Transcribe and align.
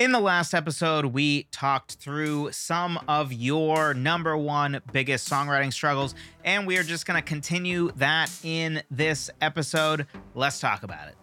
In 0.00 0.12
the 0.12 0.20
last 0.20 0.54
episode, 0.54 1.06
we 1.06 1.48
talked 1.50 1.94
through 1.94 2.52
some 2.52 3.00
of 3.08 3.32
your 3.32 3.94
number 3.94 4.36
one 4.36 4.80
biggest 4.92 5.28
songwriting 5.28 5.72
struggles, 5.72 6.14
and 6.44 6.68
we 6.68 6.78
are 6.78 6.84
just 6.84 7.04
going 7.04 7.20
to 7.20 7.26
continue 7.26 7.90
that 7.96 8.30
in 8.44 8.80
this 8.92 9.28
episode. 9.40 10.06
Let's 10.36 10.60
talk 10.60 10.84
about 10.84 11.08
it. 11.08 11.16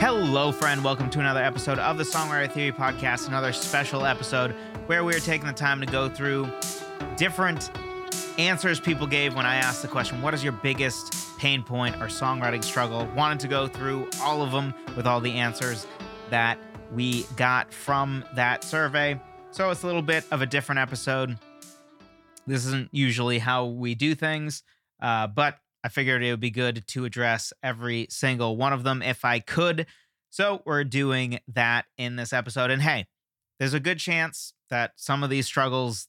Hello, 0.00 0.52
friend. 0.52 0.82
Welcome 0.82 1.10
to 1.10 1.20
another 1.20 1.42
episode 1.42 1.78
of 1.78 1.98
the 1.98 2.04
Songwriter 2.04 2.50
Theory 2.50 2.72
Podcast, 2.72 3.28
another 3.28 3.52
special 3.52 4.06
episode 4.06 4.52
where 4.86 5.04
we 5.04 5.14
are 5.14 5.20
taking 5.20 5.46
the 5.46 5.52
time 5.52 5.80
to 5.80 5.86
go 5.86 6.08
through 6.08 6.50
different 7.18 7.70
answers 8.38 8.80
people 8.80 9.06
gave 9.06 9.34
when 9.34 9.44
I 9.44 9.56
asked 9.56 9.82
the 9.82 9.88
question, 9.88 10.22
What 10.22 10.32
is 10.32 10.42
your 10.42 10.54
biggest 10.54 11.23
pain 11.44 11.62
point 11.62 11.94
or 11.96 12.06
songwriting 12.06 12.64
struggle? 12.64 13.06
Wanted 13.14 13.38
to 13.40 13.48
go 13.48 13.68
through 13.68 14.08
all 14.22 14.40
of 14.40 14.50
them 14.50 14.72
with 14.96 15.06
all 15.06 15.20
the 15.20 15.32
answers 15.32 15.86
that 16.30 16.58
we 16.90 17.24
got 17.36 17.70
from 17.70 18.24
that 18.34 18.64
survey. 18.64 19.20
So 19.50 19.68
it's 19.68 19.82
a 19.82 19.86
little 19.86 20.00
bit 20.00 20.24
of 20.30 20.40
a 20.40 20.46
different 20.46 20.78
episode. 20.78 21.36
This 22.46 22.64
isn't 22.64 22.88
usually 22.92 23.38
how 23.38 23.66
we 23.66 23.94
do 23.94 24.14
things, 24.14 24.62
uh, 25.02 25.26
but 25.26 25.58
I 25.84 25.90
figured 25.90 26.22
it 26.22 26.30
would 26.30 26.40
be 26.40 26.48
good 26.48 26.82
to 26.86 27.04
address 27.04 27.52
every 27.62 28.06
single 28.08 28.56
one 28.56 28.72
of 28.72 28.82
them 28.82 29.02
if 29.02 29.22
I 29.22 29.38
could. 29.38 29.84
So 30.30 30.62
we're 30.64 30.84
doing 30.84 31.40
that 31.48 31.84
in 31.98 32.16
this 32.16 32.32
episode. 32.32 32.70
And 32.70 32.80
hey, 32.80 33.04
there's 33.58 33.74
a 33.74 33.80
good 33.80 33.98
chance 33.98 34.54
that 34.70 34.92
some 34.96 35.22
of 35.22 35.28
these 35.28 35.44
struggles 35.44 36.08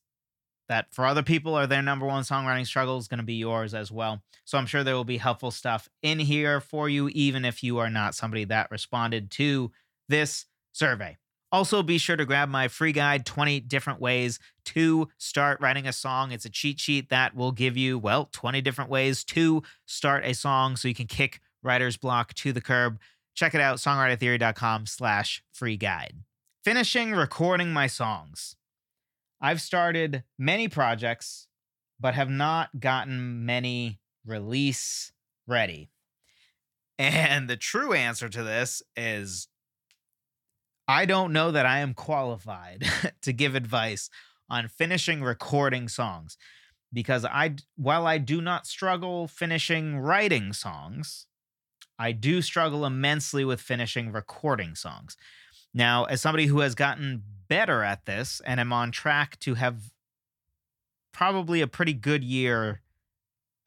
that 0.67 0.87
for 0.91 1.05
other 1.05 1.23
people 1.23 1.53
are 1.55 1.67
their 1.67 1.81
number 1.81 2.05
one 2.05 2.23
songwriting 2.23 2.65
struggle 2.65 2.97
is 2.97 3.07
going 3.07 3.19
to 3.19 3.23
be 3.23 3.35
yours 3.35 3.73
as 3.73 3.91
well. 3.91 4.21
So 4.45 4.57
I'm 4.57 4.65
sure 4.65 4.83
there 4.83 4.95
will 4.95 5.03
be 5.03 5.17
helpful 5.17 5.51
stuff 5.51 5.89
in 6.01 6.19
here 6.19 6.61
for 6.61 6.87
you, 6.87 7.09
even 7.09 7.45
if 7.45 7.63
you 7.63 7.77
are 7.79 7.89
not 7.89 8.15
somebody 8.15 8.45
that 8.45 8.71
responded 8.71 9.31
to 9.31 9.71
this 10.07 10.45
survey. 10.71 11.17
Also, 11.51 11.81
be 11.81 11.97
sure 11.97 12.17
to 12.17 12.25
grab 12.25 12.49
my 12.49 12.67
free 12.67 12.91
guide 12.91 13.25
20 13.25 13.61
different 13.61 14.01
ways 14.01 14.39
to 14.65 15.07
start 15.17 15.61
writing 15.61 15.87
a 15.87 15.93
song. 15.93 16.31
It's 16.31 16.45
a 16.45 16.49
cheat 16.49 16.79
sheet 16.79 17.09
that 17.09 17.35
will 17.35 17.51
give 17.51 17.77
you, 17.77 17.97
well, 17.97 18.29
20 18.33 18.61
different 18.61 18.89
ways 18.89 19.23
to 19.25 19.63
start 19.85 20.25
a 20.25 20.33
song 20.33 20.75
so 20.75 20.87
you 20.87 20.95
can 20.95 21.07
kick 21.07 21.39
writer's 21.63 21.97
block 21.97 22.33
to 22.35 22.51
the 22.51 22.61
curb. 22.61 22.99
Check 23.35 23.55
it 23.55 23.61
out, 23.61 23.77
songwritertheory.com 23.77 24.85
slash 24.85 25.43
free 25.51 25.77
guide. 25.77 26.15
Finishing 26.63 27.11
recording 27.11 27.71
my 27.71 27.87
songs. 27.87 28.55
I've 29.41 29.61
started 29.61 30.23
many 30.37 30.67
projects, 30.67 31.47
but 31.99 32.13
have 32.15 32.29
not 32.29 32.79
gotten 32.79 33.45
many 33.45 33.99
release 34.25 35.11
ready. 35.47 35.89
And 36.97 37.49
the 37.49 37.57
true 37.57 37.91
answer 37.91 38.29
to 38.29 38.41
this 38.41 38.81
is 38.95 39.49
I 40.87 41.05
don't 41.05 41.33
know 41.33 41.51
that 41.51 41.65
I 41.65 41.79
am 41.79 41.93
qualified 41.93 42.85
to 43.21 43.33
give 43.33 43.53
advice 43.53 44.09
on 44.49 44.67
finishing 44.67 45.21
recording 45.21 45.87
songs 45.87 46.37
because 46.93 47.25
I 47.25 47.55
while 47.75 48.07
I 48.07 48.17
do 48.17 48.39
not 48.41 48.67
struggle 48.67 49.27
finishing 49.27 49.97
writing 49.97 50.53
songs, 50.53 51.27
I 51.97 52.11
do 52.11 52.41
struggle 52.41 52.85
immensely 52.85 53.43
with 53.45 53.61
finishing 53.61 54.11
recording 54.11 54.75
songs. 54.75 55.17
Now, 55.75 56.05
as 56.05 56.21
somebody 56.21 56.45
who 56.45 56.59
has 56.61 56.73
gotten 56.73 57.21
better 57.49 57.83
at 57.83 58.05
this 58.05 58.41
and 58.45 58.61
am 58.61 58.71
on 58.71 58.91
track 58.91 59.37
to 59.41 59.55
have 59.55 59.91
probably 61.11 61.59
a 61.59 61.67
pretty 61.67 61.93
good 61.93 62.23
year 62.23 62.81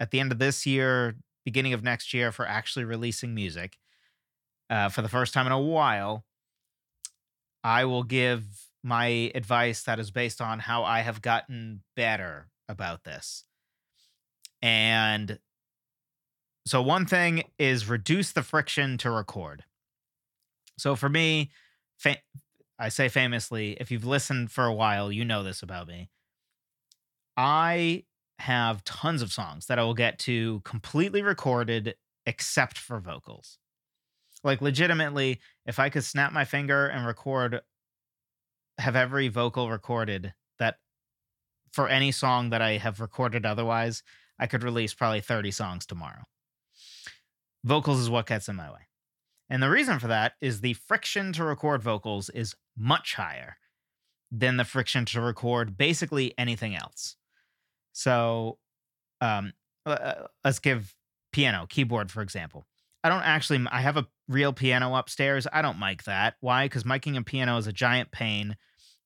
at 0.00 0.10
the 0.10 0.18
end 0.18 0.32
of 0.32 0.38
this 0.38 0.64
year, 0.64 1.16
beginning 1.44 1.74
of 1.74 1.82
next 1.84 2.14
year 2.14 2.32
for 2.32 2.48
actually 2.48 2.86
releasing 2.86 3.34
music 3.34 3.76
uh, 4.70 4.88
for 4.88 5.02
the 5.02 5.08
first 5.08 5.34
time 5.34 5.44
in 5.44 5.52
a 5.52 5.60
while, 5.60 6.24
I 7.62 7.84
will 7.84 8.04
give 8.04 8.44
my 8.82 9.30
advice 9.34 9.82
that 9.82 9.98
is 9.98 10.10
based 10.10 10.40
on 10.40 10.60
how 10.60 10.84
I 10.84 11.00
have 11.00 11.20
gotten 11.20 11.82
better 11.94 12.48
about 12.70 13.04
this. 13.04 13.44
And 14.62 15.38
so, 16.64 16.80
one 16.80 17.04
thing 17.04 17.44
is 17.58 17.88
reduce 17.88 18.32
the 18.32 18.42
friction 18.42 18.96
to 18.98 19.10
record. 19.10 19.64
So, 20.78 20.96
for 20.96 21.08
me, 21.08 21.50
fa- 21.98 22.22
I 22.78 22.88
say 22.88 23.08
famously, 23.08 23.76
if 23.80 23.90
you've 23.90 24.06
listened 24.06 24.50
for 24.50 24.64
a 24.64 24.72
while, 24.74 25.10
you 25.12 25.24
know 25.24 25.42
this 25.42 25.62
about 25.62 25.88
me. 25.88 26.08
I 27.36 28.04
have 28.38 28.84
tons 28.84 29.20
of 29.20 29.32
songs 29.32 29.66
that 29.66 29.78
I 29.78 29.82
will 29.82 29.94
get 29.94 30.18
to 30.20 30.60
completely 30.64 31.22
recorded 31.22 31.96
except 32.24 32.78
for 32.78 33.00
vocals. 33.00 33.58
Like 34.44 34.60
legitimately, 34.60 35.40
if 35.66 35.78
I 35.78 35.88
could 35.88 36.04
snap 36.04 36.32
my 36.32 36.44
finger 36.44 36.86
and 36.86 37.06
record 37.06 37.60
have 38.78 38.94
every 38.94 39.26
vocal 39.26 39.70
recorded 39.70 40.34
that 40.60 40.76
for 41.72 41.88
any 41.88 42.12
song 42.12 42.50
that 42.50 42.62
I 42.62 42.76
have 42.76 43.00
recorded 43.00 43.44
otherwise, 43.44 44.04
I 44.38 44.46
could 44.46 44.62
release 44.62 44.94
probably 44.94 45.20
30 45.20 45.50
songs 45.50 45.84
tomorrow. 45.84 46.22
Vocals 47.64 47.98
is 47.98 48.08
what 48.08 48.26
gets 48.26 48.48
in 48.48 48.54
my 48.56 48.70
way. 48.70 48.87
And 49.50 49.62
the 49.62 49.70
reason 49.70 49.98
for 49.98 50.08
that 50.08 50.34
is 50.40 50.60
the 50.60 50.74
friction 50.74 51.32
to 51.34 51.44
record 51.44 51.82
vocals 51.82 52.28
is 52.30 52.54
much 52.76 53.14
higher 53.14 53.56
than 54.30 54.58
the 54.58 54.64
friction 54.64 55.04
to 55.06 55.20
record 55.20 55.76
basically 55.76 56.34
anything 56.36 56.76
else. 56.76 57.16
So, 57.92 58.58
um, 59.20 59.52
uh, 59.86 60.26
let's 60.44 60.58
give 60.58 60.94
piano, 61.32 61.66
keyboard, 61.68 62.10
for 62.10 62.20
example. 62.20 62.66
I 63.02 63.08
don't 63.08 63.22
actually, 63.22 63.64
I 63.70 63.80
have 63.80 63.96
a 63.96 64.06
real 64.28 64.52
piano 64.52 64.94
upstairs. 64.94 65.46
I 65.52 65.62
don't 65.62 65.78
mic 65.78 66.04
that. 66.04 66.34
Why? 66.40 66.66
Because 66.66 66.84
miking 66.84 67.16
a 67.16 67.22
piano 67.22 67.56
is 67.56 67.66
a 67.66 67.72
giant 67.72 68.10
pain. 68.10 68.56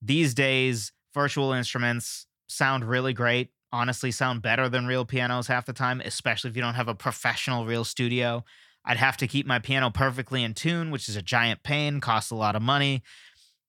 These 0.01 0.35
days, 0.35 0.93
virtual 1.15 1.53
instruments 1.53 2.27
sound 2.49 2.85
really 2.85 3.13
great. 3.13 3.51
Honestly, 3.71 4.11
sound 4.11 4.43
better 4.43 4.69
than 4.69 4.87
real 4.87 5.05
pianos 5.05 5.47
half 5.47 5.67
the 5.67 5.73
time, 5.73 6.03
especially 6.05 6.51
if 6.51 6.57
you 6.57 6.63
don't 6.63 6.75
have 6.75 6.89
a 6.89 6.95
professional 6.95 7.65
real 7.65 7.85
studio. 7.85 8.45
I'd 8.85 8.97
have 8.97 9.17
to 9.19 9.27
keep 9.27 9.47
my 9.47 9.59
piano 9.59 9.91
perfectly 9.91 10.43
in 10.43 10.55
tune, 10.55 10.91
which 10.91 11.09
is 11.09 11.17
a 11.17 11.23
giant 11.23 11.63
pain, 11.63 12.01
costs 12.01 12.31
a 12.31 12.37
lot 12.37 12.57
of 12.57 12.63
money. 12.63 13.03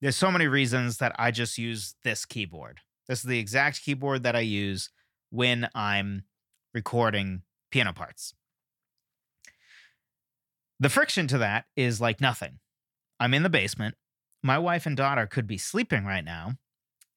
There's 0.02 0.16
so 0.16 0.32
many 0.32 0.48
reasons 0.48 0.98
that 0.98 1.16
I 1.18 1.32
just 1.32 1.58
use 1.58 1.96
this 2.04 2.26
keyboard. 2.26 2.80
This 3.08 3.20
is 3.20 3.26
the 3.26 3.40
exact 3.40 3.84
keyboard 3.84 4.24
that 4.24 4.36
I 4.36 4.42
use 4.42 4.90
when 5.30 5.70
I'm 5.76 6.24
recording 6.74 7.44
piano 7.72 7.94
parts. 7.94 8.34
The 10.80 10.90
friction 10.90 11.28
to 11.28 11.38
that 11.38 11.66
is 11.76 12.02
like 12.02 12.20
nothing. 12.20 12.60
I'm 13.20 13.34
in 13.34 13.44
the 13.44 13.50
basement. 13.50 13.96
My 14.42 14.58
wife 14.58 14.86
and 14.86 14.98
daughter 14.98 15.26
could 15.26 15.48
be 15.48 15.58
sleeping 15.58 16.06
right 16.06 16.26
now, 16.26 16.56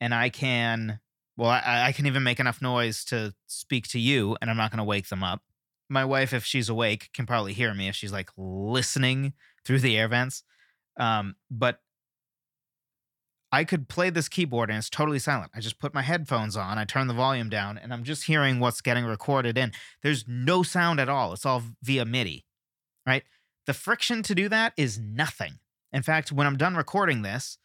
and 0.01 0.15
I 0.15 0.29
can, 0.29 1.01
well, 1.37 1.51
I, 1.51 1.87
I 1.87 1.93
can 1.93 2.07
even 2.07 2.23
make 2.23 2.39
enough 2.39 2.63
noise 2.63 3.05
to 3.07 3.35
speak 3.47 3.89
to 3.89 3.99
you, 3.99 4.37
and 4.41 4.49
I'm 4.49 4.57
not 4.57 4.71
going 4.71 4.79
to 4.79 4.85
wake 4.85 5.09
them 5.09 5.25
up. 5.25 5.43
My 5.89 6.05
wife, 6.05 6.33
if 6.33 6.45
she's 6.45 6.69
awake, 6.69 7.11
can 7.15 7.27
probably 7.27 7.53
hear 7.53 7.73
me 7.73 7.89
if 7.89 7.95
she's 7.95 8.13
like 8.13 8.31
listening 8.37 9.35
through 9.65 9.81
the 9.81 9.97
air 9.97 10.09
vents. 10.09 10.43
Um, 10.99 11.37
but 11.51 11.81
I 13.53 13.65
could 13.65 13.89
play 13.89 14.11
this 14.11 14.29
keyboard 14.29 14.71
and 14.71 14.79
it's 14.79 14.91
totally 14.91 15.19
silent. 15.19 15.53
I 15.55 15.61
just 15.61 15.79
put 15.79 15.95
my 15.95 16.03
headphones 16.03 16.57
on, 16.57 16.79
I 16.79 16.85
turn 16.85 17.07
the 17.07 17.15
volume 17.15 17.49
down, 17.49 17.79
and 17.79 17.93
I'm 17.93 18.03
just 18.03 18.25
hearing 18.25 18.59
what's 18.59 18.81
getting 18.81 19.05
recorded 19.05 19.57
in. 19.57 19.73
There's 20.03 20.25
no 20.27 20.63
sound 20.63 20.99
at 20.99 21.09
all. 21.09 21.33
It's 21.33 21.47
all 21.47 21.63
via 21.83 22.05
MIDI, 22.05 22.45
right? 23.07 23.23
The 23.67 23.75
friction 23.75 24.23
to 24.25 24.35
do 24.35 24.49
that 24.49 24.73
is 24.77 24.99
nothing. 24.99 25.59
In 25.93 26.03
fact, 26.03 26.33
when 26.33 26.47
I'm 26.47 26.57
done 26.57 26.77
recording 26.77 27.23
this, 27.23 27.59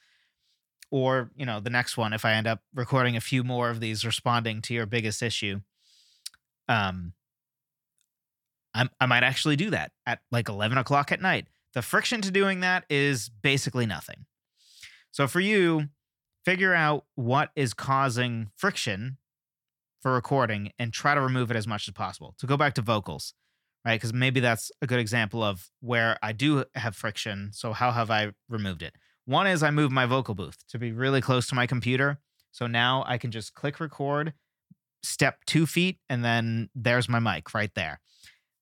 or 0.91 1.31
you 1.35 1.45
know 1.45 1.59
the 1.59 1.69
next 1.69 1.97
one, 1.97 2.13
if 2.13 2.25
I 2.25 2.33
end 2.33 2.47
up 2.47 2.61
recording 2.75 3.15
a 3.15 3.21
few 3.21 3.43
more 3.43 3.69
of 3.69 3.79
these 3.79 4.05
responding 4.05 4.61
to 4.63 4.73
your 4.73 4.85
biggest 4.85 5.21
issue, 5.21 5.61
um, 6.67 7.13
I'm, 8.73 8.89
I 8.99 9.05
might 9.05 9.23
actually 9.23 9.55
do 9.55 9.69
that 9.71 9.91
at 10.05 10.19
like 10.31 10.49
11 10.49 10.77
o'clock 10.77 11.11
at 11.11 11.21
night. 11.21 11.47
The 11.73 11.81
friction 11.81 12.21
to 12.21 12.31
doing 12.31 12.59
that 12.61 12.85
is 12.89 13.29
basically 13.29 13.85
nothing. 13.85 14.25
So 15.11 15.27
for 15.27 15.39
you, 15.39 15.89
figure 16.45 16.73
out 16.73 17.05
what 17.15 17.51
is 17.55 17.73
causing 17.73 18.49
friction 18.55 19.17
for 20.01 20.13
recording 20.13 20.71
and 20.79 20.91
try 20.91 21.13
to 21.13 21.21
remove 21.21 21.51
it 21.51 21.57
as 21.57 21.67
much 21.67 21.87
as 21.87 21.93
possible. 21.93 22.33
To 22.39 22.47
go 22.47 22.57
back 22.57 22.73
to 22.75 22.81
vocals, 22.81 23.33
right? 23.85 23.95
Because 23.95 24.13
maybe 24.13 24.39
that's 24.39 24.71
a 24.81 24.87
good 24.87 24.99
example 24.99 25.43
of 25.43 25.69
where 25.79 26.17
I 26.23 26.31
do 26.31 26.65
have 26.75 26.95
friction. 26.95 27.51
So 27.53 27.73
how 27.73 27.91
have 27.91 28.09
I 28.09 28.31
removed 28.49 28.81
it? 28.81 28.95
One 29.25 29.47
is 29.47 29.61
I 29.61 29.71
moved 29.71 29.93
my 29.93 30.05
vocal 30.05 30.33
booth 30.33 30.65
to 30.69 30.79
be 30.79 30.91
really 30.91 31.21
close 31.21 31.47
to 31.47 31.55
my 31.55 31.67
computer. 31.67 32.19
So 32.51 32.67
now 32.67 33.03
I 33.07 33.17
can 33.17 33.31
just 33.31 33.53
click 33.53 33.79
record, 33.79 34.33
step 35.03 35.45
two 35.45 35.65
feet, 35.65 35.99
and 36.09 36.25
then 36.25 36.69
there's 36.75 37.07
my 37.07 37.19
mic 37.19 37.53
right 37.53 37.73
there. 37.75 38.01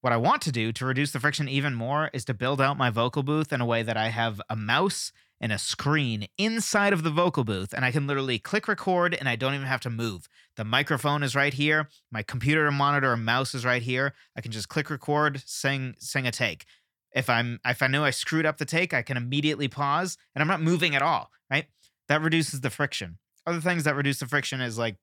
What 0.01 0.13
I 0.13 0.18
want 0.18 0.42
to 0.44 0.51
do 0.54 0.72
to 0.72 0.86
reduce 0.86 1.12
the 1.12 1.19
friction 1.19 1.50
even 1.50 1.75
more 1.75 2.10
is 2.13 2.24
to 2.25 2.34
build 2.34 2.62
out 2.62 2.78
my 2.78 2.90
vocal 2.90 3.22
booth 3.22 3.51
in 3.51 3.60
a 3.60 3.66
way 3.66 3.84
that 3.84 3.98
I 3.98 4.07
have 4.07 4.42
a 4.50 4.56
mouse 4.56 5.12
and 5.42 5.51
a 5.51 5.57
screen 5.57 6.28
inside 6.38 6.94
of 6.94 7.04
the 7.04 7.10
vocal 7.10 7.44
booth, 7.44 7.74
and 7.74 7.84
I 7.84 7.92
can 7.92 8.07
literally 8.07 8.40
click 8.40 8.69
record 8.69 9.13
and 9.13 9.28
I 9.28 9.36
don't 9.36 9.54
even 9.54 9.68
have 9.68 9.81
to 9.81 9.90
move. 9.90 10.30
The 10.56 10.63
microphone 10.63 11.22
is 11.22 11.36
right 11.36 11.54
here, 11.54 11.90
my 12.12 12.24
computer 12.24 12.72
monitor 12.72 13.12
and 13.12 13.25
mouse 13.25 13.54
is 13.54 13.66
right 13.66 13.81
here. 13.81 14.13
I 14.38 14.42
can 14.42 14.54
just 14.54 14.69
click 14.69 14.90
record, 14.90 15.44
sing 15.46 15.96
sing 16.00 16.25
a 16.25 16.31
take. 16.31 16.66
If 17.13 17.30
I'm 17.30 17.60
if 17.66 17.81
I 17.81 17.88
know 17.88 18.06
I 18.06 18.12
screwed 18.12 18.45
up 18.45 18.57
the 18.57 18.63
take, 18.63 18.94
I 18.94 19.02
can 19.02 19.18
immediately 19.18 19.68
pause 19.68 20.18
and 20.34 20.42
I'm 20.42 20.48
not 20.48 20.62
moving 20.62 20.95
at 20.95 21.02
all, 21.02 21.30
right? 21.52 21.66
That 22.07 22.22
reduces 22.22 22.62
the 22.62 22.69
friction. 22.69 23.18
Other 23.45 23.60
things 23.60 23.84
that 23.84 23.95
reduce 23.95 24.19
the 24.19 24.28
friction 24.28 24.62
is 24.62 24.78
like 24.78 24.95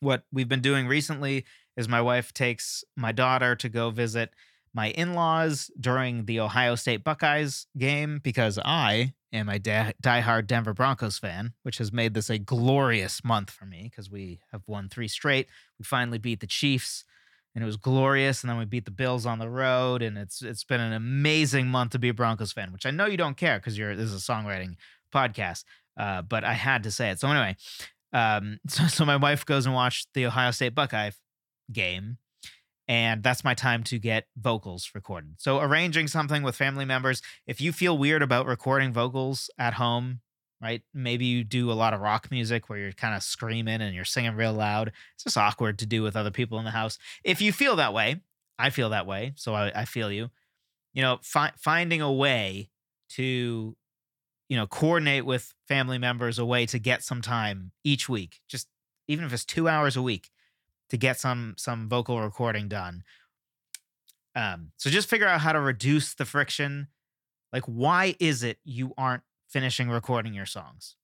what 0.00 0.24
we've 0.32 0.48
been 0.48 0.60
doing 0.60 0.86
recently 0.86 1.44
is 1.76 1.88
my 1.88 2.00
wife 2.00 2.32
takes 2.32 2.84
my 2.96 3.12
daughter 3.12 3.54
to 3.56 3.68
go 3.68 3.90
visit 3.90 4.30
my 4.76 4.90
in-laws 4.90 5.70
during 5.80 6.26
the 6.26 6.38
Ohio 6.38 6.74
State 6.74 7.02
Buckeyes 7.02 7.66
game 7.78 8.20
because 8.22 8.58
I 8.62 9.14
am 9.32 9.48
a 9.48 9.58
die-hard 9.58 10.46
Denver 10.46 10.74
Broncos 10.74 11.18
fan, 11.18 11.54
which 11.62 11.78
has 11.78 11.92
made 11.92 12.12
this 12.12 12.28
a 12.28 12.38
glorious 12.38 13.24
month 13.24 13.50
for 13.50 13.64
me 13.64 13.84
because 13.84 14.10
we 14.10 14.40
have 14.52 14.62
won 14.66 14.88
three 14.88 15.08
straight. 15.08 15.48
We 15.78 15.84
finally 15.84 16.18
beat 16.18 16.40
the 16.40 16.46
Chiefs, 16.46 17.04
and 17.54 17.64
it 17.64 17.66
was 17.66 17.78
glorious. 17.78 18.42
And 18.42 18.50
then 18.50 18.58
we 18.58 18.66
beat 18.66 18.84
the 18.84 18.90
Bills 18.90 19.24
on 19.24 19.38
the 19.38 19.48
road, 19.48 20.02
and 20.02 20.18
it's 20.18 20.42
it's 20.42 20.64
been 20.64 20.80
an 20.80 20.92
amazing 20.92 21.68
month 21.68 21.92
to 21.92 21.98
be 21.98 22.10
a 22.10 22.14
Broncos 22.14 22.52
fan. 22.52 22.70
Which 22.70 22.86
I 22.86 22.90
know 22.90 23.06
you 23.06 23.16
don't 23.16 23.36
care 23.36 23.58
because 23.58 23.78
you're 23.78 23.96
this 23.96 24.10
is 24.10 24.28
a 24.28 24.32
songwriting 24.32 24.76
podcast, 25.12 25.64
uh, 25.96 26.20
but 26.20 26.44
I 26.44 26.52
had 26.52 26.82
to 26.82 26.90
say 26.90 27.10
it. 27.10 27.18
So 27.18 27.28
anyway, 27.28 27.56
um, 28.12 28.58
so 28.68 28.86
so 28.86 29.04
my 29.04 29.16
wife 29.16 29.44
goes 29.46 29.66
and 29.66 29.74
watched 29.74 30.08
the 30.14 30.26
Ohio 30.26 30.50
State 30.50 30.74
Buckeye 30.74 31.10
game 31.72 32.18
and 32.88 33.22
that's 33.22 33.42
my 33.42 33.54
time 33.54 33.82
to 33.84 33.98
get 33.98 34.26
vocals 34.36 34.90
recorded. 34.94 35.34
So 35.38 35.60
arranging 35.60 36.06
something 36.06 36.42
with 36.42 36.54
family 36.54 36.84
members, 36.84 37.20
if 37.46 37.60
you 37.60 37.72
feel 37.72 37.98
weird 37.98 38.22
about 38.22 38.46
recording 38.46 38.92
vocals 38.92 39.50
at 39.58 39.74
home, 39.74 40.20
right? 40.62 40.82
Maybe 40.94 41.26
you 41.26 41.42
do 41.44 41.70
a 41.70 41.74
lot 41.74 41.94
of 41.94 42.00
rock 42.00 42.30
music 42.30 42.68
where 42.68 42.78
you're 42.78 42.92
kind 42.92 43.14
of 43.14 43.22
screaming 43.22 43.80
and 43.82 43.94
you're 43.94 44.04
singing 44.04 44.36
real 44.36 44.52
loud. 44.52 44.92
It's 45.14 45.24
just 45.24 45.36
awkward 45.36 45.78
to 45.80 45.86
do 45.86 46.02
with 46.02 46.16
other 46.16 46.30
people 46.30 46.58
in 46.58 46.64
the 46.64 46.70
house. 46.70 46.98
If 47.24 47.40
you 47.40 47.52
feel 47.52 47.76
that 47.76 47.92
way, 47.92 48.20
I 48.58 48.70
feel 48.70 48.90
that 48.90 49.06
way, 49.06 49.32
so 49.36 49.54
I, 49.54 49.72
I 49.74 49.84
feel 49.84 50.10
you. 50.10 50.30
You 50.94 51.02
know, 51.02 51.18
fi- 51.22 51.52
finding 51.58 52.00
a 52.00 52.12
way 52.12 52.70
to, 53.10 53.76
you 54.48 54.56
know, 54.56 54.66
coordinate 54.66 55.26
with 55.26 55.54
family 55.66 55.98
members 55.98 56.38
a 56.38 56.44
way 56.44 56.66
to 56.66 56.78
get 56.78 57.02
some 57.02 57.20
time 57.20 57.72
each 57.84 58.08
week, 58.08 58.40
just 58.48 58.68
even 59.08 59.24
if 59.24 59.32
it's 59.32 59.44
two 59.44 59.68
hours 59.68 59.96
a 59.96 60.02
week 60.02 60.30
to 60.90 60.96
get 60.96 61.18
some 61.18 61.54
some 61.56 61.88
vocal 61.88 62.20
recording 62.20 62.68
done. 62.68 63.02
Um, 64.34 64.72
so 64.76 64.90
just 64.90 65.08
figure 65.08 65.26
out 65.26 65.40
how 65.40 65.52
to 65.52 65.60
reduce 65.60 66.14
the 66.14 66.24
friction. 66.24 66.88
Like, 67.52 67.64
why 67.64 68.16
is 68.20 68.42
it 68.42 68.58
you 68.64 68.92
aren't 68.98 69.22
finishing 69.48 69.88
recording 69.88 70.34
your 70.34 70.46
songs? 70.46 70.96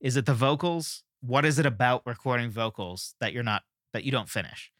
Is 0.00 0.16
it 0.16 0.26
the 0.26 0.34
vocals? 0.34 1.02
What 1.20 1.44
is 1.44 1.58
it 1.58 1.66
about 1.66 2.06
recording 2.06 2.50
vocals 2.50 3.14
that 3.20 3.32
you're 3.32 3.42
not 3.42 3.62
that 3.92 4.04
you 4.04 4.12
don't 4.12 4.28
finish? 4.28 4.70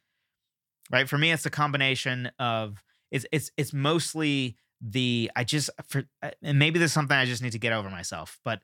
Right. 0.91 1.09
For 1.09 1.19
me, 1.19 1.33
it's 1.33 1.47
a 1.47 1.51
combination 1.51 2.31
of 2.39 2.83
it's 3.11 3.27
it's 3.33 3.51
it's 3.57 3.73
mostly 3.73 4.57
the 4.83 5.31
I 5.37 5.45
just 5.45 5.71
for 5.87 6.05
uh, 6.23 6.31
and 6.43 6.59
maybe 6.59 6.79
there's 6.79 6.93
something 6.93 7.17
I 7.17 7.25
just 7.25 7.43
need 7.43 7.53
to 7.53 7.59
get 7.59 7.73
over 7.73 7.89
myself, 7.89 8.41
but 8.45 8.61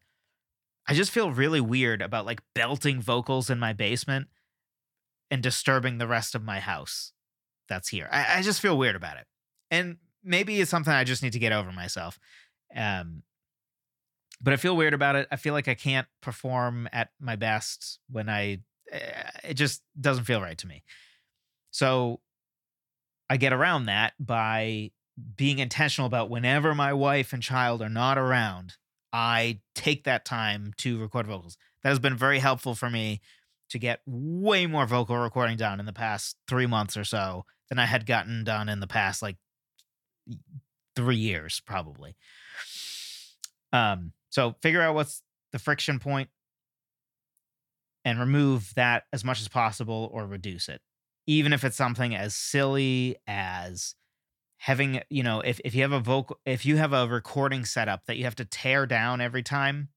I 0.87 0.95
just 0.95 1.13
feel 1.13 1.31
really 1.31 1.61
weird 1.61 2.03
about 2.03 2.27
like 2.27 2.41
belting 2.55 3.01
vocals 3.01 3.51
in 3.51 3.59
my 3.59 3.73
basement 3.73 4.29
and 5.31 5.43
disturbing 5.43 5.99
the 5.99 6.09
rest 6.09 6.35
of 6.35 6.43
my 6.43 6.61
house 6.61 7.13
that's 7.69 7.89
here. 7.89 8.09
I, 8.11 8.39
I 8.39 8.43
just 8.43 8.61
feel 8.61 8.77
weird 8.77 8.97
about 8.97 9.19
it. 9.19 9.27
And 9.71 9.99
maybe 10.25 10.61
it's 10.61 10.71
something 10.71 10.93
I 10.93 11.05
just 11.05 11.23
need 11.23 11.35
to 11.35 11.39
get 11.39 11.53
over 11.53 11.71
myself. 11.71 12.19
Um, 12.75 13.23
but 14.41 14.55
I 14.55 14.57
feel 14.57 14.77
weird 14.77 14.95
about 14.95 15.17
it. 15.17 15.29
I 15.31 15.37
feel 15.37 15.53
like 15.53 15.69
I 15.69 15.75
can't 15.75 16.07
perform 16.23 16.89
at 16.93 17.11
my 17.21 17.37
best 17.37 17.99
when 18.09 18.29
I, 18.29 18.61
eh, 18.91 19.31
it 19.45 19.55
just 19.55 19.83
doesn't 20.01 20.25
feel 20.25 20.41
right 20.41 20.57
to 20.59 20.67
me. 20.67 20.85
So 21.71 22.21
I 23.29 23.37
get 23.37 23.53
around 23.53 23.87
that 23.87 24.15
by 24.19 24.93
being 25.37 25.59
intentional 25.59 26.07
about 26.07 26.31
whenever 26.31 26.75
my 26.75 26.93
wife 26.93 27.33
and 27.33 27.43
child 27.43 27.83
are 27.83 27.89
not 27.89 28.19
around, 28.19 28.77
I 29.13 29.61
take 29.75 30.05
that 30.05 30.25
time 30.25 30.75
to 30.79 31.01
record 31.01 31.27
vocals. 31.27 31.57
That 31.83 31.91
has 31.91 31.99
been 31.99 32.17
very 32.17 32.39
helpful 32.39 32.75
for 32.75 32.91
me 32.91 33.21
to 33.71 33.79
get 33.79 34.01
way 34.07 34.67
more 34.67 34.87
vocal 34.87 35.17
recording 35.17 35.57
done 35.57 35.81
in 35.81 35.87
the 35.87 35.93
past 35.93 36.37
three 36.47 36.67
months 36.67 36.97
or 36.97 37.05
so 37.05 37.45
than 37.69 37.79
I 37.79 37.87
had 37.87 38.07
gotten 38.07 38.45
done 38.45 38.69
in 38.69 38.81
the 38.81 38.87
past 38.87 39.23
like 39.23 39.37
three 40.97 41.17
years, 41.17 41.61
probably. 41.61 42.17
Um, 43.73 44.13
so 44.31 44.57
figure 44.63 44.83
out 44.83 44.95
what's 44.95 45.23
the 45.53 45.59
friction 45.59 45.99
point 45.99 46.29
and 48.05 48.19
remove 48.19 48.73
that 48.75 49.05
as 49.13 49.25
much 49.25 49.41
as 49.41 49.49
possible 49.49 50.09
or 50.13 50.27
reduce 50.27 50.69
it. 50.69 50.81
Even 51.27 51.53
if 51.53 51.63
it's 51.63 51.77
something 51.77 52.15
as 52.15 52.35
silly 52.35 53.17
as 53.27 53.95
having, 54.59 55.01
you 55.09 55.23
know, 55.23 55.41
if, 55.41 55.61
if 55.65 55.75
you 55.75 55.83
have 55.83 55.93
a 55.93 56.01
vocal, 56.01 56.39
if 56.45 56.67
you 56.67 56.77
have 56.77 56.93
a 56.93 57.07
recording 57.07 57.65
setup 57.65 58.07
that 58.07 58.17
you 58.17 58.25
have 58.25 58.37
to 58.37 58.45
tear 58.45 58.87
down 58.87 59.21
every 59.21 59.43
time, 59.43 59.89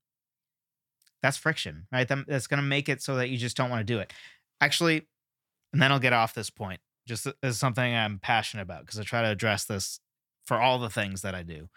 that's 1.22 1.38
friction, 1.38 1.88
right? 1.92 2.08
That's 2.08 2.48
going 2.48 2.62
to 2.62 2.68
make 2.68 2.90
it 2.90 3.02
so 3.02 3.16
that 3.16 3.30
you 3.30 3.38
just 3.38 3.58
don't 3.58 3.70
want 3.70 3.86
to 3.86 3.94
do 3.94 4.00
it. 4.00 4.14
Actually, 4.60 5.08
and 5.74 5.82
then 5.82 5.92
I'll 5.92 6.00
get 6.00 6.14
off 6.14 6.34
this 6.34 6.50
point. 6.50 6.80
Just 7.08 7.28
as 7.42 7.58
something 7.58 7.96
I'm 7.96 8.20
passionate 8.20 8.64
about 8.64 8.82
because 8.82 9.00
I 9.00 9.04
try 9.04 9.24
to 9.24 9.30
address 9.30 9.66
this 9.66 10.00
for 10.46 10.62
all 10.62 10.80
the 10.80 10.90
things 10.90 11.24
that 11.24 11.34
I 11.34 11.42
do. 11.42 11.68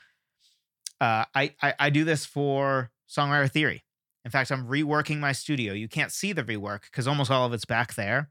Uh, 1.01 1.25
I, 1.35 1.55
I 1.63 1.75
I 1.79 1.91
do 1.91 2.05
this 2.05 2.27
for 2.27 2.91
Songwriter 3.09 3.51
Theory. 3.51 3.85
In 4.25 4.31
fact, 4.31 4.53
I'm 4.53 4.69
reworking 4.69 5.19
my 5.19 5.33
studio. 5.33 5.73
You 5.73 5.89
can't 5.89 6.13
see 6.13 6.33
the 6.33 6.45
rework 6.45 6.83
because 6.83 7.09
almost 7.09 7.31
all 7.31 7.47
of 7.47 7.53
it's 7.53 7.65
back 7.65 7.95
there, 7.95 8.31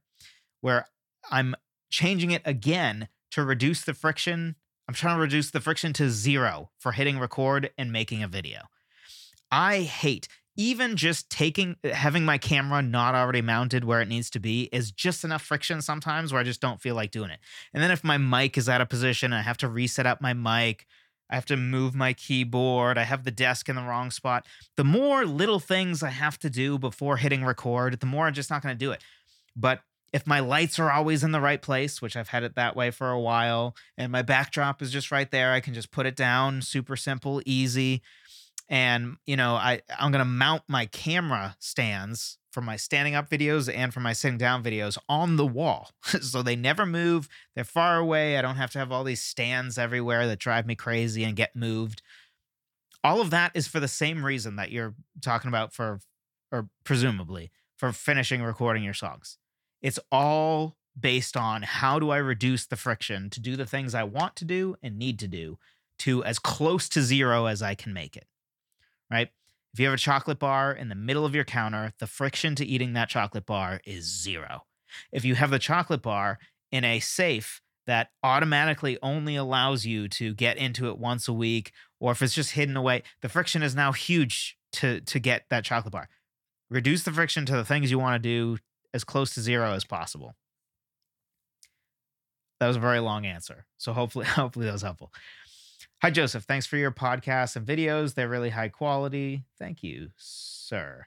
where 0.62 0.86
I'm 1.32 1.56
changing 1.90 2.32
it 2.32 2.44
again 2.46 3.08
to 3.34 3.44
reduce 3.44 3.82
the 3.82 3.94
friction. 3.94 4.56
I'm 4.88 4.94
trying 4.94 5.18
to 5.18 5.22
reduce 5.22 5.52
the 5.52 5.62
friction 5.62 5.94
to 5.94 6.10
zero 6.10 6.70
for 6.80 6.92
hitting 6.92 7.20
record 7.20 7.72
and 7.78 7.92
making 7.92 8.22
a 8.24 8.28
video. 8.28 8.62
I 9.52 9.82
hate 9.82 10.28
even 10.56 10.96
just 10.96 11.30
taking 11.32 11.76
uh, 11.84 11.90
having 11.90 12.26
my 12.26 12.38
camera 12.38 12.82
not 12.82 13.16
already 13.16 13.42
mounted 13.42 13.84
where 13.84 14.02
it 14.02 14.08
needs 14.08 14.30
to 14.32 14.40
be 14.40 14.70
is 14.72 14.92
just 14.92 15.24
enough 15.24 15.42
friction 15.42 15.82
sometimes 15.82 16.32
where 16.32 16.42
I 16.42 16.44
just 16.44 16.62
don't 16.62 16.82
feel 16.82 16.96
like 16.96 17.12
doing 17.12 17.32
it. 17.32 17.40
And 17.74 17.82
then 17.82 17.92
if 17.92 18.04
my 18.04 18.18
mic 18.18 18.58
is 18.58 18.70
out 18.70 18.82
of 18.82 18.90
position, 18.90 19.34
I 19.34 19.42
have 19.42 19.58
to 19.58 19.68
reset 19.68 20.06
up 20.06 20.22
my 20.22 20.34
mic. 20.34 20.86
I 21.30 21.36
have 21.36 21.46
to 21.46 21.58
move 21.58 21.96
my 21.96 22.14
keyboard. 22.14 23.00
I 23.00 23.04
have 23.04 23.24
the 23.24 23.32
desk 23.32 23.68
in 23.68 23.76
the 23.76 23.82
wrong 23.82 24.12
spot. 24.12 24.46
The 24.78 24.84
more 24.84 25.26
little 25.26 25.60
things 25.60 26.04
I 26.04 26.10
have 26.10 26.38
to 26.40 26.50
do 26.50 26.78
before 26.78 27.18
hitting 27.18 27.44
record, 27.44 28.00
the 28.00 28.06
more 28.06 28.28
I'm 28.28 28.34
just 28.34 28.52
not 28.52 28.62
going 28.62 28.76
to 28.76 28.86
do 28.86 28.92
it. 28.92 29.02
But 29.56 29.80
if 30.14 30.26
my 30.28 30.40
lights 30.40 30.80
are 30.80 30.92
always 30.92 31.24
in 31.24 31.32
the 31.32 31.42
right 31.42 31.62
place, 31.62 32.02
which 32.02 32.16
I've 32.16 32.30
had 32.30 32.44
it 32.44 32.56
that 32.56 32.76
way 32.76 32.92
for 32.92 33.10
a 33.10 33.20
while, 33.20 33.76
and 33.98 34.12
my 34.12 34.22
backdrop 34.22 34.82
is 34.82 34.92
just 34.92 35.12
right 35.12 35.30
there, 35.30 35.52
I 35.52 35.60
can 35.60 35.74
just 35.74 35.92
put 35.92 36.06
it 36.06 36.16
down, 36.16 36.62
super 36.62 36.96
simple, 36.96 37.42
easy 37.46 38.02
and 38.70 39.18
you 39.26 39.36
know 39.36 39.56
i 39.56 39.82
i'm 40.00 40.12
going 40.12 40.20
to 40.20 40.26
mount 40.26 40.64
my 40.68 40.86
camera 40.86 41.56
stands 41.60 42.38
for 42.52 42.62
my 42.62 42.76
standing 42.76 43.16
up 43.16 43.30
videos 43.30 43.74
and 43.74 43.94
for 43.94 44.00
my 44.00 44.14
sitting 44.14 44.38
down 44.38 44.64
videos 44.64 44.98
on 45.10 45.38
the 45.38 45.46
wall. 45.46 45.90
So 46.22 46.44
they 46.44 46.56
never 46.56 46.86
move 46.86 47.28
they're 47.56 47.64
far 47.64 47.98
away 47.98 48.38
i 48.38 48.42
don't 48.42 48.56
have 48.56 48.72
to 48.72 48.80
have 48.80 48.92
all 48.92 49.04
these 49.04 49.22
stands 49.22 49.78
everywhere 49.78 50.28
that 50.28 50.40
drive 50.40 50.66
me 50.66 50.76
crazy 50.76 51.24
and 51.24 51.36
get 51.36 51.56
moved. 51.56 52.02
All 53.04 53.20
of 53.20 53.32
that 53.32 53.52
is 53.54 53.68
for 53.68 53.82
the 53.82 53.88
same 53.88 54.24
reason 54.24 54.56
that 54.56 54.72
you're 54.72 54.96
talking 55.22 55.50
about 55.50 55.74
for 55.74 56.00
or 56.52 56.70
presumably 56.86 57.52
for 57.76 57.92
finishing 57.92 58.42
recording 58.42 58.84
your 58.84 58.94
songs 58.94 59.38
it's 59.84 60.00
all 60.12 60.76
based 61.00 61.38
on 61.38 61.62
how 61.62 62.00
do 62.00 62.10
i 62.10 62.18
reduce 62.18 62.66
the 62.66 62.76
friction 62.76 63.30
to 63.30 63.40
do 63.40 63.56
the 63.56 63.66
things 63.66 63.94
i 63.94 64.04
want 64.04 64.36
to 64.36 64.46
do 64.46 64.76
and 64.82 64.98
need 64.98 65.20
to 65.20 65.28
do 65.28 65.60
to 66.00 66.24
as 66.24 66.40
close 66.40 66.90
to 66.90 67.02
zero 67.02 67.46
as 67.46 67.62
i 67.62 67.76
can 67.76 67.94
make 67.94 68.18
it 68.18 68.26
right? 69.14 69.30
If 69.74 69.80
you 69.80 69.86
have 69.86 69.96
a 69.96 69.98
chocolate 69.98 70.40
bar 70.40 70.72
in 70.72 70.90
the 70.90 70.96
middle 70.96 71.26
of 71.26 71.36
your 71.36 71.46
counter, 71.46 71.94
the 72.00 72.08
friction 72.08 72.56
to 72.56 72.66
eating 72.66 72.94
that 72.94 73.10
chocolate 73.10 73.46
bar 73.46 73.80
is 73.86 74.06
zero. 74.06 74.64
If 75.12 75.24
you 75.24 75.36
have 75.36 75.52
the 75.52 75.60
chocolate 75.60 76.02
bar 76.02 76.40
in 76.72 76.84
a 76.84 77.00
safe 77.00 77.62
that 77.86 78.10
automatically 78.24 78.98
only 79.02 79.36
allows 79.36 79.86
you 79.86 80.08
to 80.08 80.34
get 80.34 80.58
into 80.58 80.88
it 80.88 80.98
once 80.98 81.28
a 81.28 81.34
week, 81.34 81.72
or 82.00 82.12
if 82.12 82.22
it's 82.22 82.34
just 82.34 82.52
hidden 82.52 82.78
away, 82.78 83.04
the 83.22 83.30
friction 83.30 83.64
is 83.64 83.76
now 83.76 83.92
huge 83.92 84.58
to 84.74 85.02
to 85.02 85.20
get 85.20 85.46
that 85.50 85.64
chocolate 85.64 85.92
bar. 85.92 86.10
Reduce 86.70 87.04
the 87.04 87.12
friction 87.12 87.46
to 87.46 87.54
the 87.54 87.66
things 87.66 87.92
you 87.92 88.00
want 88.00 88.22
to 88.22 88.30
do 88.30 88.58
as 88.94 89.04
close 89.04 89.34
to 89.34 89.42
zero 89.42 89.74
as 89.74 89.84
possible. 89.84 90.36
That 92.60 92.68
was 92.68 92.78
a 92.78 92.82
very 92.82 93.00
long 93.00 93.26
answer. 93.26 93.66
So 93.78 93.94
hopefully, 93.94 94.26
hopefully 94.28 94.66
that 94.66 94.74
was 94.74 94.82
helpful. 94.82 95.12
Hi, 96.02 96.10
Joseph. 96.10 96.44
Thanks 96.44 96.66
for 96.66 96.78
your 96.78 96.92
podcasts 96.92 97.56
and 97.56 97.66
videos. 97.66 98.14
They're 98.14 98.28
really 98.28 98.50
high 98.50 98.70
quality. 98.70 99.44
Thank 99.58 99.84
you, 99.84 100.10
sir. 100.18 101.06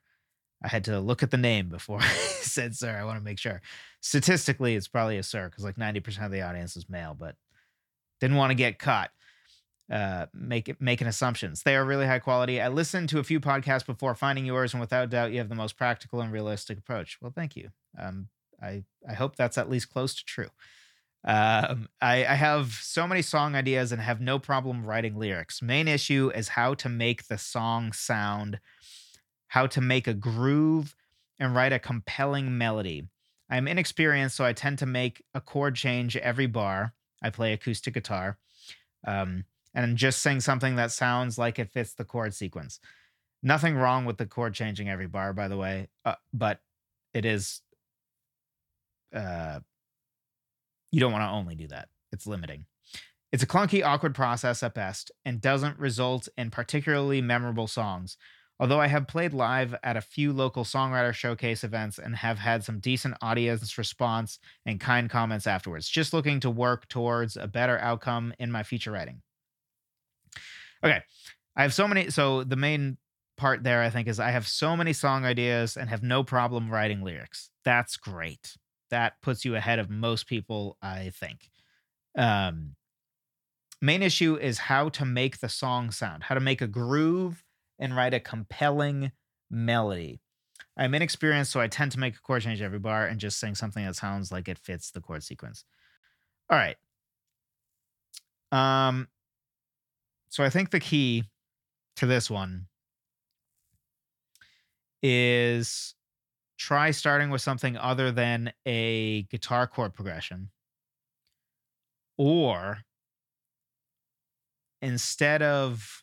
I 0.62 0.68
had 0.68 0.84
to 0.84 1.00
look 1.00 1.22
at 1.22 1.30
the 1.30 1.36
name 1.36 1.68
before 1.68 1.98
I 2.02 2.06
said 2.06 2.74
sir. 2.74 2.96
I 2.96 3.04
want 3.04 3.18
to 3.18 3.24
make 3.24 3.38
sure. 3.38 3.60
Statistically, 4.00 4.74
it's 4.74 4.88
probably 4.88 5.18
a 5.18 5.22
sir 5.22 5.48
because 5.48 5.64
like 5.64 5.76
90% 5.76 6.24
of 6.24 6.32
the 6.32 6.42
audience 6.42 6.76
is 6.76 6.88
male, 6.88 7.14
but 7.18 7.36
didn't 8.20 8.36
want 8.36 8.50
to 8.50 8.54
get 8.54 8.78
caught. 8.78 9.10
Uh, 9.90 10.26
make 10.34 10.80
making 10.80 11.06
assumptions. 11.06 11.62
They 11.62 11.76
are 11.76 11.84
really 11.84 12.06
high 12.06 12.18
quality. 12.18 12.60
I 12.60 12.68
listened 12.68 13.08
to 13.10 13.18
a 13.18 13.24
few 13.24 13.40
podcasts 13.40 13.86
before 13.86 14.14
finding 14.14 14.44
yours, 14.44 14.74
and 14.74 14.80
without 14.80 15.10
doubt, 15.10 15.32
you 15.32 15.38
have 15.38 15.48
the 15.48 15.54
most 15.54 15.76
practical 15.76 16.20
and 16.20 16.32
realistic 16.32 16.78
approach. 16.78 17.18
Well, 17.20 17.32
thank 17.34 17.56
you. 17.56 17.70
Um, 17.98 18.28
I 18.60 18.84
I 19.08 19.14
hope 19.14 19.36
that's 19.36 19.58
at 19.58 19.70
least 19.70 19.92
close 19.92 20.14
to 20.14 20.24
true. 20.24 20.50
Um, 21.24 21.88
I, 22.00 22.24
I 22.24 22.34
have 22.34 22.72
so 22.72 23.06
many 23.06 23.20
song 23.20 23.56
ideas 23.56 23.90
and 23.90 24.00
have 24.00 24.20
no 24.20 24.38
problem 24.38 24.86
writing 24.86 25.16
lyrics. 25.16 25.60
Main 25.60 25.88
issue 25.88 26.30
is 26.32 26.48
how 26.48 26.74
to 26.74 26.88
make 26.88 27.26
the 27.26 27.36
song 27.36 27.92
sound, 27.92 28.60
how 29.48 29.66
to 29.66 29.80
make 29.80 30.06
a 30.06 30.14
groove, 30.14 30.94
and 31.38 31.54
write 31.54 31.72
a 31.72 31.80
compelling 31.80 32.56
melody. 32.56 33.08
I'm 33.50 33.66
inexperienced, 33.66 34.36
so 34.36 34.44
I 34.44 34.52
tend 34.52 34.78
to 34.78 34.86
make 34.86 35.24
a 35.34 35.40
chord 35.40 35.74
change 35.74 36.16
every 36.16 36.46
bar. 36.46 36.94
I 37.22 37.30
play 37.30 37.52
acoustic 37.52 37.94
guitar. 37.94 38.38
Um, 39.04 39.44
and 39.76 39.96
just 39.96 40.22
sing 40.22 40.40
something 40.40 40.76
that 40.76 40.90
sounds 40.90 41.36
like 41.36 41.58
it 41.58 41.70
fits 41.70 41.92
the 41.92 42.04
chord 42.04 42.34
sequence. 42.34 42.80
Nothing 43.42 43.76
wrong 43.76 44.06
with 44.06 44.16
the 44.16 44.26
chord 44.26 44.54
changing 44.54 44.88
every 44.88 45.06
bar, 45.06 45.34
by 45.34 45.48
the 45.48 45.56
way, 45.58 45.88
uh, 46.04 46.14
but 46.32 46.60
it 47.12 47.24
is. 47.24 47.60
Uh, 49.14 49.60
you 50.90 50.98
don't 50.98 51.12
want 51.12 51.22
to 51.22 51.28
only 51.28 51.54
do 51.54 51.68
that. 51.68 51.88
It's 52.10 52.26
limiting. 52.26 52.64
It's 53.32 53.42
a 53.42 53.46
clunky, 53.46 53.84
awkward 53.84 54.14
process 54.14 54.62
at 54.62 54.74
best, 54.74 55.10
and 55.24 55.40
doesn't 55.40 55.78
result 55.78 56.28
in 56.38 56.50
particularly 56.50 57.20
memorable 57.20 57.66
songs. 57.66 58.16
Although 58.58 58.80
I 58.80 58.86
have 58.86 59.06
played 59.06 59.34
live 59.34 59.74
at 59.82 59.98
a 59.98 60.00
few 60.00 60.32
local 60.32 60.64
songwriter 60.64 61.12
showcase 61.12 61.62
events 61.62 61.98
and 61.98 62.16
have 62.16 62.38
had 62.38 62.64
some 62.64 62.78
decent 62.78 63.14
audience 63.20 63.76
response 63.76 64.38
and 64.64 64.80
kind 64.80 65.10
comments 65.10 65.46
afterwards, 65.46 65.86
just 65.86 66.14
looking 66.14 66.40
to 66.40 66.50
work 66.50 66.88
towards 66.88 67.36
a 67.36 67.46
better 67.46 67.78
outcome 67.78 68.32
in 68.38 68.50
my 68.50 68.62
feature 68.62 68.92
writing. 68.92 69.20
Okay. 70.84 71.00
I 71.56 71.62
have 71.62 71.74
so 71.74 71.88
many. 71.88 72.10
So 72.10 72.44
the 72.44 72.56
main 72.56 72.98
part 73.36 73.62
there, 73.62 73.82
I 73.82 73.90
think, 73.90 74.08
is 74.08 74.20
I 74.20 74.30
have 74.30 74.46
so 74.46 74.76
many 74.76 74.92
song 74.92 75.24
ideas 75.24 75.76
and 75.76 75.88
have 75.88 76.02
no 76.02 76.22
problem 76.22 76.70
writing 76.70 77.02
lyrics. 77.02 77.50
That's 77.64 77.96
great. 77.96 78.56
That 78.90 79.14
puts 79.22 79.44
you 79.44 79.56
ahead 79.56 79.78
of 79.78 79.90
most 79.90 80.26
people, 80.26 80.76
I 80.82 81.10
think. 81.18 81.50
Um, 82.16 82.76
main 83.82 84.02
issue 84.02 84.36
is 84.36 84.58
how 84.58 84.88
to 84.90 85.04
make 85.04 85.40
the 85.40 85.48
song 85.48 85.90
sound, 85.90 86.24
how 86.24 86.34
to 86.34 86.40
make 86.40 86.62
a 86.62 86.66
groove 86.66 87.44
and 87.78 87.94
write 87.94 88.14
a 88.14 88.20
compelling 88.20 89.12
melody. 89.50 90.20
I'm 90.76 90.94
inexperienced, 90.94 91.52
so 91.52 91.60
I 91.60 91.68
tend 91.68 91.92
to 91.92 91.98
make 91.98 92.16
a 92.16 92.20
chord 92.20 92.42
change 92.42 92.60
every 92.60 92.78
bar 92.78 93.06
and 93.06 93.18
just 93.18 93.38
sing 93.38 93.54
something 93.54 93.84
that 93.84 93.96
sounds 93.96 94.30
like 94.30 94.48
it 94.48 94.58
fits 94.58 94.90
the 94.90 95.00
chord 95.00 95.22
sequence. 95.22 95.64
All 96.50 96.58
right. 96.58 96.76
Um, 98.52 99.08
so 100.28 100.44
I 100.44 100.50
think 100.50 100.70
the 100.70 100.80
key 100.80 101.24
to 101.96 102.06
this 102.06 102.30
one 102.30 102.66
is 105.02 105.94
try 106.58 106.90
starting 106.90 107.30
with 107.30 107.40
something 107.40 107.76
other 107.76 108.10
than 108.10 108.52
a 108.66 109.22
guitar 109.24 109.66
chord 109.66 109.94
progression. 109.94 110.50
Or 112.18 112.78
instead 114.80 115.42
of 115.42 116.02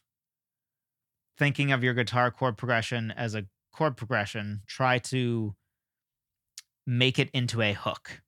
thinking 1.37 1.71
of 1.71 1.83
your 1.83 1.93
guitar 1.93 2.31
chord 2.31 2.57
progression 2.57 3.11
as 3.11 3.35
a 3.35 3.45
chord 3.71 3.97
progression, 3.97 4.61
try 4.67 4.99
to 4.99 5.55
make 6.85 7.17
it 7.17 7.29
into 7.33 7.61
a 7.61 7.73
hook. 7.73 8.22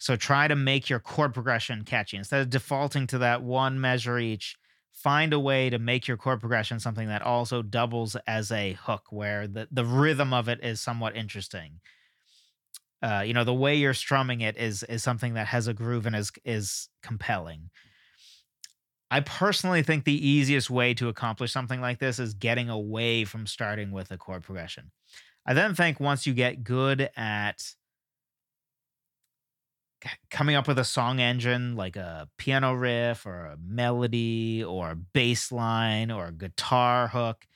So 0.00 0.16
try 0.16 0.48
to 0.48 0.56
make 0.56 0.88
your 0.88 1.00
chord 1.00 1.34
progression 1.34 1.84
catchy. 1.84 2.16
Instead 2.16 2.40
of 2.40 2.50
defaulting 2.50 3.06
to 3.08 3.18
that 3.18 3.42
one 3.42 3.80
measure 3.80 4.18
each, 4.18 4.56
find 4.92 5.32
a 5.32 5.40
way 5.40 5.70
to 5.70 5.78
make 5.78 6.08
your 6.08 6.16
chord 6.16 6.40
progression 6.40 6.80
something 6.80 7.08
that 7.08 7.22
also 7.22 7.62
doubles 7.62 8.16
as 8.26 8.50
a 8.50 8.72
hook 8.74 9.04
where 9.10 9.46
the, 9.46 9.68
the 9.70 9.84
rhythm 9.84 10.32
of 10.32 10.48
it 10.48 10.60
is 10.62 10.80
somewhat 10.80 11.16
interesting. 11.16 11.80
Uh, 13.00 13.22
you 13.24 13.32
know, 13.32 13.44
the 13.44 13.54
way 13.54 13.76
you're 13.76 13.94
strumming 13.94 14.40
it 14.40 14.56
is 14.56 14.82
is 14.84 15.04
something 15.04 15.34
that 15.34 15.46
has 15.46 15.68
a 15.68 15.74
groove 15.74 16.04
and 16.04 16.16
is 16.16 16.32
is 16.44 16.88
compelling. 17.00 17.70
I 19.10 19.20
personally 19.20 19.82
think 19.82 20.04
the 20.04 20.28
easiest 20.28 20.68
way 20.68 20.94
to 20.94 21.08
accomplish 21.08 21.52
something 21.52 21.80
like 21.80 21.98
this 21.98 22.18
is 22.18 22.34
getting 22.34 22.68
away 22.68 23.24
from 23.24 23.46
starting 23.46 23.92
with 23.92 24.10
a 24.10 24.18
chord 24.18 24.42
progression. 24.42 24.90
I 25.46 25.54
then 25.54 25.74
think 25.74 25.98
once 25.98 26.26
you 26.26 26.34
get 26.34 26.64
good 26.64 27.08
at 27.16 27.62
coming 30.30 30.56
up 30.56 30.68
with 30.68 30.78
a 30.78 30.84
song 30.84 31.20
engine 31.20 31.76
like 31.76 31.96
a 31.96 32.28
piano 32.38 32.74
riff 32.74 33.26
or 33.26 33.46
a 33.46 33.56
melody 33.60 34.62
or 34.64 34.90
a 34.90 34.96
bass 34.96 35.52
line 35.52 36.10
or 36.10 36.26
a 36.26 36.32
guitar 36.32 37.08
hook. 37.08 37.46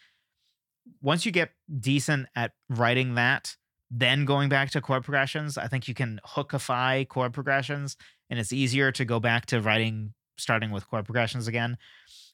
Once 1.00 1.26
you 1.26 1.32
get 1.32 1.50
decent 1.80 2.28
at 2.34 2.52
writing 2.68 3.14
that 3.14 3.56
then 3.94 4.24
going 4.24 4.48
back 4.48 4.70
to 4.70 4.80
chord 4.80 5.04
progressions 5.04 5.58
i 5.58 5.66
think 5.66 5.86
you 5.86 5.92
can 5.92 6.18
hookify 6.26 7.06
chord 7.06 7.34
progressions 7.34 7.94
and 8.30 8.40
it's 8.40 8.52
easier 8.52 8.90
to 8.90 9.04
go 9.04 9.20
back 9.20 9.44
to 9.44 9.60
writing 9.60 10.14
starting 10.38 10.70
with 10.70 10.88
chord 10.88 11.04
progressions 11.04 11.46
again. 11.46 11.76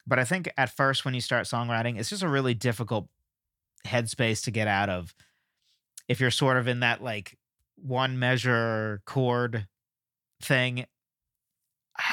But 0.07 0.19
i 0.19 0.23
think 0.23 0.49
at 0.57 0.69
first 0.69 1.03
when 1.03 1.13
you 1.13 1.21
start 1.21 1.45
songwriting 1.45 1.99
it's 1.99 2.09
just 2.09 2.23
a 2.23 2.29
really 2.29 2.53
difficult 2.53 3.09
headspace 3.85 4.43
to 4.43 4.51
get 4.51 4.67
out 4.67 4.89
of. 4.89 5.13
If 6.07 6.19
you're 6.19 6.31
sort 6.31 6.57
of 6.57 6.67
in 6.67 6.79
that 6.79 7.03
like 7.03 7.37
one 7.75 8.19
measure 8.19 9.01
chord 9.05 9.67
thing 10.41 10.85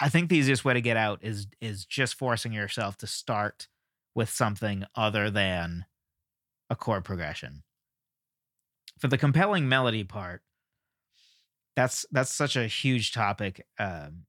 i 0.00 0.08
think 0.08 0.28
the 0.28 0.36
easiest 0.36 0.64
way 0.64 0.74
to 0.74 0.80
get 0.80 0.96
out 0.96 1.18
is 1.22 1.46
is 1.60 1.84
just 1.84 2.14
forcing 2.14 2.52
yourself 2.52 2.96
to 2.96 3.06
start 3.06 3.68
with 4.16 4.30
something 4.30 4.84
other 4.96 5.30
than 5.30 5.84
a 6.70 6.74
chord 6.74 7.04
progression. 7.04 7.62
For 8.98 9.08
the 9.08 9.18
compelling 9.18 9.68
melody 9.68 10.02
part 10.02 10.42
that's 11.76 12.06
that's 12.10 12.32
such 12.32 12.56
a 12.56 12.66
huge 12.66 13.12
topic 13.12 13.66
um 13.78 14.24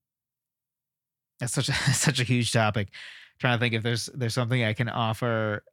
that's 1.39 1.53
such 1.53 1.69
a 1.69 1.73
such 1.93 2.19
a 2.19 2.25
huge 2.25 2.51
topic. 2.51 2.89
I'm 2.91 3.39
trying 3.39 3.57
to 3.57 3.61
think 3.61 3.73
if 3.73 3.83
there's 3.83 4.07
there's 4.13 4.33
something 4.33 4.63
i 4.63 4.73
can 4.73 4.89
offer 4.89 5.63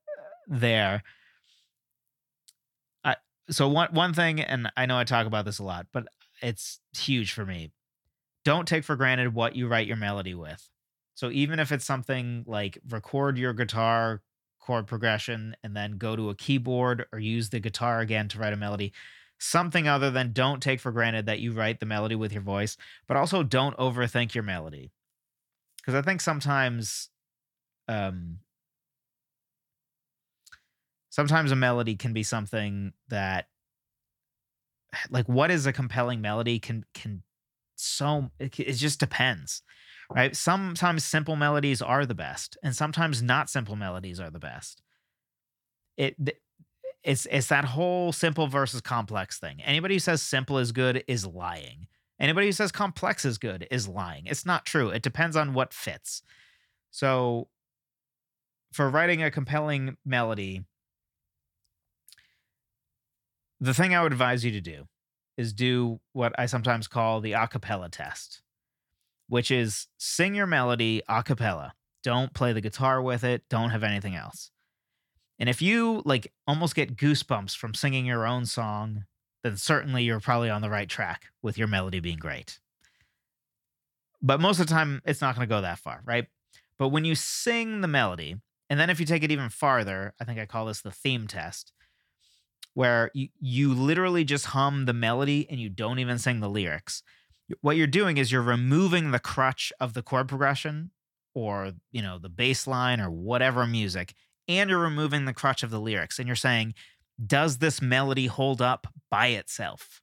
there. 0.47 1.03
I, 3.05 3.17
so 3.51 3.69
one 3.69 3.89
one 3.93 4.15
thing 4.15 4.41
and 4.41 4.71
i 4.77 4.87
know 4.87 4.97
i 4.97 5.05
talk 5.05 5.27
about 5.27 5.45
this 5.45 5.59
a 5.59 5.65
lot 5.65 5.87
but 5.93 6.07
it's 6.41 6.81
huge 6.97 7.33
for 7.33 7.45
me 7.45 7.73
don't 8.45 8.69
take 8.69 8.85
for 8.85 8.97
granted 8.97 9.35
what 9.35 9.57
you 9.57 9.67
write 9.67 9.87
your 9.87 9.97
melody 9.97 10.35
with. 10.35 10.69
So 11.15 11.31
even 11.31 11.61
if 11.61 11.73
it's 11.73 11.85
something 11.85 12.45
like 12.47 12.79
record 12.89 13.39
your 13.39 13.53
guitar 13.53 14.23
chord 14.61 14.87
progression 14.87 15.57
and 15.63 15.77
then 15.77 15.99
go 15.99 16.17
to 16.17 16.31
a 16.31 16.35
keyboard 16.35 17.07
or 17.13 17.19
use 17.19 17.51
the 17.51 17.61
guitar 17.61 18.01
again 18.01 18.29
to 18.29 18.39
write 18.39 18.53
a 18.53 18.57
melody, 18.57 18.93
something 19.39 19.87
other 19.87 20.11
than 20.11 20.33
don't 20.33 20.63
take 20.63 20.81
for 20.81 20.93
granted 20.93 21.27
that 21.27 21.41
you 21.41 21.53
write 21.53 21.81
the 21.81 21.87
melody 21.87 22.15
with 22.15 22.33
your 22.33 22.43
voice, 22.43 22.77
but 23.07 23.17
also 23.17 23.43
don't 23.43 23.77
overthink 23.77 24.35
your 24.35 24.45
melody. 24.45 24.91
Because 25.77 25.95
I 25.95 26.03
think 26.03 26.21
sometimes 26.21 27.11
um 27.87 28.39
sometimes 31.11 31.53
a 31.53 31.57
melody 31.57 31.95
can 31.95 32.13
be 32.13 32.23
something 32.23 32.93
that 33.09 33.47
like 35.11 35.29
what 35.29 35.51
is 35.51 35.67
a 35.67 35.73
compelling 35.73 36.21
melody 36.21 36.59
can 36.59 36.85
can 36.95 37.23
so 37.85 38.31
it, 38.39 38.59
it 38.59 38.75
just 38.75 39.01
depends 39.01 39.63
right? 40.11 40.35
Sometimes 40.35 41.05
simple 41.05 41.37
melodies 41.37 41.83
are 41.83 42.07
the 42.07 42.15
best 42.15 42.57
and 42.63 42.75
sometimes 42.75 43.23
not 43.23 43.51
simple 43.51 43.77
melodies 43.77 44.21
are 44.21 44.31
the 44.31 44.39
best. 44.39 44.83
It 45.97 46.17
it's 47.03 47.27
it's 47.31 47.49
that 47.49 47.65
whole 47.67 48.13
simple 48.13 48.47
versus 48.47 48.81
complex 48.81 49.39
thing. 49.39 49.63
Anybody 49.63 49.97
who 49.97 50.01
says 50.01 50.23
simple 50.23 50.59
is 50.59 50.73
good 50.73 51.05
is 51.07 51.27
lying. 51.27 51.87
Anybody 52.19 52.47
who 52.47 52.53
says 52.53 52.73
complex 52.73 53.25
is 53.25 53.39
good 53.39 53.67
is 53.71 53.89
lying. 53.89 54.25
It's 54.27 54.47
not 54.47 54.65
true. 54.65 54.91
It 54.91 55.03
depends 55.03 55.37
on 55.37 55.53
what 55.53 55.75
fits. 55.75 56.23
So 56.91 57.49
for 58.73 58.89
writing 58.89 59.23
a 59.23 59.31
compelling 59.31 59.97
melody 60.05 60.65
the 63.61 63.73
thing 63.73 63.95
i 63.95 64.03
would 64.03 64.11
advise 64.11 64.45
you 64.45 64.51
to 64.51 64.61
do 64.61 64.85
is 65.37 65.53
do 65.53 66.01
what 66.13 66.33
I 66.39 66.47
sometimes 66.47 66.89
call 66.89 67.21
the 67.21 67.33
acapella 67.33 67.91
test, 67.91 68.43
which 69.29 69.51
is 69.51 69.89
sing 69.99 70.35
your 70.35 70.47
melody 70.47 71.03
a 71.09 71.23
cappella. 71.23 71.75
Don't 72.03 72.35
play 72.35 72.53
the 72.53 72.61
guitar 72.61 73.01
with 73.01 73.25
it, 73.25 73.43
don't 73.49 73.71
have 73.71 73.83
anything 73.83 74.15
else. 74.15 74.51
And 75.39 75.49
if 75.49 75.61
you 75.61 76.03
like 76.05 76.33
almost 76.47 76.75
get 76.75 76.97
goosebumps 76.97 77.57
from 77.57 77.75
singing 77.75 78.07
your 78.07 78.27
own 78.27 78.47
song, 78.47 79.05
then 79.43 79.57
certainly 79.57 80.05
you're 80.05 80.21
probably 80.21 80.51
on 80.51 80.63
the 80.63 80.71
right 80.71 80.89
track 80.89 81.27
with 81.43 81.59
your 81.59 81.67
melody 81.67 82.01
being 82.01 82.19
great. 82.19 82.61
But 84.23 84.41
most 84.41 84.59
of 84.59 84.67
the 84.67 84.73
time, 84.73 85.03
it's 85.05 85.21
not 85.21 85.35
going 85.35 85.47
to 85.47 85.53
go 85.55 85.61
that 85.61 85.79
far, 85.79 86.01
right? 86.05 86.27
But 86.79 86.89
when 86.89 87.05
you 87.05 87.15
sing 87.15 87.81
the 87.81 87.89
melody, 87.89 88.37
and 88.71 88.81
then 88.81 88.89
if 88.89 88.99
you 88.99 89.07
take 89.07 89.23
it 89.23 89.31
even 89.31 89.51
farther, 89.51 90.15
I 90.21 90.25
think 90.25 90.39
I 90.39 90.47
call 90.47 90.67
this 90.67 90.81
the 90.81 90.91
theme 90.91 91.27
test 91.27 91.73
where 92.75 93.11
you, 93.15 93.29
you 93.41 93.73
literally 93.73 94.25
just 94.25 94.47
hum 94.47 94.85
the 94.85 94.93
melody 94.93 95.47
and 95.49 95.59
you 95.61 95.69
don't 95.69 95.99
even 95.99 96.19
sing 96.19 96.41
the 96.41 96.49
lyrics. 96.49 97.03
What 97.61 97.77
you're 97.77 97.87
doing 97.87 98.17
is 98.17 98.31
you're 98.31 98.43
removing 98.43 99.11
the 99.11 99.19
crutch 99.19 99.73
of 99.81 99.95
the 99.95 100.03
chord 100.03 100.29
progression 100.29 100.91
or, 101.35 101.73
you 101.91 102.03
know, 102.03 102.19
the 102.19 102.29
bass 102.29 102.67
line 102.67 103.01
or 103.01 103.11
whatever 103.11 103.67
music, 103.67 104.15
and 104.47 104.71
you're 104.71 104.79
removing 104.79 105.25
the 105.25 105.33
crutch 105.33 105.63
of 105.63 105.71
the 105.71 105.81
lyrics 105.81 106.19
and 106.19 106.27
you're 106.27 106.37
saying, 106.37 106.75
does 107.25 107.59
this 107.59 107.81
melody 107.81 108.27
hold 108.27 108.61
up 108.61 108.87
by 109.11 109.29
itself? 109.29 110.01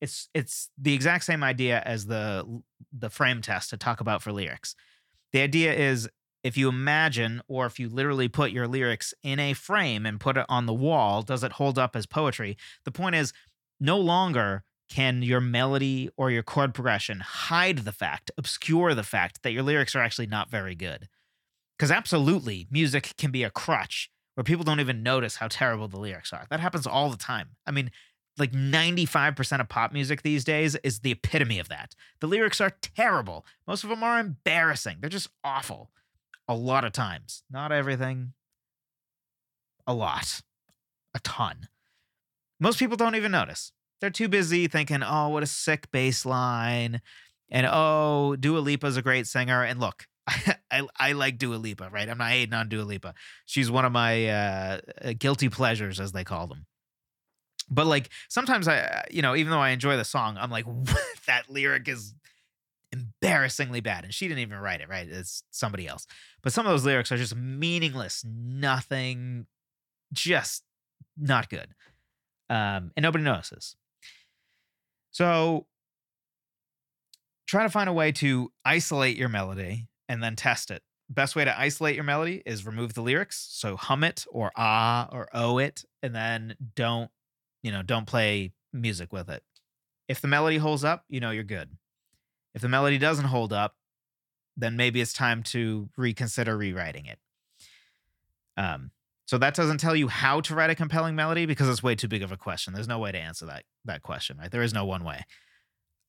It's 0.00 0.28
it's 0.34 0.70
the 0.76 0.94
exact 0.94 1.24
same 1.24 1.42
idea 1.42 1.82
as 1.84 2.06
the 2.06 2.62
the 2.96 3.10
frame 3.10 3.40
test 3.40 3.70
to 3.70 3.76
talk 3.76 4.00
about 4.00 4.22
for 4.22 4.32
lyrics. 4.32 4.74
The 5.32 5.40
idea 5.40 5.72
is 5.72 6.08
if 6.46 6.56
you 6.56 6.68
imagine 6.68 7.42
or 7.48 7.66
if 7.66 7.80
you 7.80 7.88
literally 7.88 8.28
put 8.28 8.52
your 8.52 8.68
lyrics 8.68 9.12
in 9.24 9.40
a 9.40 9.52
frame 9.52 10.06
and 10.06 10.20
put 10.20 10.36
it 10.36 10.46
on 10.48 10.66
the 10.66 10.72
wall, 10.72 11.22
does 11.22 11.42
it 11.42 11.52
hold 11.52 11.76
up 11.76 11.96
as 11.96 12.06
poetry? 12.06 12.56
The 12.84 12.92
point 12.92 13.16
is 13.16 13.32
no 13.80 13.98
longer 13.98 14.62
can 14.88 15.22
your 15.22 15.40
melody 15.40 16.08
or 16.16 16.30
your 16.30 16.44
chord 16.44 16.72
progression 16.72 17.18
hide 17.18 17.78
the 17.78 17.90
fact, 17.90 18.30
obscure 18.38 18.94
the 18.94 19.02
fact 19.02 19.42
that 19.42 19.50
your 19.50 19.64
lyrics 19.64 19.96
are 19.96 20.00
actually 20.00 20.28
not 20.28 20.48
very 20.48 20.76
good. 20.76 21.08
Because 21.76 21.90
absolutely, 21.90 22.68
music 22.70 23.14
can 23.18 23.32
be 23.32 23.42
a 23.42 23.50
crutch 23.50 24.08
where 24.36 24.44
people 24.44 24.64
don't 24.64 24.78
even 24.78 25.02
notice 25.02 25.36
how 25.36 25.48
terrible 25.48 25.88
the 25.88 25.98
lyrics 25.98 26.32
are. 26.32 26.46
That 26.48 26.60
happens 26.60 26.86
all 26.86 27.10
the 27.10 27.16
time. 27.16 27.56
I 27.66 27.72
mean, 27.72 27.90
like 28.38 28.52
95% 28.52 29.60
of 29.60 29.68
pop 29.68 29.92
music 29.92 30.22
these 30.22 30.44
days 30.44 30.76
is 30.76 31.00
the 31.00 31.10
epitome 31.10 31.58
of 31.58 31.68
that. 31.70 31.96
The 32.20 32.28
lyrics 32.28 32.60
are 32.60 32.70
terrible. 32.80 33.44
Most 33.66 33.82
of 33.82 33.90
them 33.90 34.04
are 34.04 34.20
embarrassing. 34.20 34.98
They're 35.00 35.10
just 35.10 35.30
awful. 35.42 35.90
A 36.48 36.54
lot 36.54 36.84
of 36.84 36.92
times. 36.92 37.42
Not 37.50 37.72
everything. 37.72 38.32
A 39.86 39.94
lot. 39.94 40.40
A 41.14 41.20
ton. 41.20 41.68
Most 42.60 42.78
people 42.78 42.96
don't 42.96 43.16
even 43.16 43.32
notice. 43.32 43.72
They're 44.00 44.10
too 44.10 44.28
busy 44.28 44.68
thinking, 44.68 45.02
oh, 45.02 45.28
what 45.30 45.42
a 45.42 45.46
sick 45.46 45.90
bass 45.90 46.26
line. 46.26 47.00
And 47.50 47.66
oh, 47.70 48.36
Dua 48.36 48.58
Lipa's 48.58 48.96
a 48.96 49.02
great 49.02 49.26
singer. 49.26 49.62
And 49.62 49.80
look, 49.80 50.06
I, 50.70 50.86
I 50.98 51.12
like 51.12 51.38
Dua 51.38 51.56
Lipa, 51.56 51.88
right? 51.90 52.08
I'm 52.08 52.18
not 52.18 52.30
hating 52.30 52.54
on 52.54 52.68
Dua 52.68 52.82
Lipa. 52.82 53.14
She's 53.46 53.70
one 53.70 53.84
of 53.84 53.92
my 53.92 54.28
uh, 54.28 54.80
uh, 55.02 55.12
guilty 55.18 55.48
pleasures, 55.48 56.00
as 56.00 56.12
they 56.12 56.24
call 56.24 56.46
them. 56.46 56.66
But 57.68 57.86
like 57.86 58.10
sometimes 58.28 58.68
I, 58.68 58.78
uh, 58.78 59.02
you 59.10 59.22
know, 59.22 59.34
even 59.34 59.50
though 59.50 59.60
I 59.60 59.70
enjoy 59.70 59.96
the 59.96 60.04
song, 60.04 60.36
I'm 60.38 60.50
like, 60.50 60.66
that 61.26 61.48
lyric 61.48 61.88
is 61.88 62.14
embarrassingly 62.92 63.80
bad. 63.80 64.04
And 64.04 64.14
she 64.14 64.28
didn't 64.28 64.40
even 64.40 64.58
write 64.58 64.80
it, 64.80 64.88
right? 64.88 65.08
It's 65.08 65.42
somebody 65.50 65.86
else. 65.86 66.06
But 66.42 66.52
some 66.52 66.66
of 66.66 66.72
those 66.72 66.84
lyrics 66.84 67.12
are 67.12 67.16
just 67.16 67.36
meaningless, 67.36 68.24
nothing, 68.24 69.46
just 70.12 70.62
not 71.16 71.48
good. 71.48 71.68
Um, 72.48 72.92
and 72.96 73.02
nobody 73.02 73.24
notices. 73.24 73.76
So 75.10 75.66
try 77.46 77.62
to 77.62 77.70
find 77.70 77.88
a 77.88 77.92
way 77.92 78.12
to 78.12 78.52
isolate 78.64 79.16
your 79.16 79.28
melody 79.28 79.88
and 80.08 80.22
then 80.22 80.36
test 80.36 80.70
it. 80.70 80.82
Best 81.08 81.36
way 81.36 81.44
to 81.44 81.58
isolate 81.58 81.94
your 81.94 82.04
melody 82.04 82.42
is 82.44 82.66
remove 82.66 82.94
the 82.94 83.02
lyrics. 83.02 83.46
So 83.50 83.76
hum 83.76 84.04
it 84.04 84.26
or 84.30 84.52
ah 84.56 85.08
or 85.12 85.28
oh 85.32 85.58
it, 85.58 85.84
and 86.02 86.14
then 86.14 86.56
don't, 86.74 87.10
you 87.62 87.70
know, 87.70 87.82
don't 87.82 88.06
play 88.06 88.52
music 88.72 89.12
with 89.12 89.28
it. 89.28 89.42
If 90.08 90.20
the 90.20 90.28
melody 90.28 90.58
holds 90.58 90.84
up, 90.84 91.04
you 91.08 91.20
know 91.20 91.30
you're 91.30 91.44
good. 91.44 91.70
If 92.56 92.62
the 92.62 92.68
melody 92.68 92.96
doesn't 92.96 93.26
hold 93.26 93.52
up, 93.52 93.76
then 94.56 94.76
maybe 94.76 95.02
it's 95.02 95.12
time 95.12 95.42
to 95.42 95.90
reconsider 95.98 96.56
rewriting 96.56 97.04
it. 97.04 97.18
Um, 98.56 98.90
so 99.26 99.36
that 99.36 99.54
doesn't 99.54 99.78
tell 99.78 99.94
you 99.94 100.08
how 100.08 100.40
to 100.40 100.54
write 100.54 100.70
a 100.70 100.74
compelling 100.74 101.14
melody 101.14 101.44
because 101.44 101.68
it's 101.68 101.82
way 101.82 101.94
too 101.94 102.08
big 102.08 102.22
of 102.22 102.32
a 102.32 102.36
question. 102.38 102.72
There's 102.72 102.88
no 102.88 102.98
way 102.98 103.12
to 103.12 103.18
answer 103.18 103.44
that 103.46 103.64
that 103.84 104.02
question, 104.02 104.38
right? 104.38 104.50
There 104.50 104.62
is 104.62 104.72
no 104.72 104.86
one 104.86 105.04
way. 105.04 105.26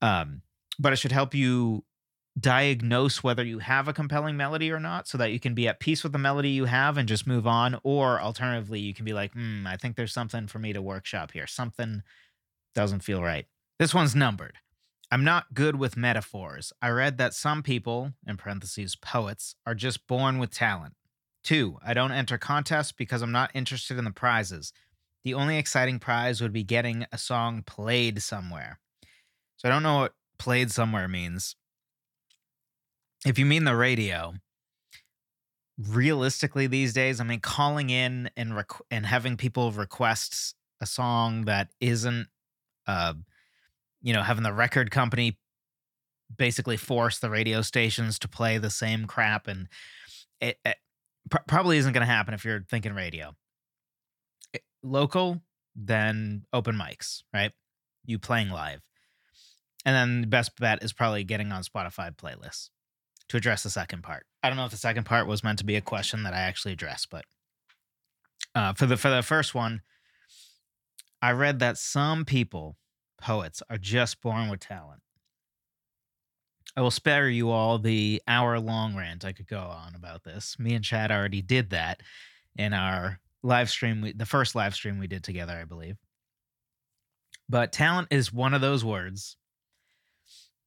Um, 0.02 0.42
but 0.80 0.94
it 0.94 0.96
should 0.96 1.12
help 1.12 1.36
you 1.36 1.84
diagnose 2.40 3.22
whether 3.22 3.44
you 3.44 3.60
have 3.60 3.90
a 3.90 3.94
compelling 3.94 4.38
melody 4.38 4.72
or 4.72 4.80
not 4.80 5.08
so 5.08 5.18
that 5.18 5.34
you 5.34 5.40
can 5.42 5.54
be 5.54 5.68
at 5.68 5.82
peace 5.82 6.02
with 6.04 6.14
the 6.14 6.20
melody 6.20 6.50
you 6.50 6.66
have 6.66 6.98
and 6.98 7.10
just 7.10 7.28
move 7.28 7.48
on 7.48 7.78
or 7.84 8.22
alternatively 8.22 8.80
you 8.80 8.94
can 8.94 9.06
be 9.06 9.14
like 9.14 9.34
hmm 9.34 9.66
i 9.66 9.76
think 9.76 9.96
there's 9.96 10.14
something 10.14 10.46
for 10.46 10.60
me 10.60 10.72
to 10.72 10.80
workshop 10.80 11.32
here 11.32 11.48
something 11.48 12.04
doesn't 12.76 13.00
feel 13.00 13.24
right 13.24 13.48
this 13.80 13.92
one's 13.92 14.14
numbered 14.14 14.54
i'm 15.12 15.24
not 15.24 15.54
good 15.54 15.76
with 15.76 15.98
metaphors. 15.98 16.74
I 16.82 16.90
read 16.90 17.18
that 17.18 17.34
some 17.34 17.64
people 17.64 18.14
in 18.26 18.38
parentheses 18.38 18.96
poets 18.96 19.56
are 19.66 19.76
just 19.76 20.08
born 20.08 20.40
with 20.40 20.52
talent. 20.52 20.96
Two 21.44 21.78
i 21.86 21.94
don't 21.94 22.12
enter 22.12 22.38
contests 22.38 22.92
because 22.92 23.22
i'm 23.22 23.32
not 23.32 23.52
interested 23.54 23.98
in 23.98 24.06
the 24.06 24.12
prizes. 24.12 24.74
The 25.24 25.34
only 25.34 25.58
exciting 25.58 26.00
prize 26.00 26.42
would 26.42 26.54
be 26.54 26.64
getting 26.64 27.06
a 27.12 27.18
song 27.18 27.64
played 27.66 28.22
somewhere. 28.22 28.80
So 29.58 29.68
i 29.68 29.72
don't 29.72 29.84
know 29.84 30.00
what 30.00 30.14
played 30.38 30.72
somewhere 30.72 31.08
means. 31.08 31.56
If 33.26 33.40
you 33.40 33.46
mean 33.46 33.64
the 33.64 33.76
radio, 33.76 34.36
realistically 35.78 36.68
these 36.68 36.94
days, 36.94 37.20
I 37.20 37.24
mean, 37.24 37.40
calling 37.40 37.90
in 37.90 38.30
and 38.36 38.64
and 38.90 39.06
having 39.06 39.38
people 39.38 39.72
request 39.72 40.56
a 40.82 40.86
song 40.86 41.46
that 41.46 41.70
isn't, 41.80 42.28
uh, 42.86 43.14
you 44.02 44.14
know, 44.14 44.24
having 44.24 44.44
the 44.44 44.54
record 44.54 44.92
company 44.92 45.38
basically 46.36 46.78
force 46.78 47.20
the 47.20 47.30
radio 47.30 47.62
stations 47.62 48.20
to 48.20 48.28
play 48.28 48.58
the 48.58 48.70
same 48.70 49.06
crap, 49.06 49.48
and 49.48 49.68
it, 50.42 50.58
it 50.66 50.78
pr- 51.30 51.38
probably 51.48 51.78
isn't 51.78 51.94
going 51.94 52.06
to 52.06 52.12
happen 52.12 52.34
if 52.34 52.46
you're 52.46 52.64
thinking 52.70 52.94
radio. 52.94 53.36
It, 54.54 54.62
local, 54.84 55.42
then 55.76 56.44
open 56.54 56.76
mics, 56.76 57.24
right? 57.34 57.52
You 58.06 58.20
playing 58.20 58.50
live. 58.50 58.82
And 59.86 59.96
then 59.96 60.22
the 60.22 60.28
best 60.28 60.58
bet 60.60 60.84
is 60.84 60.92
probably 60.92 61.24
getting 61.24 61.52
on 61.52 61.64
Spotify 61.64 62.16
playlists 62.16 62.70
to 63.30 63.38
address 63.38 63.64
the 63.64 63.70
second 63.70 64.04
part. 64.04 64.26
I 64.44 64.50
don't 64.50 64.58
know 64.58 64.66
if 64.66 64.72
the 64.72 64.78
second 64.78 65.06
part 65.06 65.28
was 65.28 65.44
meant 65.44 65.60
to 65.60 65.66
be 65.66 65.76
a 65.76 65.82
question 65.82 66.24
that 66.24 66.34
I 66.34 66.40
actually 66.40 66.74
addressed, 66.74 67.10
but 67.10 67.26
uh, 68.56 68.74
for 68.74 68.86
the 68.86 68.98
for 68.98 69.10
the 69.10 69.22
first 69.22 69.54
one, 69.54 69.82
I 71.22 71.32
read 71.32 71.60
that 71.60 71.78
some 71.78 72.26
people, 72.26 72.76
poets, 73.18 73.62
are 73.70 73.78
just 73.78 74.22
born 74.22 74.50
with 74.50 74.60
talent. 74.60 75.02
I 76.76 76.82
will 76.82 76.92
spare 76.92 77.30
you 77.30 77.50
all 77.50 77.80
the 77.80 78.22
hour 78.28 78.60
long 78.60 78.96
rant 78.96 79.26
I 79.26 79.34
could 79.34 79.48
go 79.48 79.60
on 79.60 79.96
about 79.96 80.24
this. 80.24 80.58
Me 80.60 80.74
and 80.74 80.84
Chad 80.84 81.12
already 81.12 81.42
did 81.42 81.72
that 81.72 82.02
in 82.56 82.74
our 82.74 83.20
live 83.42 83.70
stream, 83.70 84.12
the 84.16 84.26
first 84.26 84.54
live 84.56 84.76
stream 84.76 85.00
we 85.00 85.08
did 85.08 85.24
together, 85.24 85.54
I 85.54 85.66
believe. 85.66 85.98
But 87.50 87.72
talent 87.72 88.10
is 88.12 88.34
one 88.34 88.54
of 88.54 88.62
those 88.62 88.84
words 88.84 89.38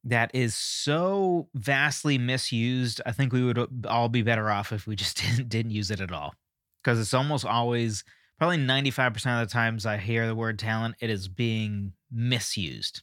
that 0.04 0.30
is 0.34 0.54
so 0.54 1.48
vastly 1.54 2.16
misused. 2.16 3.00
I 3.04 3.12
think 3.12 3.32
we 3.32 3.44
would 3.44 3.86
all 3.86 4.08
be 4.08 4.22
better 4.22 4.50
off 4.50 4.72
if 4.72 4.86
we 4.86 4.96
just 4.96 5.16
didn't, 5.22 5.48
didn't 5.48 5.72
use 5.72 5.90
it 5.90 6.00
at 6.00 6.12
all. 6.12 6.34
Because 6.82 6.98
it's 6.98 7.14
almost 7.14 7.44
always, 7.44 8.02
probably 8.38 8.56
95% 8.56 9.42
of 9.42 9.48
the 9.48 9.52
times 9.52 9.84
I 9.84 9.98
hear 9.98 10.26
the 10.26 10.34
word 10.34 10.58
talent, 10.58 10.96
it 11.00 11.10
is 11.10 11.28
being 11.28 11.92
misused. 12.12 13.02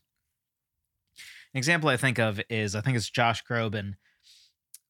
An 1.54 1.58
example 1.58 1.90
I 1.90 1.98
think 1.98 2.20
of 2.20 2.42
is 2.50 2.76
I 2.76 2.82
think 2.82 2.98
it's 2.98 3.10
Josh 3.10 3.44
Groban 3.44 3.96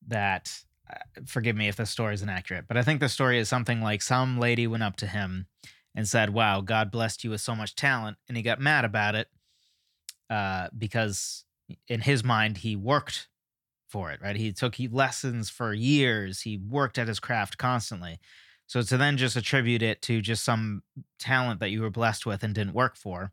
that, 0.08 0.52
uh, 0.90 1.22
forgive 1.26 1.56
me 1.56 1.68
if 1.68 1.76
this 1.76 1.90
story 1.90 2.14
is 2.14 2.24
inaccurate, 2.24 2.66
but 2.68 2.78
I 2.78 2.84
think 2.84 3.00
the 3.00 3.10
story 3.10 3.40
is 3.40 3.50
something 3.50 3.82
like 3.82 4.02
some 4.02 4.40
lady 4.40 4.68
went 4.68 4.84
up 4.84 4.96
to 4.98 5.08
him 5.08 5.48
and 5.96 6.08
said, 6.08 6.32
Wow, 6.32 6.62
God 6.62 6.92
blessed 6.92 7.24
you 7.24 7.32
with 7.32 7.42
so 7.42 7.56
much 7.56 7.76
talent. 7.76 8.18
And 8.28 8.38
he 8.38 8.44
got 8.44 8.60
mad 8.60 8.86
about 8.86 9.16
it 9.16 9.28
uh, 10.30 10.68
because 10.78 11.46
in 11.88 12.02
his 12.02 12.24
mind 12.24 12.58
he 12.58 12.76
worked 12.76 13.28
for 13.88 14.12
it 14.12 14.20
right 14.22 14.36
he 14.36 14.52
took 14.52 14.76
he 14.76 14.88
lessons 14.88 15.50
for 15.50 15.74
years 15.74 16.42
he 16.42 16.58
worked 16.58 16.98
at 16.98 17.08
his 17.08 17.20
craft 17.20 17.58
constantly 17.58 18.20
so 18.66 18.82
to 18.82 18.98
then 18.98 19.16
just 19.16 19.38
attribute 19.38 19.82
it 19.82 20.02
to 20.02 20.22
just 20.22 20.44
some 20.44 20.84
talent 21.20 21.60
that 21.60 21.70
you 21.70 21.82
were 21.82 21.90
blessed 21.90 22.26
with 22.26 22.44
and 22.44 22.54
didn't 22.54 22.74
work 22.74 22.98
for 22.98 23.32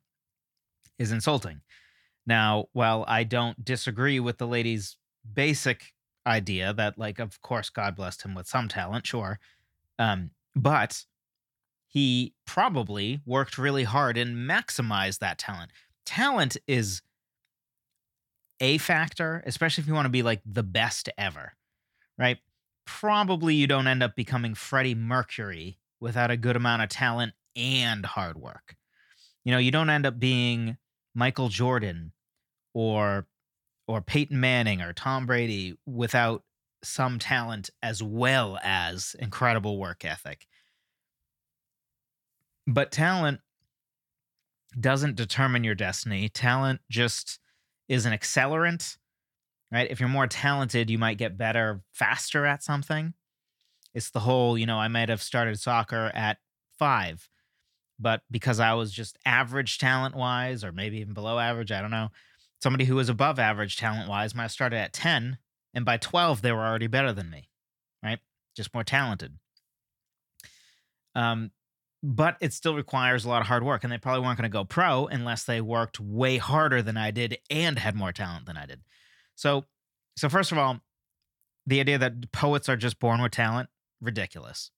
is 0.98 1.12
insulting 1.12 1.60
now 2.26 2.66
while 2.72 3.04
i 3.08 3.24
don't 3.24 3.64
disagree 3.64 4.20
with 4.20 4.38
the 4.38 4.46
lady's 4.46 4.96
basic 5.32 5.92
idea 6.26 6.72
that 6.72 6.98
like 6.98 7.18
of 7.18 7.40
course 7.42 7.70
god 7.70 7.94
blessed 7.96 8.22
him 8.22 8.34
with 8.34 8.46
some 8.46 8.68
talent 8.68 9.06
sure 9.06 9.38
um 9.98 10.30
but 10.56 11.04
he 11.86 12.34
probably 12.46 13.20
worked 13.26 13.58
really 13.58 13.84
hard 13.84 14.16
and 14.16 14.36
maximized 14.48 15.18
that 15.18 15.38
talent 15.38 15.70
talent 16.04 16.56
is 16.66 17.02
a 18.60 18.78
factor, 18.78 19.42
especially 19.46 19.82
if 19.82 19.88
you 19.88 19.94
want 19.94 20.06
to 20.06 20.10
be 20.10 20.22
like 20.22 20.40
the 20.46 20.62
best 20.62 21.08
ever, 21.18 21.52
right? 22.18 22.38
Probably 22.86 23.54
you 23.54 23.66
don't 23.66 23.86
end 23.86 24.02
up 24.02 24.14
becoming 24.14 24.54
Freddie 24.54 24.94
Mercury 24.94 25.78
without 26.00 26.30
a 26.30 26.36
good 26.36 26.56
amount 26.56 26.82
of 26.82 26.88
talent 26.88 27.32
and 27.56 28.04
hard 28.04 28.36
work. 28.36 28.76
You 29.44 29.52
know, 29.52 29.58
you 29.58 29.70
don't 29.70 29.90
end 29.90 30.06
up 30.06 30.18
being 30.18 30.76
Michael 31.14 31.48
Jordan 31.48 32.12
or 32.72 33.26
or 33.86 34.00
Peyton 34.00 34.40
Manning 34.40 34.80
or 34.80 34.92
Tom 34.92 35.26
Brady 35.26 35.76
without 35.86 36.42
some 36.82 37.18
talent 37.18 37.70
as 37.82 38.02
well 38.02 38.58
as 38.62 39.14
incredible 39.18 39.78
work 39.78 40.04
ethic. 40.04 40.46
But 42.66 42.90
talent 42.90 43.40
doesn't 44.78 45.16
determine 45.16 45.64
your 45.64 45.74
destiny. 45.74 46.28
Talent 46.28 46.80
just 46.90 47.38
is 47.88 48.06
an 48.06 48.12
accelerant 48.12 48.96
right? 49.74 49.90
If 49.90 49.98
you're 49.98 50.08
more 50.08 50.28
talented, 50.28 50.88
you 50.88 50.98
might 50.98 51.18
get 51.18 51.36
better 51.36 51.82
faster 51.92 52.46
at 52.46 52.62
something. 52.62 53.12
It's 53.92 54.10
the 54.10 54.20
whole, 54.20 54.56
you 54.56 54.66
know, 54.66 54.78
I 54.78 54.86
might 54.86 55.08
have 55.08 55.20
started 55.20 55.58
soccer 55.58 56.12
at 56.14 56.38
five, 56.78 57.28
but 57.98 58.22
because 58.30 58.60
I 58.60 58.74
was 58.74 58.92
just 58.92 59.18
average 59.24 59.78
talent 59.78 60.14
wise, 60.14 60.64
or 60.64 60.72
maybe 60.72 60.98
even 60.98 61.14
below 61.14 61.38
average, 61.38 61.72
I 61.72 61.80
don't 61.80 61.90
know. 61.90 62.08
Somebody 62.62 62.84
who 62.84 62.96
was 62.96 63.08
above 63.08 63.38
average 63.38 63.76
talent 63.76 64.08
wise 64.08 64.34
might 64.34 64.44
have 64.44 64.52
started 64.52 64.76
at 64.76 64.92
10, 64.92 65.38
and 65.74 65.84
by 65.84 65.96
12, 65.96 66.42
they 66.42 66.52
were 66.52 66.64
already 66.64 66.86
better 66.86 67.12
than 67.12 67.30
me, 67.30 67.48
right? 68.02 68.18
Just 68.56 68.72
more 68.72 68.84
talented. 68.84 69.34
Um, 71.14 71.50
but 72.02 72.36
it 72.40 72.52
still 72.52 72.74
requires 72.74 73.24
a 73.24 73.28
lot 73.28 73.40
of 73.40 73.48
hard 73.48 73.64
work, 73.64 73.82
and 73.82 73.92
they 73.92 73.98
probably 73.98 74.22
weren't 74.22 74.38
going 74.38 74.50
to 74.50 74.52
go 74.52 74.64
pro 74.64 75.06
unless 75.06 75.44
they 75.44 75.60
worked 75.60 76.00
way 76.00 76.36
harder 76.36 76.82
than 76.82 76.96
I 76.96 77.10
did 77.10 77.38
and 77.48 77.78
had 77.78 77.94
more 77.94 78.12
talent 78.12 78.46
than 78.46 78.56
I 78.56 78.66
did. 78.66 78.80
So, 79.34 79.64
so 80.16 80.28
first 80.28 80.52
of 80.52 80.58
all, 80.58 80.80
the 81.66 81.80
idea 81.80 81.98
that 81.98 82.30
poets 82.30 82.68
are 82.68 82.76
just 82.76 82.98
born 82.98 83.22
with 83.22 83.32
talent 83.32 83.68
ridiculous. 84.00 84.70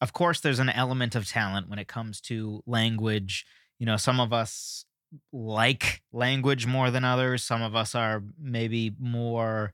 Of 0.00 0.12
course, 0.12 0.40
there's 0.40 0.58
an 0.58 0.70
element 0.70 1.14
of 1.14 1.26
talent 1.26 1.68
when 1.68 1.78
it 1.78 1.88
comes 1.88 2.20
to 2.22 2.62
language. 2.66 3.44
You 3.78 3.86
know, 3.86 3.96
some 3.96 4.20
of 4.20 4.32
us 4.32 4.84
like 5.32 6.02
language 6.12 6.66
more 6.66 6.90
than 6.90 7.04
others. 7.04 7.42
Some 7.42 7.62
of 7.62 7.74
us 7.74 7.94
are 7.94 8.22
maybe 8.40 8.92
more, 8.98 9.72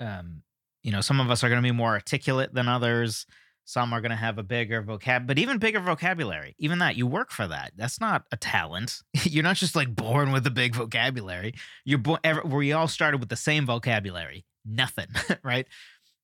um, 0.00 0.42
you 0.82 0.92
know, 0.92 1.00
some 1.00 1.20
of 1.20 1.30
us 1.30 1.42
are 1.42 1.48
going 1.48 1.62
to 1.62 1.66
be 1.66 1.72
more 1.72 1.90
articulate 1.90 2.54
than 2.54 2.68
others. 2.68 3.26
Some 3.64 3.92
are 3.92 4.00
going 4.00 4.10
to 4.10 4.16
have 4.16 4.38
a 4.38 4.44
bigger 4.44 4.80
vocab, 4.80 5.26
but 5.26 5.40
even 5.40 5.58
bigger 5.58 5.80
vocabulary. 5.80 6.54
Even 6.58 6.78
that, 6.78 6.94
you 6.94 7.04
work 7.04 7.32
for 7.32 7.48
that. 7.48 7.72
That's 7.76 8.00
not 8.00 8.22
a 8.30 8.36
talent. 8.36 9.02
You're 9.24 9.42
not 9.42 9.56
just 9.56 9.74
like 9.74 9.94
born 9.94 10.30
with 10.30 10.46
a 10.46 10.52
big 10.52 10.76
vocabulary. 10.76 11.54
You're 11.84 11.98
born. 11.98 12.20
We 12.44 12.72
all 12.72 12.86
started 12.86 13.18
with 13.18 13.28
the 13.28 13.36
same 13.36 13.66
vocabulary. 13.66 14.44
Nothing, 14.64 15.08
right? 15.42 15.66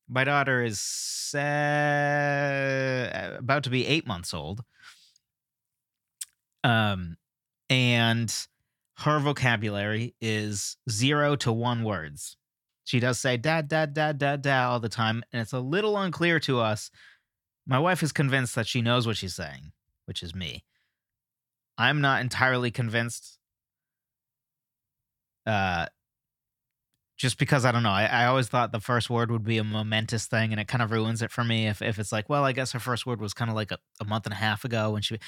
My 0.08 0.24
daughter 0.24 0.62
is 0.62 1.32
uh, 1.34 1.38
about 3.38 3.64
to 3.64 3.70
be 3.70 3.86
eight 3.86 4.06
months 4.06 4.34
old. 4.34 4.62
Um, 6.64 7.16
and 7.70 8.32
her 8.98 9.18
vocabulary 9.18 10.14
is 10.20 10.76
zero 10.90 11.36
to 11.36 11.52
one 11.52 11.84
words. 11.84 12.36
She 12.84 13.00
does 13.00 13.18
say 13.18 13.36
da 13.36 13.62
da 13.62 13.86
da 13.86 14.12
da 14.12 14.36
da 14.36 14.70
all 14.70 14.80
the 14.80 14.88
time, 14.88 15.22
and 15.32 15.40
it's 15.40 15.52
a 15.52 15.60
little 15.60 15.96
unclear 15.96 16.40
to 16.40 16.60
us. 16.60 16.90
My 17.66 17.78
wife 17.78 18.02
is 18.02 18.12
convinced 18.12 18.54
that 18.56 18.66
she 18.66 18.82
knows 18.82 19.06
what 19.06 19.16
she's 19.16 19.34
saying, 19.34 19.72
which 20.06 20.22
is 20.22 20.34
me. 20.34 20.64
I'm 21.78 22.00
not 22.00 22.20
entirely 22.20 22.70
convinced. 22.70 23.38
Uh, 25.46 25.86
just 27.16 27.38
because 27.38 27.64
I 27.64 27.72
don't 27.72 27.82
know. 27.82 27.90
I, 27.90 28.04
I, 28.04 28.24
always 28.26 28.48
thought 28.48 28.72
the 28.72 28.80
first 28.80 29.08
word 29.08 29.30
would 29.30 29.44
be 29.44 29.58
a 29.58 29.64
momentous 29.64 30.26
thing, 30.26 30.50
and 30.52 30.60
it 30.60 30.66
kind 30.66 30.82
of 30.82 30.90
ruins 30.90 31.22
it 31.22 31.30
for 31.30 31.44
me 31.44 31.68
if, 31.68 31.80
if 31.82 31.98
it's 31.98 32.10
like, 32.10 32.28
well, 32.28 32.44
I 32.44 32.52
guess 32.52 32.72
her 32.72 32.80
first 32.80 33.06
word 33.06 33.20
was 33.20 33.34
kind 33.34 33.50
of 33.50 33.54
like 33.54 33.70
a, 33.70 33.78
a 34.00 34.04
month 34.04 34.26
and 34.26 34.32
a 34.32 34.36
half 34.36 34.64
ago 34.64 34.90
when 34.90 35.02
she. 35.02 35.18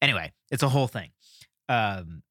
Anyway, 0.00 0.32
it's 0.50 0.62
a 0.62 0.68
whole 0.68 0.86
thing. 0.86 1.10
Um, 1.68 2.22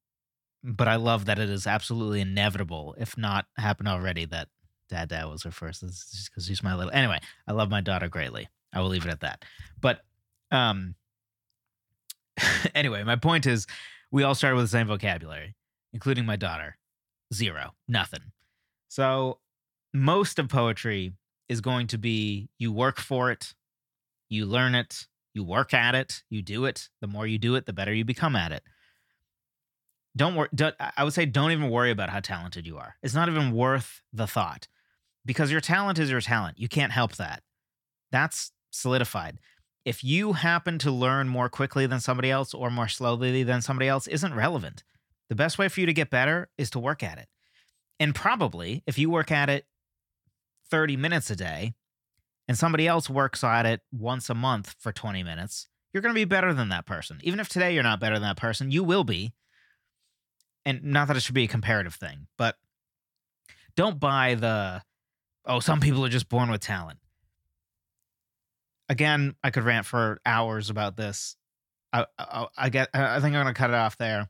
but 0.62 0.88
I 0.88 0.96
love 0.96 1.26
that 1.26 1.38
it 1.38 1.50
is 1.50 1.66
absolutely 1.66 2.20
inevitable, 2.20 2.96
if 2.98 3.16
not 3.16 3.46
happened 3.56 3.88
already, 3.88 4.24
that 4.26 4.48
Dad 4.88 5.08
Dad 5.08 5.26
was 5.26 5.42
her 5.44 5.50
first. 5.50 5.82
It's 5.82 6.10
just 6.10 6.30
because 6.30 6.46
she's 6.46 6.62
my 6.62 6.74
little. 6.74 6.92
Anyway, 6.92 7.18
I 7.46 7.52
love 7.52 7.70
my 7.70 7.80
daughter 7.80 8.08
greatly. 8.08 8.48
I 8.72 8.80
will 8.80 8.88
leave 8.88 9.04
it 9.04 9.10
at 9.10 9.20
that. 9.20 9.44
But 9.80 10.00
um, 10.50 10.94
anyway, 12.74 13.04
my 13.04 13.16
point 13.16 13.46
is, 13.46 13.66
we 14.10 14.22
all 14.22 14.34
started 14.34 14.56
with 14.56 14.64
the 14.64 14.70
same 14.70 14.86
vocabulary, 14.86 15.54
including 15.92 16.26
my 16.26 16.36
daughter. 16.36 16.76
Zero, 17.32 17.72
nothing. 17.88 18.32
So 18.88 19.38
most 19.92 20.38
of 20.38 20.48
poetry 20.48 21.12
is 21.48 21.60
going 21.60 21.86
to 21.88 21.98
be 21.98 22.48
you 22.58 22.72
work 22.72 23.00
for 23.00 23.30
it, 23.30 23.54
you 24.28 24.46
learn 24.46 24.74
it, 24.74 25.06
you 25.34 25.44
work 25.44 25.74
at 25.74 25.94
it, 25.94 26.22
you 26.30 26.42
do 26.42 26.64
it. 26.64 26.88
The 27.00 27.06
more 27.06 27.26
you 27.26 27.38
do 27.38 27.54
it, 27.54 27.66
the 27.66 27.72
better 27.72 27.92
you 27.92 28.04
become 28.04 28.36
at 28.36 28.52
it. 28.52 28.62
Don't 30.16 30.34
worry. 30.34 30.48
I 30.96 31.04
would 31.04 31.12
say 31.12 31.26
don't 31.26 31.52
even 31.52 31.68
worry 31.70 31.90
about 31.90 32.08
how 32.08 32.20
talented 32.20 32.66
you 32.66 32.78
are. 32.78 32.96
It's 33.02 33.14
not 33.14 33.28
even 33.28 33.52
worth 33.52 34.02
the 34.12 34.26
thought 34.26 34.66
because 35.26 35.52
your 35.52 35.60
talent 35.60 35.98
is 35.98 36.10
your 36.10 36.22
talent. 36.22 36.58
You 36.58 36.68
can't 36.68 36.92
help 36.92 37.16
that. 37.16 37.42
That's 38.10 38.52
solidified. 38.70 39.38
If 39.84 40.02
you 40.02 40.32
happen 40.32 40.78
to 40.78 40.90
learn 40.90 41.28
more 41.28 41.48
quickly 41.48 41.86
than 41.86 42.00
somebody 42.00 42.30
else 42.30 42.54
or 42.54 42.70
more 42.70 42.88
slowly 42.88 43.42
than 43.42 43.60
somebody 43.62 43.88
else 43.88 44.06
isn't 44.06 44.34
relevant. 44.34 44.82
The 45.28 45.34
best 45.34 45.58
way 45.58 45.68
for 45.68 45.80
you 45.80 45.86
to 45.86 45.92
get 45.92 46.08
better 46.08 46.48
is 46.56 46.70
to 46.70 46.78
work 46.78 47.02
at 47.02 47.18
it. 47.18 47.28
And 47.98 48.14
probably 48.14 48.82
if 48.86 48.98
you 48.98 49.10
work 49.10 49.30
at 49.30 49.48
it 49.48 49.66
30 50.70 50.96
minutes 50.96 51.30
a 51.30 51.36
day 51.36 51.74
and 52.48 52.58
somebody 52.58 52.86
else 52.86 53.08
works 53.08 53.42
at 53.42 53.66
it 53.66 53.80
once 53.92 54.28
a 54.30 54.34
month 54.34 54.74
for 54.78 54.92
20 54.92 55.22
minutes, 55.22 55.68
you're 55.92 56.02
going 56.02 56.14
to 56.14 56.18
be 56.18 56.24
better 56.24 56.52
than 56.52 56.68
that 56.68 56.86
person. 56.86 57.18
Even 57.22 57.40
if 57.40 57.48
today 57.48 57.74
you're 57.74 57.82
not 57.82 58.00
better 58.00 58.16
than 58.16 58.28
that 58.28 58.36
person, 58.36 58.70
you 58.70 58.84
will 58.84 59.04
be. 59.04 59.32
And 60.64 60.82
not 60.84 61.08
that 61.08 61.16
it 61.16 61.20
should 61.20 61.34
be 61.34 61.44
a 61.44 61.48
comparative 61.48 61.94
thing, 61.94 62.26
but 62.36 62.56
don't 63.76 64.00
buy 64.00 64.34
the, 64.34 64.82
oh, 65.44 65.60
some 65.60 65.80
people 65.80 66.04
are 66.04 66.10
just 66.10 66.28
born 66.28 66.50
with 66.50 66.60
talent. 66.60 66.98
Again, 68.88 69.36
I 69.42 69.50
could 69.50 69.64
rant 69.64 69.86
for 69.86 70.20
hours 70.26 70.70
about 70.70 70.96
this. 70.96 71.36
I, 71.92 72.06
I, 72.18 72.46
I 72.56 72.68
get. 72.68 72.88
I 72.92 73.20
think 73.20 73.34
I'm 73.34 73.44
going 73.44 73.46
to 73.46 73.54
cut 73.54 73.70
it 73.70 73.76
off 73.76 73.96
there. 73.96 74.28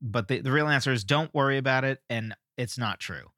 But 0.00 0.28
the, 0.28 0.40
the 0.40 0.52
real 0.52 0.68
answer 0.68 0.92
is 0.92 1.04
don't 1.04 1.32
worry 1.34 1.58
about 1.58 1.84
it 1.84 2.00
and 2.08 2.34
it's 2.56 2.78
not 2.78 3.00
true. 3.00 3.30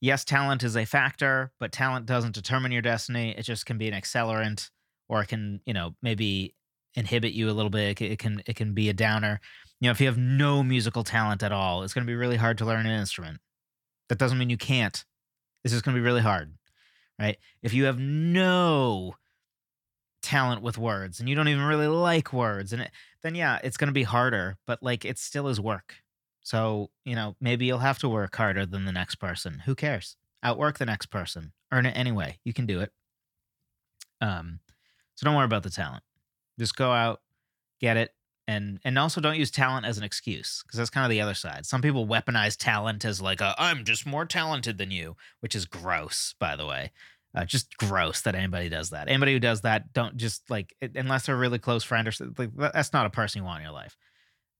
Yes, 0.00 0.24
talent 0.24 0.62
is 0.62 0.76
a 0.76 0.86
factor, 0.86 1.52
but 1.60 1.72
talent 1.72 2.06
doesn't 2.06 2.34
determine 2.34 2.72
your 2.72 2.82
destiny. 2.82 3.34
It 3.36 3.42
just 3.42 3.66
can 3.66 3.76
be 3.76 3.88
an 3.88 3.94
accelerant 3.94 4.70
or 5.08 5.22
it 5.22 5.28
can, 5.28 5.60
you 5.66 5.74
know, 5.74 5.94
maybe 6.00 6.54
inhibit 6.94 7.32
you 7.32 7.50
a 7.50 7.52
little 7.52 7.70
bit. 7.70 8.00
It 8.00 8.18
can 8.18 8.42
it 8.46 8.56
can 8.56 8.72
be 8.72 8.88
a 8.88 8.94
downer. 8.94 9.40
You 9.80 9.88
know, 9.88 9.92
if 9.92 10.00
you 10.00 10.06
have 10.06 10.18
no 10.18 10.62
musical 10.62 11.04
talent 11.04 11.42
at 11.42 11.52
all, 11.52 11.82
it's 11.82 11.92
going 11.92 12.06
to 12.06 12.10
be 12.10 12.16
really 12.16 12.36
hard 12.36 12.58
to 12.58 12.64
learn 12.64 12.86
an 12.86 12.98
instrument. 12.98 13.40
That 14.08 14.18
doesn't 14.18 14.38
mean 14.38 14.50
you 14.50 14.56
can't. 14.56 15.04
It's 15.64 15.72
just 15.72 15.84
going 15.84 15.94
to 15.94 16.00
be 16.00 16.04
really 16.04 16.22
hard, 16.22 16.54
right? 17.18 17.36
If 17.62 17.74
you 17.74 17.84
have 17.84 17.98
no 17.98 19.16
talent 20.22 20.62
with 20.62 20.78
words 20.78 21.20
and 21.20 21.28
you 21.28 21.34
don't 21.34 21.48
even 21.48 21.64
really 21.64 21.86
like 21.86 22.32
words 22.32 22.72
and 22.72 22.82
it, 22.82 22.90
then 23.22 23.34
yeah, 23.34 23.58
it's 23.62 23.76
going 23.76 23.88
to 23.88 23.92
be 23.92 24.02
harder, 24.02 24.56
but 24.66 24.82
like 24.82 25.04
it 25.04 25.18
still 25.18 25.48
is 25.48 25.60
work. 25.60 25.96
So, 26.42 26.90
you 27.04 27.14
know, 27.14 27.36
maybe 27.40 27.66
you'll 27.66 27.78
have 27.78 27.98
to 27.98 28.08
work 28.08 28.34
harder 28.34 28.66
than 28.66 28.84
the 28.84 28.92
next 28.92 29.16
person. 29.16 29.62
Who 29.66 29.74
cares? 29.74 30.16
Outwork 30.42 30.78
the 30.78 30.86
next 30.86 31.06
person. 31.06 31.52
Earn 31.70 31.86
it 31.86 31.96
anyway. 31.96 32.38
You 32.44 32.52
can 32.52 32.66
do 32.66 32.80
it. 32.80 32.92
Um, 34.20 34.60
so 35.14 35.26
don't 35.26 35.36
worry 35.36 35.44
about 35.44 35.62
the 35.62 35.70
talent. 35.70 36.02
Just 36.58 36.76
go 36.76 36.90
out, 36.92 37.20
get 37.80 37.96
it, 37.96 38.14
and 38.50 38.80
and 38.84 38.98
also 38.98 39.20
don't 39.20 39.38
use 39.38 39.50
talent 39.50 39.86
as 39.86 39.96
an 39.96 40.04
excuse 40.04 40.62
because 40.62 40.78
that's 40.78 40.90
kind 40.90 41.04
of 41.04 41.10
the 41.10 41.20
other 41.20 41.34
side. 41.34 41.66
Some 41.66 41.82
people 41.82 42.06
weaponize 42.06 42.56
talent 42.56 43.04
as 43.04 43.20
like 43.20 43.40
i 43.40 43.54
am 43.58 43.84
just 43.84 44.06
more 44.06 44.24
talented 44.24 44.76
than 44.76 44.90
you, 44.90 45.16
which 45.40 45.54
is 45.54 45.66
gross, 45.66 46.34
by 46.38 46.56
the 46.56 46.66
way. 46.66 46.90
Uh, 47.32 47.44
just 47.44 47.76
gross 47.76 48.22
that 48.22 48.34
anybody 48.34 48.68
does 48.68 48.90
that. 48.90 49.08
Anybody 49.08 49.34
who 49.34 49.38
does 49.38 49.60
that, 49.60 49.92
don't 49.92 50.16
just 50.16 50.50
like 50.50 50.74
unless 50.96 51.26
they're 51.26 51.36
a 51.36 51.38
really 51.38 51.60
close 51.60 51.84
friend 51.84 52.08
or 52.08 52.12
like 52.36 52.50
that's 52.56 52.92
not 52.92 53.06
a 53.06 53.10
person 53.10 53.40
you 53.40 53.44
want 53.44 53.60
in 53.60 53.64
your 53.64 53.72
life. 53.72 53.96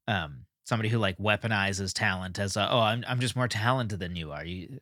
Um, 0.07 0.45
somebody 0.71 0.89
who 0.89 0.99
like 0.99 1.19
weaponizes 1.19 1.93
talent 1.93 2.39
as 2.39 2.57
a, 2.57 2.73
oh 2.73 2.79
I'm 2.79 3.05
I'm 3.07 3.19
just 3.19 3.35
more 3.35 3.49
talented 3.49 3.99
than 3.99 4.15
you 4.15 4.31
are. 4.31 4.45
You 4.45 4.79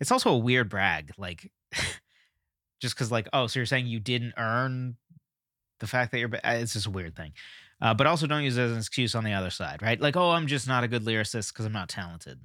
it's 0.00 0.10
also 0.10 0.30
a 0.30 0.38
weird 0.38 0.70
brag 0.70 1.12
like 1.18 1.52
just 2.80 2.96
cuz 2.96 3.12
like 3.12 3.28
oh 3.34 3.46
so 3.46 3.58
you're 3.58 3.66
saying 3.66 3.86
you 3.86 4.00
didn't 4.00 4.32
earn 4.38 4.96
the 5.80 5.86
fact 5.86 6.12
that 6.12 6.18
you're 6.18 6.30
it's 6.42 6.72
just 6.72 6.86
a 6.86 6.90
weird 6.90 7.14
thing. 7.14 7.34
Uh, 7.80 7.92
but 7.94 8.08
also 8.08 8.26
don't 8.26 8.42
use 8.42 8.56
it 8.56 8.62
as 8.62 8.72
an 8.72 8.78
excuse 8.78 9.14
on 9.14 9.22
the 9.22 9.34
other 9.34 9.50
side, 9.50 9.82
right? 9.82 10.00
Like 10.00 10.16
oh 10.16 10.30
I'm 10.30 10.46
just 10.46 10.66
not 10.66 10.82
a 10.82 10.88
good 10.88 11.04
lyricist 11.04 11.52
cuz 11.52 11.66
I'm 11.66 11.72
not 11.72 11.90
talented. 11.90 12.40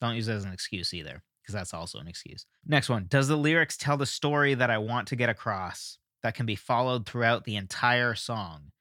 Don't 0.00 0.16
use 0.16 0.26
it 0.26 0.34
as 0.34 0.44
an 0.46 0.52
excuse 0.52 0.94
either 0.94 1.22
because 1.42 1.52
that's 1.52 1.74
also 1.74 1.98
an 1.98 2.08
excuse. 2.08 2.46
Next 2.66 2.88
one, 2.88 3.04
does 3.06 3.28
the 3.28 3.36
lyrics 3.36 3.76
tell 3.76 3.98
the 3.98 4.06
story 4.06 4.54
that 4.54 4.70
I 4.70 4.78
want 4.78 5.08
to 5.08 5.16
get 5.16 5.28
across 5.28 5.98
that 6.22 6.34
can 6.34 6.46
be 6.46 6.56
followed 6.56 7.04
throughout 7.04 7.44
the 7.44 7.56
entire 7.56 8.14
song? 8.14 8.72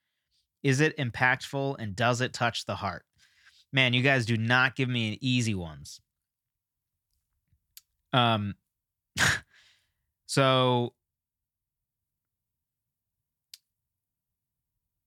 Is 0.63 0.79
it 0.79 0.97
impactful 0.97 1.75
and 1.77 1.93
does 1.93 2.21
it 2.21 2.31
touch 2.31 2.65
the 2.65 2.75
heart? 2.75 3.05
Man, 3.73 3.93
you 3.93 4.03
guys 4.03 4.25
do 4.25 4.37
not 4.37 4.75
give 4.75 4.87
me 4.87 5.17
easy 5.19 5.55
ones. 5.55 5.99
Um, 8.13 8.53
so 10.27 10.93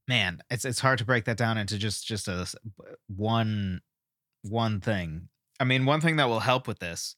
man, 0.09 0.40
it's 0.50 0.64
it's 0.64 0.81
hard 0.81 0.98
to 0.98 1.05
break 1.05 1.24
that 1.24 1.37
down 1.37 1.57
into 1.57 1.79
just 1.79 2.07
just 2.07 2.29
a 2.29 2.46
one 3.07 3.81
one 4.42 4.81
thing. 4.81 5.29
I 5.59 5.64
mean, 5.64 5.87
one 5.87 6.00
thing 6.00 6.16
that 6.16 6.29
will 6.29 6.40
help 6.40 6.68
with 6.68 6.81
this 6.81 7.16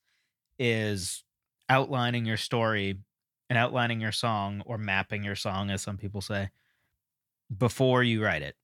is 0.58 1.24
outlining 1.68 2.24
your 2.24 2.37
story 2.37 2.98
and 3.50 3.58
outlining 3.58 4.00
your 4.00 4.12
song 4.12 4.62
or 4.66 4.78
mapping 4.78 5.24
your 5.24 5.34
song 5.34 5.70
as 5.70 5.82
some 5.82 5.96
people 5.96 6.20
say 6.20 6.50
before 7.56 8.02
you 8.02 8.22
write 8.22 8.42
it. 8.42 8.54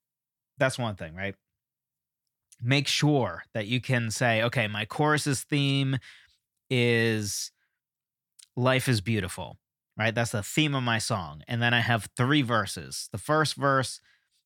That's 0.59 0.79
one 0.79 0.97
thing, 0.97 1.15
right? 1.15 1.35
Make 2.65 2.89
sure 2.89 3.45
that 3.53 3.67
you 3.67 3.81
can 3.81 4.11
say, 4.11 4.43
okay, 4.43 4.67
my 4.67 4.85
chorus's 4.85 5.43
theme 5.43 5.99
is 6.71 7.53
life 8.57 8.89
is 8.89 9.01
beautiful, 9.01 9.59
right? 9.97 10.15
That's 10.15 10.31
the 10.33 10.43
theme 10.43 10.75
of 10.75 10.83
my 10.83 10.99
song. 10.99 11.43
And 11.47 11.63
then 11.63 11.75
I 11.75 11.81
have 11.81 12.09
three 12.17 12.43
verses. 12.43 13.09
The 13.13 13.19
first 13.19 13.55
verse 13.55 14.01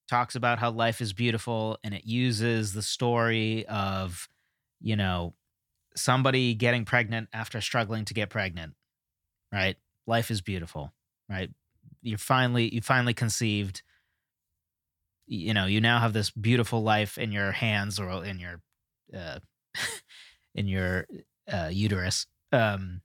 talks 0.09 0.35
about 0.35 0.59
how 0.59 0.70
life 0.70 1.00
is 1.00 1.12
beautiful 1.12 1.78
and 1.85 1.94
it 1.94 2.04
uses 2.07 2.72
the 2.72 2.83
story 2.83 3.66
of, 3.66 4.28
you 4.81 4.96
know, 4.96 5.35
somebody 5.94 6.54
getting 6.54 6.85
pregnant 6.85 7.28
after 7.33 7.61
struggling 7.61 8.04
to 8.07 8.14
get 8.14 8.31
pregnant, 8.31 8.74
right? 9.52 9.76
Life 10.07 10.31
is 10.31 10.40
beautiful, 10.40 10.92
right? 11.28 11.50
You're 12.02 12.18
finally 12.18 12.74
you 12.74 12.81
finally 12.81 13.14
conceived. 13.14 13.83
You 15.29 15.53
know, 15.53 15.67
you 15.67 15.81
now 15.81 16.01
have 16.01 16.14
this 16.14 16.31
beautiful 16.31 16.83
life 16.83 17.19
in 17.19 17.33
your 17.33 17.53
hands 17.53 18.01
or 18.01 18.25
in 18.25 18.38
your 18.38 18.61
uh 19.14 19.41
in 20.55 20.67
your 20.67 21.07
uh 21.51 21.69
uterus. 21.71 22.27
Um 22.51 23.03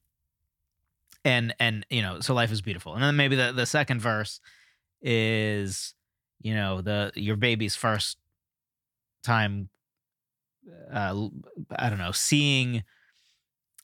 and 1.26 1.54
and 1.60 1.86
you 1.90 2.02
know, 2.02 2.22
so 2.22 2.34
life 2.34 2.52
is 2.52 2.62
beautiful. 2.62 2.94
And 2.94 3.04
then 3.04 3.16
maybe 3.18 3.36
the 3.36 3.52
the 3.52 3.66
second 3.66 4.00
verse 4.02 4.40
is 5.02 5.94
you 6.42 6.54
know, 6.54 6.82
the 6.82 7.12
your 7.16 7.36
baby's 7.36 7.76
first 7.76 8.18
time 9.24 9.70
uh 10.92 11.28
I 11.76 11.90
don't 11.90 12.00
know, 12.00 12.12
seeing 12.12 12.84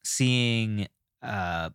seeing 0.04 0.88
uh 1.21 1.71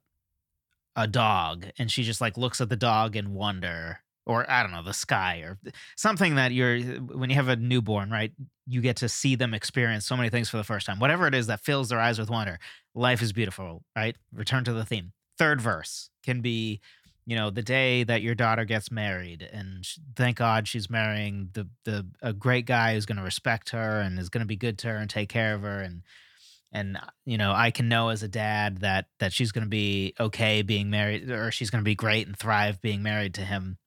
a 0.96 1.07
dog 1.07 1.66
and 1.77 1.90
she 1.90 2.05
just 2.05 2.20
like 2.20 2.38
looks 2.38 2.61
at 2.61 2.68
the 2.68 2.77
dog 2.77 3.16
in 3.16 3.35
wonder 3.35 3.98
or 4.26 4.48
I 4.50 4.62
don't 4.62 4.72
know, 4.72 4.82
the 4.82 4.94
sky 4.94 5.38
or 5.38 5.58
something 5.96 6.37
that 6.37 6.52
you're 6.52 6.78
when 6.78 7.30
you 7.30 7.37
have 7.37 7.48
a 7.48 7.56
newborn, 7.56 8.10
right? 8.10 8.32
You 8.66 8.80
get 8.80 8.96
to 8.98 9.08
see 9.08 9.34
them 9.34 9.54
experience 9.54 10.06
so 10.06 10.16
many 10.16 10.30
things 10.30 10.48
for 10.48 10.56
the 10.56 10.64
first 10.64 10.87
time. 10.87 10.98
Whatever 10.98 11.26
it 11.26 11.34
is 11.34 11.46
that 11.48 11.60
fills 11.60 11.88
their 11.88 12.00
eyes 12.00 12.18
with 12.18 12.30
wonder. 12.30 12.58
Life 12.94 13.22
is 13.22 13.32
beautiful, 13.32 13.82
right? 13.96 14.16
Return 14.32 14.64
to 14.64 14.72
the 14.72 14.84
theme. 14.84 15.12
Third 15.37 15.60
verse 15.60 16.10
can 16.22 16.40
be 16.40 16.80
you 17.26 17.37
know 17.37 17.50
the 17.50 17.62
day 17.62 18.04
that 18.04 18.22
your 18.22 18.34
daughter 18.34 18.64
gets 18.64 18.90
married 18.90 19.48
and 19.52 19.87
thank 20.16 20.37
god 20.37 20.68
she's 20.68 20.90
marrying 20.90 21.48
the 21.54 21.66
the 21.84 22.06
a 22.22 22.32
great 22.32 22.66
guy 22.66 22.94
who's 22.94 23.06
going 23.06 23.16
to 23.16 23.24
respect 23.24 23.70
her 23.70 24.00
and 24.00 24.18
is 24.18 24.28
going 24.28 24.42
to 24.42 24.46
be 24.46 24.56
good 24.56 24.78
to 24.78 24.88
her 24.88 24.96
and 24.96 25.08
take 25.08 25.28
care 25.28 25.54
of 25.54 25.62
her 25.62 25.80
and 25.80 26.02
and 26.72 26.96
uh, 26.96 27.00
you 27.24 27.38
know 27.38 27.52
i 27.52 27.70
can 27.70 27.88
know 27.88 28.10
as 28.10 28.22
a 28.22 28.28
dad 28.28 28.78
that 28.78 29.06
that 29.20 29.32
she's 29.32 29.52
going 29.52 29.64
to 29.64 29.70
be 29.70 30.14
okay 30.20 30.62
being 30.62 30.90
married 30.90 31.30
or 31.30 31.50
she's 31.50 31.70
going 31.70 31.82
to 31.82 31.88
be 31.88 31.94
great 31.94 32.26
and 32.26 32.38
thrive 32.38 32.80
being 32.82 33.02
married 33.02 33.34
to 33.34 33.42
him 33.42 33.78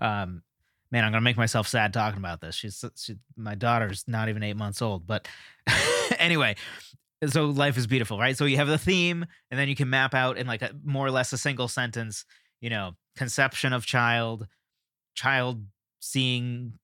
um 0.00 0.42
man 0.90 1.04
i'm 1.04 1.12
to 1.12 1.20
make 1.20 1.36
myself 1.36 1.68
sad 1.68 1.92
talking 1.92 2.18
about 2.18 2.40
this. 2.40 2.54
She's 2.54 2.84
she, 2.96 3.16
my 3.36 3.54
daughter's 3.54 4.04
not 4.06 4.28
even 4.28 4.42
8 4.42 4.56
months 4.56 4.82
old 4.82 5.06
but 5.06 5.28
anyway 6.18 6.56
so 7.26 7.46
life 7.46 7.76
is 7.76 7.86
beautiful 7.86 8.18
right? 8.18 8.36
So 8.36 8.46
you 8.46 8.56
have 8.56 8.68
the 8.68 8.78
theme 8.78 9.26
and 9.50 9.60
then 9.60 9.68
you 9.68 9.76
can 9.76 9.90
map 9.90 10.14
out 10.14 10.38
in 10.38 10.46
like 10.46 10.62
a 10.62 10.70
more 10.84 11.06
or 11.06 11.10
less 11.10 11.32
a 11.32 11.38
single 11.38 11.68
sentence 11.68 12.24
you 12.60 12.70
know 12.70 12.92
conception 13.16 13.72
of 13.72 13.84
child 13.86 14.46
child 15.14 15.64
seeing 16.00 16.74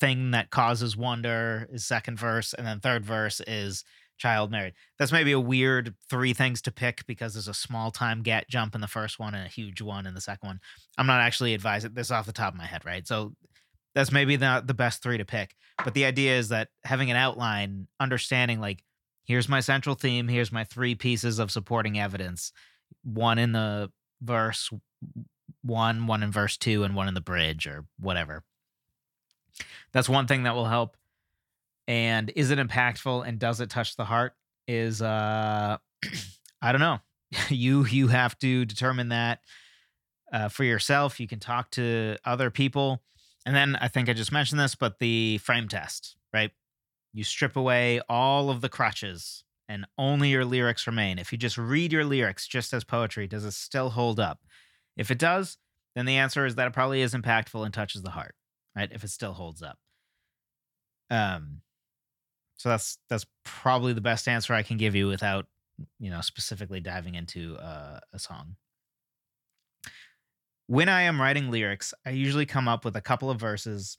thing 0.00 0.32
that 0.32 0.50
causes 0.50 0.96
wonder 0.96 1.68
is 1.72 1.84
second 1.84 2.18
verse 2.18 2.54
and 2.54 2.66
then 2.66 2.80
third 2.80 3.04
verse 3.04 3.40
is 3.46 3.84
child 4.20 4.50
married. 4.50 4.74
That's 4.98 5.12
maybe 5.12 5.32
a 5.32 5.40
weird 5.40 5.94
three 6.08 6.32
things 6.32 6.62
to 6.62 6.72
pick 6.72 7.06
because 7.06 7.34
there's 7.34 7.48
a 7.48 7.54
small 7.54 7.90
time 7.90 8.22
get 8.22 8.48
jump 8.48 8.74
in 8.74 8.80
the 8.80 8.86
first 8.86 9.18
one 9.18 9.34
and 9.34 9.44
a 9.44 9.50
huge 9.50 9.82
one 9.82 10.06
in 10.06 10.14
the 10.14 10.20
second 10.20 10.46
one. 10.46 10.60
I'm 10.96 11.06
not 11.06 11.20
actually 11.20 11.54
advising 11.54 11.94
this 11.94 12.10
off 12.10 12.26
the 12.26 12.32
top 12.32 12.52
of 12.52 12.58
my 12.58 12.66
head 12.66 12.84
right? 12.84 13.06
So 13.06 13.34
that's 13.94 14.12
maybe 14.12 14.36
not 14.36 14.66
the 14.66 14.74
best 14.74 15.02
three 15.02 15.18
to 15.18 15.24
pick 15.24 15.56
but 15.84 15.94
the 15.94 16.04
idea 16.04 16.38
is 16.38 16.50
that 16.50 16.68
having 16.84 17.10
an 17.10 17.16
outline 17.16 17.88
understanding 17.98 18.60
like 18.60 18.84
here's 19.24 19.48
my 19.48 19.58
central 19.58 19.96
theme 19.96 20.28
here's 20.28 20.52
my 20.52 20.62
three 20.62 20.94
pieces 20.94 21.40
of 21.40 21.50
supporting 21.50 21.98
evidence 21.98 22.52
one 23.02 23.38
in 23.38 23.50
the 23.50 23.90
verse 24.22 24.70
one 25.62 26.06
one 26.06 26.22
in 26.22 26.30
verse 26.30 26.56
two 26.56 26.84
and 26.84 26.94
one 26.94 27.08
in 27.08 27.14
the 27.14 27.20
bridge 27.20 27.66
or 27.66 27.84
whatever. 27.98 28.42
That's 29.92 30.08
one 30.08 30.26
thing 30.26 30.44
that 30.44 30.54
will 30.54 30.66
help 30.66 30.96
and 31.90 32.30
is 32.36 32.52
it 32.52 32.58
impactful 32.60 33.26
and 33.26 33.40
does 33.40 33.60
it 33.60 33.68
touch 33.68 33.96
the 33.96 34.04
heart 34.04 34.32
is 34.68 35.02
uh 35.02 35.76
i 36.62 36.70
don't 36.70 36.80
know 36.80 37.00
you 37.48 37.84
you 37.86 38.08
have 38.08 38.38
to 38.38 38.64
determine 38.64 39.08
that 39.08 39.40
uh, 40.32 40.48
for 40.48 40.62
yourself 40.62 41.18
you 41.18 41.26
can 41.26 41.40
talk 41.40 41.68
to 41.72 42.16
other 42.24 42.48
people 42.48 43.02
and 43.44 43.56
then 43.56 43.76
i 43.80 43.88
think 43.88 44.08
i 44.08 44.12
just 44.12 44.30
mentioned 44.30 44.60
this 44.60 44.76
but 44.76 45.00
the 45.00 45.38
frame 45.38 45.66
test 45.66 46.16
right 46.32 46.52
you 47.12 47.24
strip 47.24 47.56
away 47.56 48.00
all 48.08 48.50
of 48.50 48.60
the 48.60 48.68
crutches 48.68 49.42
and 49.68 49.86
only 49.98 50.30
your 50.30 50.44
lyrics 50.44 50.88
remain. 50.88 51.18
If 51.18 51.30
you 51.30 51.38
just 51.38 51.56
read 51.56 51.92
your 51.92 52.04
lyrics 52.04 52.46
just 52.48 52.72
as 52.72 52.82
poetry, 52.82 53.28
does 53.28 53.44
it 53.44 53.52
still 53.52 53.90
hold 53.90 54.18
up? 54.18 54.40
If 54.96 55.12
it 55.12 55.18
does, 55.18 55.58
then 55.94 56.06
the 56.06 56.16
answer 56.16 56.44
is 56.44 56.56
that 56.56 56.66
it 56.66 56.72
probably 56.72 57.02
is 57.02 57.14
impactful 57.14 57.64
and 57.64 57.72
touches 57.72 58.02
the 58.02 58.10
heart, 58.10 58.34
right? 58.76 58.90
If 58.92 59.04
it 59.04 59.10
still 59.10 59.32
holds 59.32 59.62
up. 59.62 59.78
Um 61.08 61.62
so 62.60 62.68
that's 62.68 62.98
that's 63.08 63.24
probably 63.42 63.94
the 63.94 64.02
best 64.02 64.28
answer 64.28 64.52
I 64.52 64.62
can 64.62 64.76
give 64.76 64.94
you 64.94 65.06
without, 65.06 65.46
you 65.98 66.10
know, 66.10 66.20
specifically 66.20 66.78
diving 66.78 67.14
into 67.14 67.56
uh, 67.56 68.00
a 68.12 68.18
song. 68.18 68.56
When 70.66 70.90
I 70.90 71.02
am 71.02 71.18
writing 71.18 71.50
lyrics, 71.50 71.94
I 72.04 72.10
usually 72.10 72.44
come 72.44 72.68
up 72.68 72.84
with 72.84 72.96
a 72.96 73.00
couple 73.00 73.30
of 73.30 73.40
verses 73.40 73.96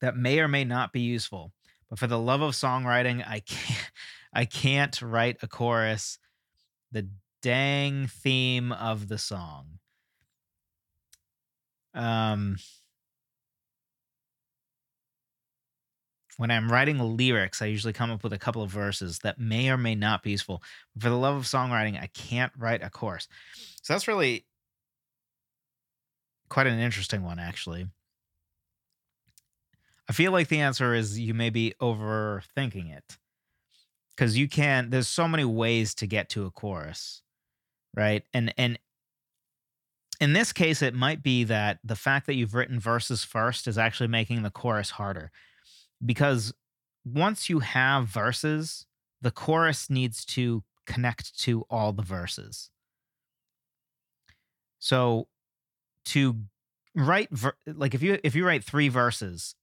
that 0.00 0.16
may 0.16 0.38
or 0.38 0.46
may 0.46 0.62
not 0.62 0.92
be 0.92 1.00
useful 1.00 1.52
but 1.90 1.98
for 1.98 2.06
the 2.06 2.18
love 2.18 2.42
of 2.42 2.52
songwriting, 2.52 3.26
I 3.26 3.40
can't 3.40 3.90
I 4.32 4.44
can't 4.44 5.02
write 5.02 5.38
a 5.42 5.48
chorus. 5.48 6.20
The 6.92 7.08
dang 7.42 8.06
theme 8.06 8.70
of 8.70 9.08
the 9.08 9.18
song. 9.18 9.80
Um 11.92 12.58
when 16.38 16.52
I'm 16.52 16.70
writing 16.70 16.98
lyrics, 17.16 17.60
I 17.60 17.66
usually 17.66 17.92
come 17.92 18.12
up 18.12 18.22
with 18.22 18.32
a 18.32 18.38
couple 18.38 18.62
of 18.62 18.70
verses 18.70 19.18
that 19.18 19.40
may 19.40 19.70
or 19.70 19.76
may 19.76 19.96
not 19.96 20.22
be 20.22 20.30
useful. 20.30 20.62
For 20.96 21.10
the 21.10 21.16
love 21.16 21.34
of 21.34 21.42
songwriting, 21.42 22.00
I 22.00 22.08
can't 22.14 22.52
write 22.56 22.82
a 22.82 22.88
chorus. 22.88 23.26
So 23.82 23.92
that's 23.92 24.06
really 24.06 24.46
quite 26.48 26.68
an 26.68 26.78
interesting 26.78 27.24
one, 27.24 27.40
actually. 27.40 27.88
I 30.08 30.12
feel 30.12 30.30
like 30.30 30.46
the 30.46 30.60
answer 30.60 30.94
is 30.94 31.18
you 31.18 31.34
may 31.34 31.50
be 31.50 31.74
overthinking 31.82 32.96
it. 32.96 33.18
Cause 34.16 34.36
you 34.36 34.48
can 34.48 34.90
there's 34.90 35.06
so 35.06 35.28
many 35.28 35.44
ways 35.44 35.94
to 35.96 36.06
get 36.06 36.28
to 36.30 36.46
a 36.46 36.50
chorus. 36.50 37.22
Right. 37.94 38.24
And 38.32 38.52
and 38.56 38.78
in 40.20 40.32
this 40.32 40.52
case, 40.52 40.82
it 40.82 40.94
might 40.94 41.22
be 41.22 41.44
that 41.44 41.78
the 41.84 41.94
fact 41.96 42.26
that 42.26 42.34
you've 42.34 42.54
written 42.54 42.80
verses 42.80 43.22
first 43.24 43.68
is 43.68 43.78
actually 43.78 44.08
making 44.08 44.42
the 44.42 44.50
chorus 44.50 44.90
harder. 44.90 45.30
Because 46.04 46.52
once 47.04 47.48
you 47.48 47.60
have 47.60 48.06
verses, 48.06 48.86
the 49.20 49.30
chorus 49.30 49.90
needs 49.90 50.24
to 50.26 50.62
connect 50.86 51.38
to 51.40 51.64
all 51.68 51.92
the 51.92 52.02
verses. 52.02 52.70
So 54.78 55.28
to 56.06 56.36
write 56.94 57.28
ver- 57.30 57.56
like 57.66 57.94
if 57.94 58.02
you 58.02 58.18
if 58.24 58.34
you 58.34 58.46
write 58.46 58.64
3 58.64 58.88
verses 58.88 59.54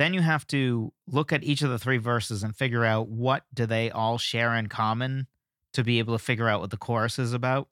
then 0.00 0.14
you 0.14 0.22
have 0.22 0.46
to 0.46 0.94
look 1.06 1.30
at 1.30 1.44
each 1.44 1.60
of 1.60 1.68
the 1.68 1.78
three 1.78 1.98
verses 1.98 2.42
and 2.42 2.56
figure 2.56 2.86
out 2.86 3.08
what 3.08 3.44
do 3.52 3.66
they 3.66 3.90
all 3.90 4.16
share 4.16 4.54
in 4.54 4.66
common 4.66 5.26
to 5.74 5.84
be 5.84 5.98
able 5.98 6.16
to 6.16 6.24
figure 6.24 6.48
out 6.48 6.62
what 6.62 6.70
the 6.70 6.78
chorus 6.78 7.18
is 7.18 7.34
about. 7.34 7.68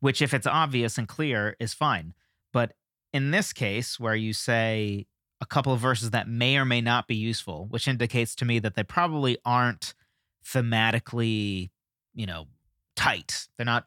Which, 0.00 0.22
if 0.22 0.32
it's 0.32 0.46
obvious 0.46 0.96
and 0.96 1.06
clear, 1.06 1.54
is 1.60 1.74
fine. 1.74 2.14
But 2.50 2.72
in 3.12 3.30
this 3.30 3.52
case, 3.52 4.00
where 4.00 4.14
you 4.14 4.32
say 4.32 5.06
a 5.40 5.46
couple 5.46 5.72
of 5.72 5.80
verses 5.80 6.10
that 6.10 6.28
may 6.28 6.56
or 6.56 6.64
may 6.64 6.80
not 6.80 7.06
be 7.06 7.14
useful, 7.14 7.66
which 7.70 7.88
indicates 7.88 8.34
to 8.36 8.44
me 8.44 8.58
that 8.58 8.74
they 8.74 8.82
probably 8.82 9.38
aren't 9.44 9.94
thematically, 10.44 11.70
you 12.14 12.26
know, 12.26 12.46
tight. 12.96 13.48
They're 13.56 13.66
not 13.66 13.86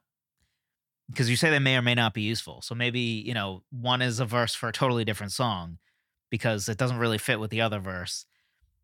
because 1.10 1.30
you 1.30 1.36
say 1.36 1.50
they 1.50 1.60
may 1.60 1.76
or 1.76 1.82
may 1.82 1.96
not 1.96 2.13
be 2.13 2.22
useful. 2.22 2.62
So 2.62 2.74
maybe, 2.74 3.00
you 3.00 3.34
know, 3.34 3.62
one 3.70 4.02
is 4.02 4.20
a 4.20 4.26
verse 4.26 4.56
for 4.56 4.70
a 4.70 4.74
totally 4.74 5.06
different 5.06 5.32
song 5.32 5.78
because 6.32 6.68
it 6.70 6.78
doesn't 6.78 6.98
really 6.98 7.18
fit 7.18 7.39
with 7.39 7.52
the 7.52 7.62
other 7.62 7.80
verse. 7.80 8.26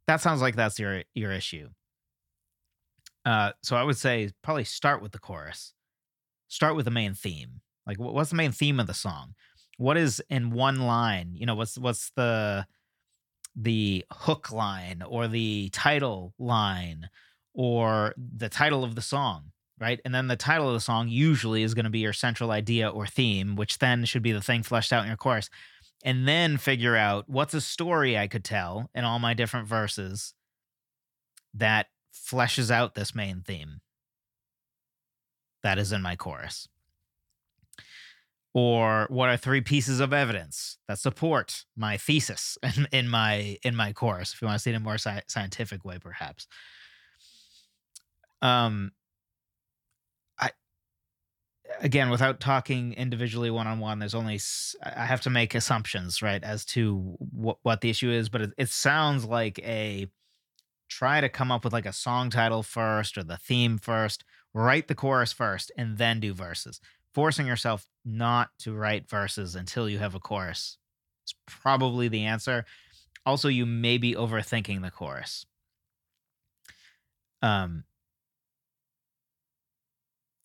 That 0.05 0.21
sounds 0.21 0.41
like 0.41 0.55
that's 0.55 0.77
your 0.77 1.03
your 1.15 1.31
issue. 1.31 1.69
Uh, 3.25 3.51
so 3.63 3.75
I 3.75 3.83
would 3.83 3.97
say 3.97 4.31
probably 4.43 4.63
start 4.63 5.01
with 5.01 5.11
the 5.11 5.19
chorus. 5.19 5.73
Start 6.47 6.75
with 6.75 6.85
the 6.85 6.91
main 6.91 7.13
theme. 7.13 7.61
Like, 7.85 7.97
what's 7.97 8.29
the 8.29 8.35
main 8.35 8.51
theme 8.51 8.79
of 8.79 8.87
the 8.87 8.93
song? 8.93 9.33
What 9.79 9.95
is 9.95 10.21
in 10.29 10.51
one 10.51 10.81
line? 10.81 11.31
You 11.35 11.45
know, 11.45 11.55
what's 11.55 11.77
what's 11.77 12.11
the 12.17 12.67
the 13.55 14.05
hook 14.11 14.51
line 14.51 15.01
or 15.07 15.29
the 15.29 15.69
title 15.71 16.33
line 16.37 17.09
or 17.53 18.13
the 18.17 18.49
title 18.49 18.83
of 18.83 18.95
the 18.95 19.01
song, 19.01 19.51
right? 19.79 20.01
And 20.03 20.13
then 20.13 20.27
the 20.27 20.35
title 20.35 20.67
of 20.67 20.73
the 20.73 20.81
song 20.81 21.07
usually 21.07 21.63
is 21.63 21.73
going 21.73 21.85
to 21.85 21.89
be 21.89 21.99
your 21.99 22.11
central 22.11 22.51
idea 22.51 22.89
or 22.89 23.07
theme, 23.07 23.55
which 23.55 23.79
then 23.79 24.03
should 24.03 24.21
be 24.21 24.33
the 24.33 24.41
thing 24.41 24.63
fleshed 24.63 24.91
out 24.91 25.03
in 25.03 25.07
your 25.07 25.15
chorus 25.15 25.49
and 26.03 26.27
then 26.27 26.57
figure 26.57 26.97
out 26.97 27.29
what's 27.29 27.53
a 27.53 27.61
story 27.61 28.17
I 28.17 28.27
could 28.27 28.43
tell 28.43 28.89
in 28.93 29.05
all 29.05 29.19
my 29.19 29.33
different 29.33 29.65
verses 29.65 30.33
that 31.53 31.87
fleshes 32.13 32.69
out 32.69 32.95
this 32.95 33.15
main 33.15 33.43
theme 33.45 33.79
that 35.63 35.77
is 35.77 35.93
in 35.93 36.01
my 36.01 36.17
chorus. 36.17 36.67
Or 38.53 39.05
what 39.09 39.29
are 39.29 39.37
three 39.37 39.61
pieces 39.61 39.99
of 39.99 40.11
evidence 40.11 40.77
that 40.87 40.97
support 40.97 41.65
my 41.77 41.97
thesis 41.97 42.57
in, 42.63 42.87
in 42.91 43.07
my 43.07 43.57
in 43.63 43.75
my 43.75 43.93
chorus? 43.93 44.33
If 44.33 44.41
you 44.41 44.47
want 44.47 44.57
to 44.59 44.63
see 44.63 44.71
it 44.71 44.75
in 44.75 44.81
a 44.81 44.83
more 44.83 44.97
sci- 44.97 45.21
scientific 45.27 45.85
way, 45.85 45.99
perhaps. 45.99 46.47
Um, 48.41 48.91
I 50.39 50.51
again 51.81 52.09
without 52.09 52.39
talking 52.39 52.93
individually 52.93 53.51
one 53.51 53.67
on 53.67 53.79
one 53.79 53.99
there's 53.99 54.15
only 54.15 54.39
i 54.83 55.05
have 55.05 55.21
to 55.21 55.29
make 55.29 55.53
assumptions 55.53 56.21
right 56.21 56.43
as 56.43 56.65
to 56.65 57.15
what, 57.19 57.57
what 57.61 57.81
the 57.81 57.89
issue 57.89 58.09
is 58.09 58.29
but 58.29 58.41
it, 58.41 58.51
it 58.57 58.69
sounds 58.69 59.25
like 59.25 59.59
a 59.59 60.07
try 60.89 61.21
to 61.21 61.29
come 61.29 61.51
up 61.51 61.63
with 61.63 61.73
like 61.73 61.85
a 61.85 61.93
song 61.93 62.29
title 62.29 62.63
first 62.63 63.17
or 63.17 63.23
the 63.23 63.37
theme 63.37 63.77
first 63.77 64.23
write 64.53 64.87
the 64.87 64.95
chorus 64.95 65.31
first 65.31 65.71
and 65.77 65.97
then 65.97 66.19
do 66.19 66.33
verses 66.33 66.81
forcing 67.13 67.47
yourself 67.47 67.87
not 68.05 68.49
to 68.59 68.73
write 68.73 69.09
verses 69.09 69.55
until 69.55 69.89
you 69.89 69.99
have 69.99 70.15
a 70.15 70.19
chorus 70.19 70.77
is 71.27 71.33
probably 71.47 72.07
the 72.07 72.25
answer. 72.25 72.65
Also 73.25 73.47
you 73.47 73.65
may 73.65 73.97
be 73.97 74.15
overthinking 74.15 74.81
the 74.81 74.91
chorus. 74.91 75.45
Um 77.41 77.83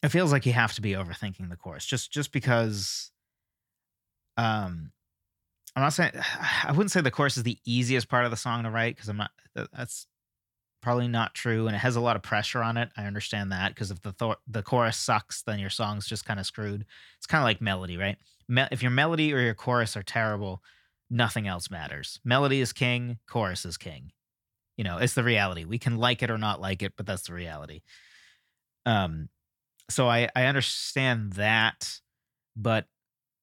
it 0.05 0.11
feels 0.11 0.31
like 0.31 0.45
you 0.45 0.53
have 0.53 0.75
to 0.75 0.83
be 0.83 0.93
overthinking 0.93 1.49
the 1.49 1.57
chorus 1.57 1.87
just 1.87 2.13
just 2.13 2.31
because 2.31 3.11
um 4.37 4.93
i'm 5.75 5.83
not 5.83 5.95
saying 5.95 6.13
i 6.65 6.71
wouldn't 6.71 6.91
say 6.91 7.01
the 7.01 7.11
chorus 7.11 7.37
is 7.37 7.43
the 7.43 7.59
easiest 7.65 8.09
part 8.09 8.27
of 8.27 8.31
the 8.31 8.37
song 8.37 8.63
to 8.63 8.71
write 8.71 8.95
because 8.95 9.09
i'm 9.09 9.17
not 9.17 9.31
that's 9.73 10.07
probably 10.85 11.09
not 11.09 11.35
true 11.35 11.67
and 11.67 11.75
it 11.75 11.81
has 11.81 11.97
a 11.97 12.01
lot 12.01 12.15
of 12.15 12.23
pressure 12.23 12.63
on 12.63 12.77
it. 12.77 12.91
I 12.97 13.07
understand 13.07 13.51
that 13.51 13.75
because 13.75 13.91
if 13.91 14.01
the 14.03 14.13
th- 14.13 14.37
the 14.47 14.63
chorus 14.63 14.97
sucks 14.97 15.43
then 15.43 15.59
your 15.59 15.71
song's 15.71 16.07
just 16.07 16.27
kind 16.27 16.39
of 16.39 16.47
screwed. 16.47 16.85
It's 17.17 17.27
kind 17.27 17.41
of 17.43 17.47
like 17.47 17.61
melody 17.61 17.97
right? 17.97 18.17
Me- 18.47 18.69
if 18.71 18.83
your 18.83 18.91
melody 18.91 19.33
or 19.33 19.41
your 19.41 19.55
chorus 19.55 19.97
are 19.97 20.03
terrible 20.03 20.63
nothing 21.11 21.49
else 21.49 21.71
matters. 21.71 22.21
Melody 22.25 22.61
is 22.61 22.73
king 22.73 23.19
chorus 23.27 23.65
is 23.65 23.77
king. 23.79 24.13
You 24.77 24.85
know 24.85 24.99
it's 24.99 25.15
the 25.15 25.25
reality. 25.25 25.65
We 25.65 25.79
can 25.79 25.97
like 25.97 26.23
it 26.23 26.31
or 26.31 26.39
not 26.39 26.61
like 26.61 26.83
it 26.83 26.93
but 26.97 27.07
that's 27.07 27.27
the 27.27 27.35
reality. 27.35 27.81
Um 28.87 29.31
so 29.91 30.09
I 30.09 30.29
I 30.37 30.45
understand 30.45 31.33
that, 31.35 31.99
but 32.55 32.87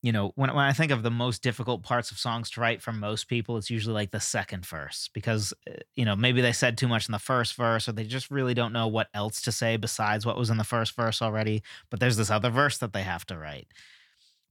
you 0.01 0.11
know 0.11 0.31
when 0.35 0.49
when 0.53 0.65
I 0.65 0.73
think 0.73 0.91
of 0.91 1.03
the 1.03 1.11
most 1.11 1.43
difficult 1.43 1.83
parts 1.83 2.11
of 2.11 2.17
songs 2.17 2.49
to 2.51 2.61
write 2.61 2.81
for 2.81 2.91
most 2.91 3.27
people, 3.27 3.57
it's 3.57 3.69
usually 3.69 3.93
like 3.93 4.11
the 4.11 4.19
second 4.19 4.65
verse 4.65 5.09
because 5.13 5.53
uh, 5.69 5.73
you 5.95 6.05
know 6.05 6.15
maybe 6.15 6.41
they 6.41 6.51
said 6.51 6.77
too 6.77 6.87
much 6.87 7.07
in 7.07 7.11
the 7.11 7.19
first 7.19 7.55
verse 7.55 7.87
or 7.87 7.91
they 7.91 8.03
just 8.03 8.31
really 8.31 8.53
don't 8.53 8.73
know 8.73 8.87
what 8.87 9.09
else 9.13 9.41
to 9.41 9.51
say 9.51 9.77
besides 9.77 10.25
what 10.25 10.37
was 10.37 10.49
in 10.49 10.57
the 10.57 10.63
first 10.63 10.95
verse 10.95 11.21
already. 11.21 11.61
But 11.89 11.99
there's 11.99 12.17
this 12.17 12.31
other 12.31 12.49
verse 12.49 12.79
that 12.79 12.93
they 12.93 13.03
have 13.03 13.25
to 13.27 13.37
write. 13.37 13.67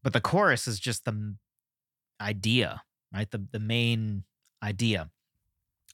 But 0.03 0.13
the 0.13 0.21
chorus 0.21 0.69
is 0.69 0.79
just 0.79 1.05
the 1.05 1.35
idea, 2.21 2.83
right? 3.13 3.31
The 3.31 3.45
the 3.51 3.61
main 3.61 4.25
idea. 4.63 5.11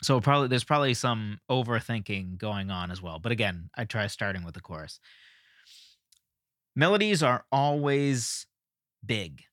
So 0.03 0.21
probably 0.21 0.49
there's 0.49 0.65
probably 0.65 0.93
some 0.93 1.41
overthinking 1.51 2.37
going 2.37 2.71
on 2.71 2.91
as 2.91 3.01
well. 3.01 3.19
But 3.19 3.33
again, 3.33 3.71
I 3.75 3.85
try 3.85 4.07
starting 4.09 4.45
with 4.45 4.53
the 4.53 4.61
chorus. 4.61 5.01
Melodies 6.75 7.23
are 7.23 7.47
always 7.51 8.47
big. 9.05 9.46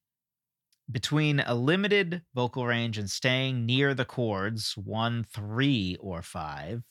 Between 0.91 1.39
a 1.39 1.55
limited 1.55 2.23
vocal 2.35 2.65
range 2.65 2.97
and 2.97 3.09
staying 3.09 3.65
near 3.65 3.93
the 3.93 4.05
chords, 4.05 4.75
one, 4.77 5.23
three, 5.23 5.97
or 5.99 6.21
five, 6.21 6.83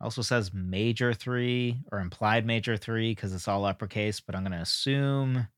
also 0.00 0.22
says 0.22 0.52
major 0.52 1.14
three 1.14 1.80
or 1.92 2.00
implied 2.00 2.46
major 2.46 2.76
three 2.76 3.12
because 3.12 3.32
it's 3.32 3.48
all 3.48 3.64
uppercase, 3.64 4.20
but 4.20 4.34
I'm 4.34 4.42
going 4.42 4.52
to 4.52 4.58
assume 4.58 5.48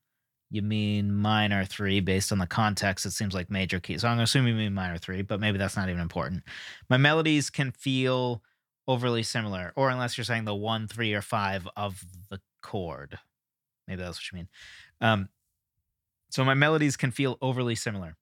you 0.49 0.61
mean 0.61 1.13
minor 1.13 1.65
three 1.65 1.99
based 1.99 2.31
on 2.31 2.37
the 2.37 2.47
context. 2.47 3.05
It 3.05 3.11
seems 3.11 3.33
like 3.33 3.49
major 3.49 3.79
key. 3.79 3.97
So 3.97 4.07
I'm 4.07 4.11
going 4.11 4.19
to 4.19 4.23
assume 4.23 4.47
you 4.47 4.53
mean 4.53 4.73
minor 4.73 4.97
three, 4.97 5.21
but 5.21 5.39
maybe 5.39 5.57
that's 5.57 5.75
not 5.75 5.89
even 5.89 6.01
important. 6.01 6.43
My 6.89 6.97
melodies 6.97 7.49
can 7.49 7.71
feel 7.71 8.41
overly 8.87 9.23
similar, 9.23 9.73
or 9.75 9.89
unless 9.89 10.17
you're 10.17 10.23
saying 10.25 10.45
the 10.45 10.55
one, 10.55 10.87
three, 10.87 11.13
or 11.13 11.21
five 11.21 11.67
of 11.75 12.01
the 12.29 12.39
chord. 12.61 13.19
Maybe 13.87 14.01
that's 14.01 14.17
what 14.17 14.31
you 14.31 14.37
mean. 14.37 14.49
Um, 15.01 15.29
so 16.29 16.43
my 16.43 16.53
melodies 16.53 16.97
can 16.97 17.11
feel 17.11 17.37
overly 17.41 17.75
similar. 17.75 18.15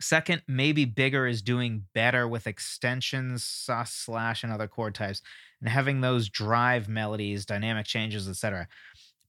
Second, 0.00 0.42
maybe 0.48 0.84
bigger 0.84 1.28
is 1.28 1.42
doing 1.42 1.84
better 1.94 2.26
with 2.26 2.48
extensions, 2.48 3.44
sus, 3.44 3.92
slash, 3.92 4.42
and 4.42 4.52
other 4.52 4.66
chord 4.66 4.94
types, 4.94 5.22
and 5.60 5.68
having 5.68 6.00
those 6.00 6.28
drive 6.28 6.88
melodies, 6.88 7.46
dynamic 7.46 7.86
changes, 7.86 8.28
etc. 8.28 8.66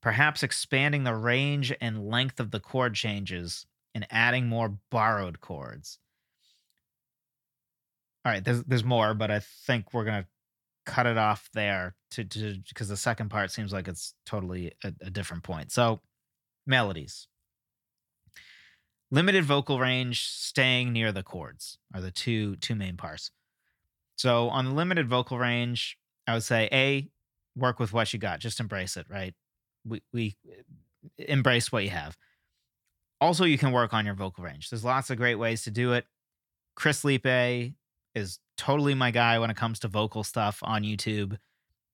Perhaps 0.02 0.42
expanding 0.42 1.04
the 1.04 1.14
range 1.14 1.72
and 1.80 2.08
length 2.08 2.40
of 2.40 2.50
the 2.50 2.60
chord 2.60 2.96
changes 2.96 3.68
and 3.94 4.08
adding 4.10 4.48
more 4.48 4.78
borrowed 4.90 5.42
chords. 5.42 6.00
All 8.26 8.32
right, 8.32 8.44
there's 8.44 8.64
there's 8.64 8.84
more, 8.84 9.14
but 9.14 9.30
I 9.30 9.40
think 9.40 9.94
we're 9.94 10.06
gonna 10.06 10.26
cut 10.86 11.06
it 11.06 11.18
off 11.18 11.50
there 11.54 11.96
to 12.12 12.24
to 12.24 12.58
because 12.68 12.88
the 12.88 12.98
second 12.98 13.30
part 13.30 13.52
seems 13.52 13.72
like 13.72 13.88
it's 13.88 14.16
totally 14.26 14.74
a, 14.84 14.92
a 15.02 15.10
different 15.10 15.44
point. 15.44 15.72
So 15.72 16.02
melodies. 16.66 17.28
Limited 19.14 19.46
vocal 19.46 19.80
range, 19.80 20.28
staying 20.28 20.92
near 20.92 21.12
the 21.12 21.22
chords 21.22 21.78
are 21.94 22.02
the 22.02 22.10
two 22.10 22.56
two 22.56 22.74
main 22.74 22.98
parts. 22.98 23.30
So 24.16 24.50
on 24.50 24.66
the 24.66 24.72
limited 24.72 25.08
vocal 25.08 25.38
range, 25.38 26.00
I 26.26 26.34
would 26.34 26.42
say 26.42 26.68
a 26.72 27.08
work 27.56 27.80
with 27.80 27.94
what 27.94 28.12
you 28.12 28.18
got, 28.18 28.40
just 28.40 28.60
embrace 28.60 28.98
it, 28.98 29.06
right? 29.08 29.36
We 29.86 30.02
we 30.12 30.36
embrace 31.20 31.72
what 31.72 31.84
you 31.84 31.92
have. 31.92 32.18
Also, 33.22 33.46
you 33.46 33.60
can 33.60 33.72
work 33.72 33.94
on 33.94 34.04
your 34.04 34.16
vocal 34.16 34.44
range. 34.44 34.72
There's 34.72 34.84
lots 34.84 35.12
of 35.12 35.18
great 35.18 35.36
ways 35.36 35.64
to 35.66 35.70
do 35.70 35.94
it. 35.94 36.08
Chris 36.74 37.04
Liepe 37.04 37.76
is 38.16 38.40
totally 38.58 38.96
my 38.96 39.12
guy 39.12 39.38
when 39.38 39.52
it 39.52 39.58
comes 39.58 39.78
to 39.82 39.88
vocal 39.88 40.24
stuff 40.24 40.58
on 40.64 40.82
YouTube. 40.82 41.38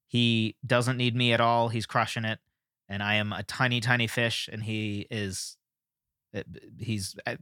He 0.07 0.55
doesn't 0.65 0.95
need 0.95 1.17
me 1.17 1.33
at 1.33 1.41
all. 1.41 1.67
He's 1.67 1.85
crushing 1.85 2.23
it. 2.23 2.39
And 2.87 3.03
I 3.03 3.15
am 3.15 3.33
a 3.33 3.43
tiny, 3.43 3.81
tiny 3.81 4.07
fish. 4.07 4.49
And 4.49 4.63
he 4.63 5.05
is, 5.11 5.57
eh, 5.57 5.58
he's, 6.77 7.15
eh, 7.25 7.35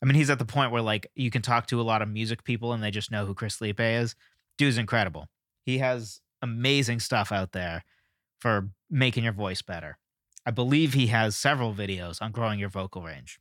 I 0.00 0.06
mean, 0.06 0.14
he's 0.14 0.30
at 0.30 0.38
the 0.38 0.44
point 0.44 0.72
where 0.72 0.82
like 0.82 1.10
you 1.14 1.30
can 1.30 1.42
talk 1.42 1.66
to 1.68 1.80
a 1.80 1.82
lot 1.82 2.02
of 2.02 2.08
music 2.08 2.44
people 2.44 2.72
and 2.72 2.82
they 2.82 2.90
just 2.90 3.10
know 3.10 3.26
who 3.26 3.34
Chris 3.34 3.58
Liepe 3.58 4.02
is. 4.02 4.14
Dude's 4.56 4.78
incredible. 4.78 5.28
He 5.64 5.78
has 5.78 6.20
amazing 6.42 7.00
stuff 7.00 7.32
out 7.32 7.52
there 7.52 7.84
for 8.38 8.70
making 8.90 9.24
your 9.24 9.32
voice 9.32 9.62
better. 9.62 9.98
I 10.46 10.50
believe 10.50 10.94
he 10.94 11.08
has 11.08 11.36
several 11.36 11.74
videos 11.74 12.22
on 12.22 12.32
growing 12.32 12.58
your 12.58 12.70
vocal 12.70 13.02
range. 13.02 13.38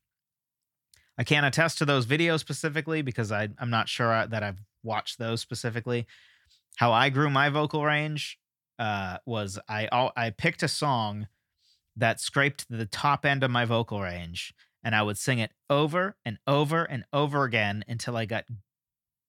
I 1.17 1.23
can't 1.23 1.45
attest 1.45 1.77
to 1.79 1.85
those 1.85 2.05
videos 2.05 2.39
specifically 2.39 3.01
because 3.01 3.31
I, 3.31 3.49
I'm 3.59 3.69
not 3.69 3.89
sure 3.89 4.13
uh, 4.13 4.27
that 4.27 4.43
I've 4.43 4.59
watched 4.83 5.17
those 5.17 5.41
specifically. 5.41 6.05
How 6.75 6.91
I 6.91 7.09
grew 7.09 7.29
my 7.29 7.49
vocal 7.49 7.83
range 7.83 8.37
uh, 8.77 9.17
was 9.25 9.57
I 9.67 9.87
I 10.15 10.29
picked 10.29 10.61
a 10.61 10.67
song 10.67 11.27
that 11.97 12.21
scraped 12.21 12.65
the 12.69 12.85
top 12.85 13.25
end 13.25 13.43
of 13.43 13.51
my 13.51 13.65
vocal 13.65 14.01
range, 14.01 14.53
and 14.83 14.95
I 14.95 15.01
would 15.01 15.17
sing 15.17 15.39
it 15.39 15.51
over 15.69 16.15
and 16.23 16.37
over 16.47 16.83
and 16.83 17.03
over 17.11 17.43
again 17.43 17.83
until 17.87 18.15
I 18.15 18.25
got 18.25 18.45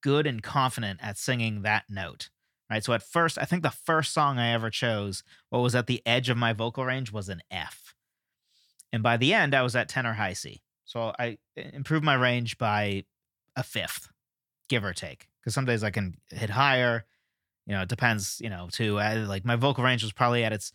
good 0.01 0.25
and 0.25 0.41
confident 0.41 0.99
at 1.01 1.17
singing 1.17 1.63
that 1.63 1.85
note. 1.89 2.29
Right. 2.69 2.83
So 2.83 2.93
at 2.93 3.01
first, 3.01 3.39
I 3.39 3.45
think 3.45 3.63
the 3.63 3.71
first 3.71 4.13
song 4.13 4.37
I 4.37 4.53
ever 4.53 4.69
chose, 4.69 5.23
what 5.49 5.61
was 5.61 5.73
at 5.73 5.87
the 5.87 6.03
edge 6.05 6.29
of 6.29 6.37
my 6.37 6.53
vocal 6.53 6.85
range, 6.85 7.11
was 7.11 7.27
an 7.27 7.41
F. 7.49 7.95
And 8.93 9.01
by 9.01 9.17
the 9.17 9.33
end, 9.33 9.55
I 9.55 9.63
was 9.63 9.75
at 9.75 9.89
tenor 9.89 10.13
high 10.13 10.33
C. 10.33 10.61
So 10.85 11.11
I 11.17 11.39
improved 11.55 12.05
my 12.05 12.13
range 12.13 12.59
by 12.59 13.05
a 13.55 13.63
fifth, 13.63 14.09
give 14.67 14.85
or 14.85 14.93
take. 14.93 15.29
Because 15.41 15.55
some 15.55 15.65
days 15.65 15.83
I 15.83 15.89
can 15.89 16.17
hit 16.29 16.51
higher. 16.51 17.05
You 17.65 17.73
know, 17.73 17.81
it 17.81 17.89
depends. 17.89 18.39
You 18.39 18.51
know, 18.51 18.67
too. 18.71 18.93
Like 18.93 19.45
my 19.45 19.55
vocal 19.55 19.83
range 19.83 20.03
was 20.03 20.13
probably 20.13 20.43
at 20.43 20.53
its 20.53 20.71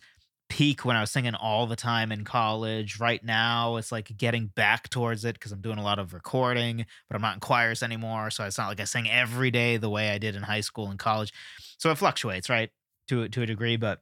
peak 0.49 0.85
when 0.85 0.95
I 0.95 1.01
was 1.01 1.11
singing 1.11 1.35
all 1.35 1.67
the 1.67 1.75
time 1.75 2.11
in 2.11 2.23
college. 2.23 2.99
Right 2.99 3.23
now, 3.23 3.77
it's 3.77 3.91
like 3.91 4.15
getting 4.17 4.47
back 4.47 4.89
towards 4.89 5.25
it 5.25 5.33
because 5.33 5.51
I'm 5.51 5.61
doing 5.61 5.77
a 5.77 5.83
lot 5.83 5.99
of 5.99 6.13
recording, 6.13 6.85
but 7.09 7.15
I'm 7.15 7.21
not 7.21 7.35
in 7.35 7.39
choirs 7.39 7.83
anymore. 7.83 8.29
So 8.29 8.43
it's 8.43 8.57
not 8.57 8.67
like 8.67 8.79
I 8.79 8.85
sing 8.85 9.09
every 9.09 9.51
day 9.51 9.77
the 9.77 9.89
way 9.89 10.09
I 10.09 10.17
did 10.17 10.35
in 10.35 10.43
high 10.43 10.61
school 10.61 10.89
and 10.89 10.99
college. 10.99 11.33
So 11.77 11.91
it 11.91 11.97
fluctuates, 11.97 12.49
right, 12.49 12.69
to 13.07 13.27
to 13.27 13.41
a 13.41 13.45
degree. 13.45 13.77
But 13.77 14.01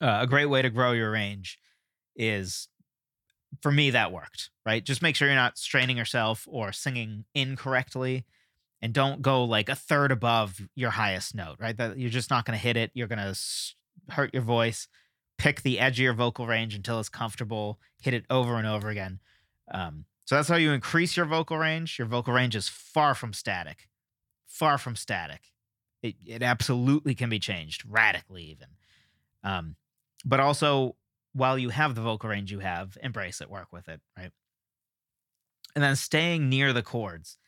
uh, 0.00 0.18
a 0.22 0.26
great 0.26 0.46
way 0.46 0.62
to 0.62 0.70
grow 0.70 0.92
your 0.92 1.10
range 1.10 1.58
is 2.16 2.68
for 3.60 3.70
me 3.70 3.90
that 3.90 4.12
worked 4.12 4.50
right 4.64 4.84
just 4.84 5.02
make 5.02 5.14
sure 5.14 5.28
you're 5.28 5.34
not 5.34 5.58
straining 5.58 5.96
yourself 5.96 6.46
or 6.50 6.72
singing 6.72 7.24
incorrectly 7.34 8.24
and 8.80 8.92
don't 8.92 9.22
go 9.22 9.44
like 9.44 9.68
a 9.68 9.74
third 9.74 10.10
above 10.10 10.60
your 10.74 10.90
highest 10.90 11.34
note 11.34 11.56
right 11.58 11.76
that 11.76 11.98
you're 11.98 12.10
just 12.10 12.30
not 12.30 12.44
going 12.44 12.58
to 12.58 12.62
hit 12.62 12.76
it 12.76 12.90
you're 12.94 13.08
going 13.08 13.18
to 13.18 13.38
hurt 14.10 14.32
your 14.32 14.42
voice 14.42 14.88
pick 15.38 15.62
the 15.62 15.78
your 15.96 16.12
vocal 16.12 16.46
range 16.46 16.74
until 16.74 17.00
it's 17.00 17.08
comfortable 17.08 17.78
hit 18.00 18.14
it 18.14 18.24
over 18.30 18.56
and 18.56 18.66
over 18.66 18.88
again 18.88 19.20
um, 19.70 20.04
So 20.24 20.36
that's 20.36 20.48
how 20.48 20.56
you 20.56 20.72
increase 20.72 21.16
your 21.16 21.26
vocal 21.26 21.58
range. 21.58 21.98
Your 21.98 22.06
vocal 22.06 22.32
range 22.32 22.54
is 22.54 22.68
far 22.68 23.14
from 23.14 23.32
static. 23.32 23.88
Far 24.46 24.78
from 24.78 24.96
static. 24.96 25.52
It, 26.02 26.16
it 26.26 26.42
absolutely 26.42 27.14
can 27.14 27.30
be 27.30 27.38
changed 27.38 27.84
radically, 27.88 28.44
even. 28.44 28.68
Um, 29.42 29.76
but 30.24 30.40
also, 30.40 30.96
while 31.32 31.58
you 31.58 31.70
have 31.70 31.94
the 31.94 32.02
vocal 32.02 32.28
range 32.28 32.52
you 32.52 32.60
have, 32.60 32.96
embrace 33.02 33.40
it, 33.40 33.50
work 33.50 33.72
with 33.72 33.88
it, 33.88 34.00
right? 34.16 34.30
And 35.74 35.82
then 35.82 35.96
staying 35.96 36.48
near 36.48 36.72
the 36.72 36.82
chords. 36.82 37.38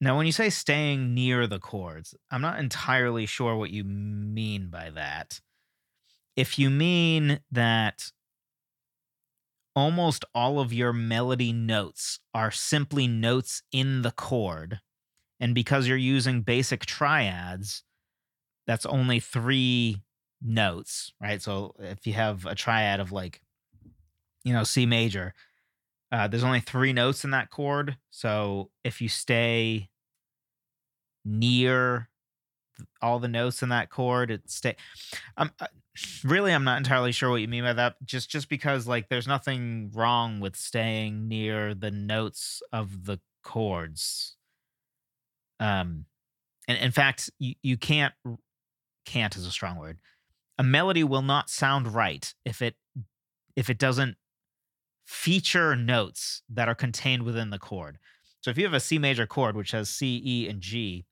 Now, 0.00 0.16
when 0.16 0.26
you 0.26 0.32
say 0.32 0.50
staying 0.50 1.14
near 1.14 1.46
the 1.46 1.58
chords, 1.58 2.14
I'm 2.30 2.42
not 2.42 2.58
entirely 2.58 3.24
sure 3.24 3.56
what 3.56 3.70
you 3.70 3.82
mean 3.82 4.68
by 4.68 4.90
that. 4.90 5.40
If 6.36 6.58
you 6.58 6.68
mean 6.68 7.40
that 7.50 8.12
almost 9.74 10.24
all 10.34 10.60
of 10.60 10.72
your 10.72 10.92
melody 10.92 11.52
notes 11.52 12.20
are 12.34 12.50
simply 12.50 13.06
notes 13.06 13.62
in 13.72 14.02
the 14.02 14.10
chord, 14.10 14.80
and 15.40 15.54
because 15.54 15.88
you're 15.88 15.96
using 15.96 16.42
basic 16.42 16.84
triads, 16.84 17.82
that's 18.66 18.84
only 18.86 19.20
three 19.20 20.02
notes, 20.42 21.12
right? 21.20 21.40
So 21.40 21.74
if 21.78 22.06
you 22.06 22.12
have 22.12 22.44
a 22.44 22.54
triad 22.54 23.00
of 23.00 23.12
like, 23.12 23.40
you 24.44 24.52
know, 24.52 24.64
C 24.64 24.84
major, 24.84 25.34
uh, 26.12 26.28
there's 26.28 26.44
only 26.44 26.60
three 26.60 26.92
notes 26.92 27.24
in 27.24 27.30
that 27.30 27.50
chord. 27.50 27.96
So 28.10 28.70
if 28.84 29.00
you 29.00 29.08
stay 29.08 29.88
near 31.24 32.08
all 33.02 33.18
the 33.18 33.28
notes 33.28 33.62
in 33.62 33.70
that 33.70 33.90
chord, 33.90 34.30
it 34.30 34.48
stay. 34.50 34.76
Um, 35.36 35.50
uh, 35.60 35.66
really, 36.24 36.52
I'm 36.52 36.64
not 36.64 36.78
entirely 36.78 37.12
sure 37.12 37.30
what 37.30 37.40
you 37.40 37.48
mean 37.48 37.64
by 37.64 37.72
that. 37.72 37.96
Just 38.04 38.30
just 38.30 38.48
because 38.48 38.86
like 38.86 39.08
there's 39.08 39.26
nothing 39.26 39.90
wrong 39.94 40.40
with 40.40 40.56
staying 40.56 41.28
near 41.28 41.74
the 41.74 41.90
notes 41.90 42.62
of 42.72 43.06
the 43.06 43.18
chords. 43.42 44.36
Um, 45.58 46.04
and 46.68 46.78
in 46.78 46.92
fact, 46.92 47.30
you 47.38 47.54
you 47.62 47.76
can't 47.76 48.14
can't 49.04 49.36
is 49.36 49.46
a 49.46 49.50
strong 49.50 49.78
word. 49.78 49.98
A 50.58 50.62
melody 50.62 51.04
will 51.04 51.22
not 51.22 51.50
sound 51.50 51.94
right 51.94 52.32
if 52.44 52.62
it 52.62 52.76
if 53.56 53.70
it 53.70 53.78
doesn't 53.78 54.16
feature 55.06 55.76
notes 55.76 56.42
that 56.48 56.68
are 56.68 56.74
contained 56.74 57.22
within 57.22 57.50
the 57.50 57.58
chord. 57.58 57.98
So 58.40 58.50
if 58.50 58.58
you 58.58 58.64
have 58.64 58.74
a 58.74 58.80
C 58.80 58.98
major 58.98 59.26
chord 59.26 59.56
which 59.56 59.70
has 59.70 59.88
C, 59.88 60.20
E, 60.24 60.48
and 60.48 60.60
G, 60.60 61.06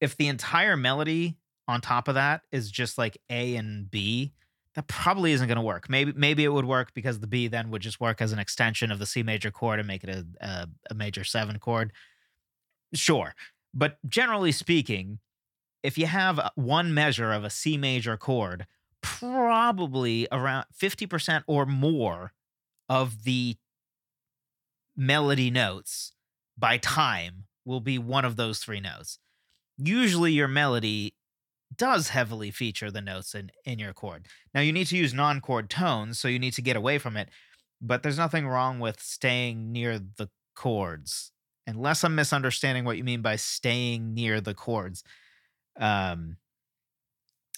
if 0.00 0.16
the 0.16 0.28
entire 0.28 0.76
melody 0.76 1.36
on 1.66 1.80
top 1.80 2.06
of 2.06 2.14
that 2.14 2.42
is 2.52 2.70
just 2.70 2.98
like 2.98 3.18
A 3.30 3.56
and 3.56 3.90
B, 3.90 4.32
that 4.74 4.86
probably 4.88 5.32
isn't 5.32 5.48
going 5.48 5.56
to 5.56 5.62
work. 5.62 5.88
Maybe 5.88 6.12
maybe 6.14 6.44
it 6.44 6.52
would 6.52 6.66
work 6.66 6.92
because 6.92 7.20
the 7.20 7.26
B 7.26 7.48
then 7.48 7.70
would 7.70 7.80
just 7.80 7.98
work 7.98 8.20
as 8.20 8.32
an 8.32 8.38
extension 8.38 8.92
of 8.92 8.98
the 8.98 9.06
C 9.06 9.22
major 9.22 9.50
chord 9.50 9.78
and 9.78 9.88
make 9.88 10.04
it 10.04 10.10
a, 10.10 10.26
a, 10.40 10.68
a 10.90 10.94
major 10.94 11.24
seven 11.24 11.58
chord. 11.58 11.92
Sure, 12.92 13.34
but 13.72 13.96
generally 14.06 14.52
speaking, 14.52 15.18
if 15.82 15.96
you 15.96 16.06
have 16.06 16.38
uh, 16.38 16.50
one 16.56 16.92
measure 16.92 17.32
of 17.32 17.42
a 17.42 17.50
C 17.50 17.78
major 17.78 18.18
chord, 18.18 18.66
probably 19.00 20.28
around 20.30 20.66
50% 20.78 21.44
or 21.46 21.64
more 21.64 22.32
of 22.88 23.24
the 23.24 23.56
melody 24.96 25.50
notes 25.50 26.12
by 26.56 26.78
time 26.78 27.44
will 27.64 27.80
be 27.80 27.98
one 27.98 28.24
of 28.24 28.36
those 28.36 28.60
three 28.60 28.80
notes. 28.80 29.18
Usually 29.76 30.32
your 30.32 30.48
melody 30.48 31.14
does 31.76 32.10
heavily 32.10 32.50
feature 32.50 32.90
the 32.90 33.00
notes 33.00 33.34
in, 33.34 33.50
in 33.64 33.78
your 33.78 33.92
chord. 33.92 34.26
Now 34.54 34.60
you 34.60 34.72
need 34.72 34.86
to 34.86 34.96
use 34.96 35.12
non-chord 35.12 35.68
tones, 35.68 36.18
so 36.18 36.28
you 36.28 36.38
need 36.38 36.54
to 36.54 36.62
get 36.62 36.76
away 36.76 36.98
from 36.98 37.16
it, 37.16 37.28
but 37.80 38.02
there's 38.02 38.16
nothing 38.16 38.46
wrong 38.46 38.78
with 38.78 39.00
staying 39.00 39.72
near 39.72 39.98
the 39.98 40.30
chords. 40.54 41.32
Unless 41.66 42.04
I'm 42.04 42.14
misunderstanding 42.14 42.84
what 42.84 42.96
you 42.96 43.04
mean 43.04 43.20
by 43.20 43.36
staying 43.36 44.14
near 44.14 44.40
the 44.40 44.54
chords. 44.54 45.02
Um 45.78 46.36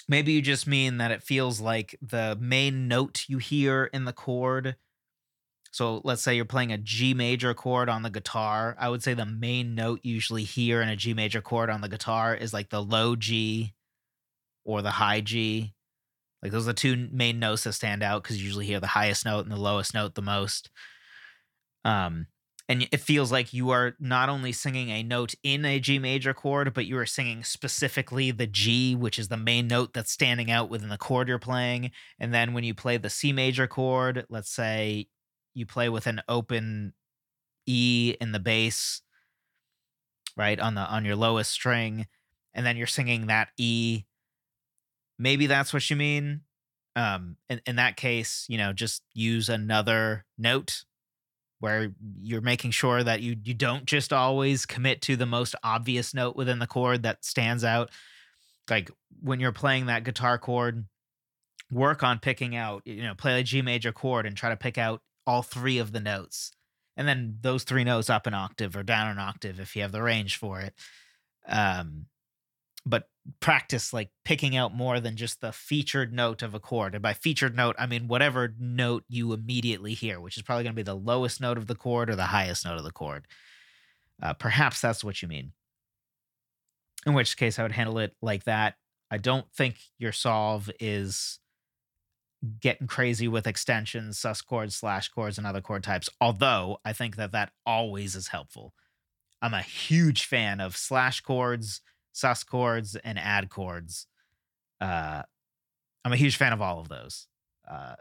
maybe 0.08 0.32
you 0.32 0.40
just 0.40 0.66
mean 0.66 0.96
that 0.96 1.10
it 1.10 1.22
feels 1.22 1.60
like 1.60 1.94
the 2.00 2.36
main 2.40 2.88
note 2.88 3.26
you 3.28 3.36
hear 3.36 3.84
in 3.92 4.06
the 4.06 4.12
chord 4.12 4.76
so 5.70 6.00
let's 6.04 6.22
say 6.22 6.34
you're 6.34 6.44
playing 6.44 6.72
a 6.72 6.78
G 6.78 7.14
major 7.14 7.54
chord 7.54 7.88
on 7.88 8.02
the 8.02 8.10
guitar. 8.10 8.76
I 8.78 8.88
would 8.88 9.02
say 9.02 9.14
the 9.14 9.26
main 9.26 9.74
note 9.74 10.00
usually 10.02 10.44
here 10.44 10.80
in 10.80 10.88
a 10.88 10.96
G 10.96 11.14
major 11.14 11.40
chord 11.40 11.70
on 11.70 11.80
the 11.80 11.88
guitar 11.88 12.34
is 12.34 12.52
like 12.52 12.70
the 12.70 12.82
low 12.82 13.16
G 13.16 13.74
or 14.64 14.82
the 14.82 14.92
high 14.92 15.20
G. 15.20 15.74
Like 16.42 16.52
those 16.52 16.64
are 16.64 16.72
the 16.72 16.74
two 16.74 17.08
main 17.12 17.38
notes 17.38 17.64
that 17.64 17.72
stand 17.72 18.02
out 18.02 18.22
because 18.22 18.38
you 18.38 18.44
usually 18.44 18.66
hear 18.66 18.80
the 18.80 18.86
highest 18.86 19.24
note 19.24 19.40
and 19.40 19.52
the 19.52 19.56
lowest 19.56 19.92
note 19.92 20.14
the 20.14 20.22
most. 20.22 20.70
Um, 21.84 22.26
and 22.70 22.86
it 22.92 23.00
feels 23.00 23.32
like 23.32 23.54
you 23.54 23.70
are 23.70 23.94
not 23.98 24.28
only 24.28 24.52
singing 24.52 24.90
a 24.90 25.02
note 25.02 25.34
in 25.42 25.64
a 25.64 25.80
G 25.80 25.98
major 25.98 26.34
chord, 26.34 26.74
but 26.74 26.86
you 26.86 26.98
are 26.98 27.06
singing 27.06 27.42
specifically 27.42 28.30
the 28.30 28.46
G, 28.46 28.94
which 28.94 29.18
is 29.18 29.28
the 29.28 29.38
main 29.38 29.66
note 29.66 29.94
that's 29.94 30.12
standing 30.12 30.50
out 30.50 30.68
within 30.68 30.90
the 30.90 30.98
chord 30.98 31.28
you're 31.28 31.38
playing. 31.38 31.90
And 32.18 32.32
then 32.32 32.52
when 32.52 32.64
you 32.64 32.74
play 32.74 32.98
the 32.98 33.10
C 33.10 33.32
major 33.32 33.66
chord, 33.66 34.26
let's 34.28 34.50
say 34.50 35.08
you 35.58 35.66
play 35.66 35.88
with 35.88 36.06
an 36.06 36.22
open 36.28 36.94
E 37.66 38.14
in 38.20 38.32
the 38.32 38.38
bass, 38.38 39.02
right 40.36 40.58
on 40.58 40.74
the 40.74 40.80
on 40.80 41.04
your 41.04 41.16
lowest 41.16 41.50
string, 41.50 42.06
and 42.54 42.64
then 42.64 42.76
you're 42.76 42.86
singing 42.86 43.26
that 43.26 43.48
E. 43.58 44.04
Maybe 45.18 45.46
that's 45.46 45.72
what 45.72 45.88
you 45.90 45.96
mean. 45.96 46.42
Um, 46.96 47.36
in, 47.48 47.60
in 47.66 47.76
that 47.76 47.96
case, 47.96 48.46
you 48.48 48.56
know, 48.56 48.72
just 48.72 49.02
use 49.14 49.48
another 49.48 50.24
note 50.36 50.84
where 51.60 51.92
you're 52.22 52.40
making 52.40 52.70
sure 52.70 53.02
that 53.02 53.20
you 53.20 53.36
you 53.44 53.54
don't 53.54 53.84
just 53.84 54.12
always 54.12 54.64
commit 54.64 55.02
to 55.02 55.16
the 55.16 55.26
most 55.26 55.54
obvious 55.62 56.14
note 56.14 56.36
within 56.36 56.60
the 56.60 56.66
chord 56.66 57.02
that 57.02 57.24
stands 57.24 57.64
out. 57.64 57.90
Like 58.70 58.90
when 59.20 59.40
you're 59.40 59.52
playing 59.52 59.86
that 59.86 60.04
guitar 60.04 60.38
chord, 60.38 60.86
work 61.70 62.02
on 62.02 62.18
picking 62.18 62.56
out, 62.56 62.82
you 62.86 63.02
know, 63.02 63.14
play 63.14 63.40
a 63.40 63.42
G 63.42 63.62
major 63.62 63.92
chord 63.92 64.26
and 64.26 64.36
try 64.36 64.50
to 64.50 64.56
pick 64.56 64.78
out 64.78 65.02
all 65.28 65.42
three 65.42 65.76
of 65.78 65.92
the 65.92 66.00
notes. 66.00 66.52
And 66.96 67.06
then 67.06 67.36
those 67.42 67.62
three 67.62 67.84
notes 67.84 68.08
up 68.08 68.26
an 68.26 68.32
octave 68.32 68.74
or 68.74 68.82
down 68.82 69.08
an 69.08 69.18
octave 69.18 69.60
if 69.60 69.76
you 69.76 69.82
have 69.82 69.92
the 69.92 70.02
range 70.02 70.38
for 70.38 70.60
it. 70.60 70.74
Um 71.46 72.06
but 72.86 73.10
practice 73.40 73.92
like 73.92 74.08
picking 74.24 74.56
out 74.56 74.74
more 74.74 75.00
than 75.00 75.14
just 75.14 75.42
the 75.42 75.52
featured 75.52 76.14
note 76.14 76.42
of 76.42 76.54
a 76.54 76.60
chord. 76.60 76.94
And 76.94 77.02
by 77.02 77.12
featured 77.12 77.54
note 77.54 77.76
i 77.78 77.86
mean 77.86 78.08
whatever 78.08 78.54
note 78.58 79.04
you 79.08 79.34
immediately 79.34 79.92
hear 79.92 80.18
which 80.18 80.38
is 80.38 80.42
probably 80.42 80.64
going 80.64 80.72
to 80.72 80.76
be 80.76 80.82
the 80.82 80.96
lowest 80.96 81.40
note 81.42 81.58
of 81.58 81.66
the 81.66 81.74
chord 81.74 82.08
or 82.08 82.16
the 82.16 82.24
highest 82.24 82.64
note 82.64 82.78
of 82.78 82.84
the 82.84 82.90
chord. 82.90 83.26
Uh, 84.20 84.32
perhaps 84.32 84.80
that's 84.80 85.04
what 85.04 85.20
you 85.20 85.28
mean. 85.28 85.52
In 87.04 87.12
which 87.12 87.36
case 87.36 87.58
i 87.58 87.62
would 87.62 87.72
handle 87.72 87.98
it 87.98 88.16
like 88.22 88.44
that. 88.44 88.76
I 89.10 89.18
don't 89.18 89.46
think 89.52 89.76
your 89.98 90.12
solve 90.12 90.70
is 90.80 91.38
getting 92.60 92.86
crazy 92.86 93.28
with 93.28 93.46
extensions, 93.46 94.18
sus 94.18 94.42
chords, 94.42 94.76
slash 94.76 95.08
chords, 95.08 95.38
and 95.38 95.46
other 95.46 95.60
chord 95.60 95.82
types. 95.82 96.08
Although 96.20 96.78
I 96.84 96.92
think 96.92 97.16
that 97.16 97.32
that 97.32 97.52
always 97.66 98.14
is 98.14 98.28
helpful. 98.28 98.74
I'm 99.42 99.54
a 99.54 99.62
huge 99.62 100.24
fan 100.24 100.60
of 100.60 100.76
slash 100.76 101.20
chords, 101.20 101.80
sus 102.12 102.44
chords, 102.44 102.96
and 102.96 103.18
add 103.18 103.50
chords. 103.50 104.06
Uh, 104.80 105.22
I'm 106.04 106.12
a 106.12 106.16
huge 106.16 106.36
fan 106.36 106.52
of 106.52 106.62
all 106.62 106.80
of 106.80 106.88
those. 106.88 107.26
Uh, 107.68 107.94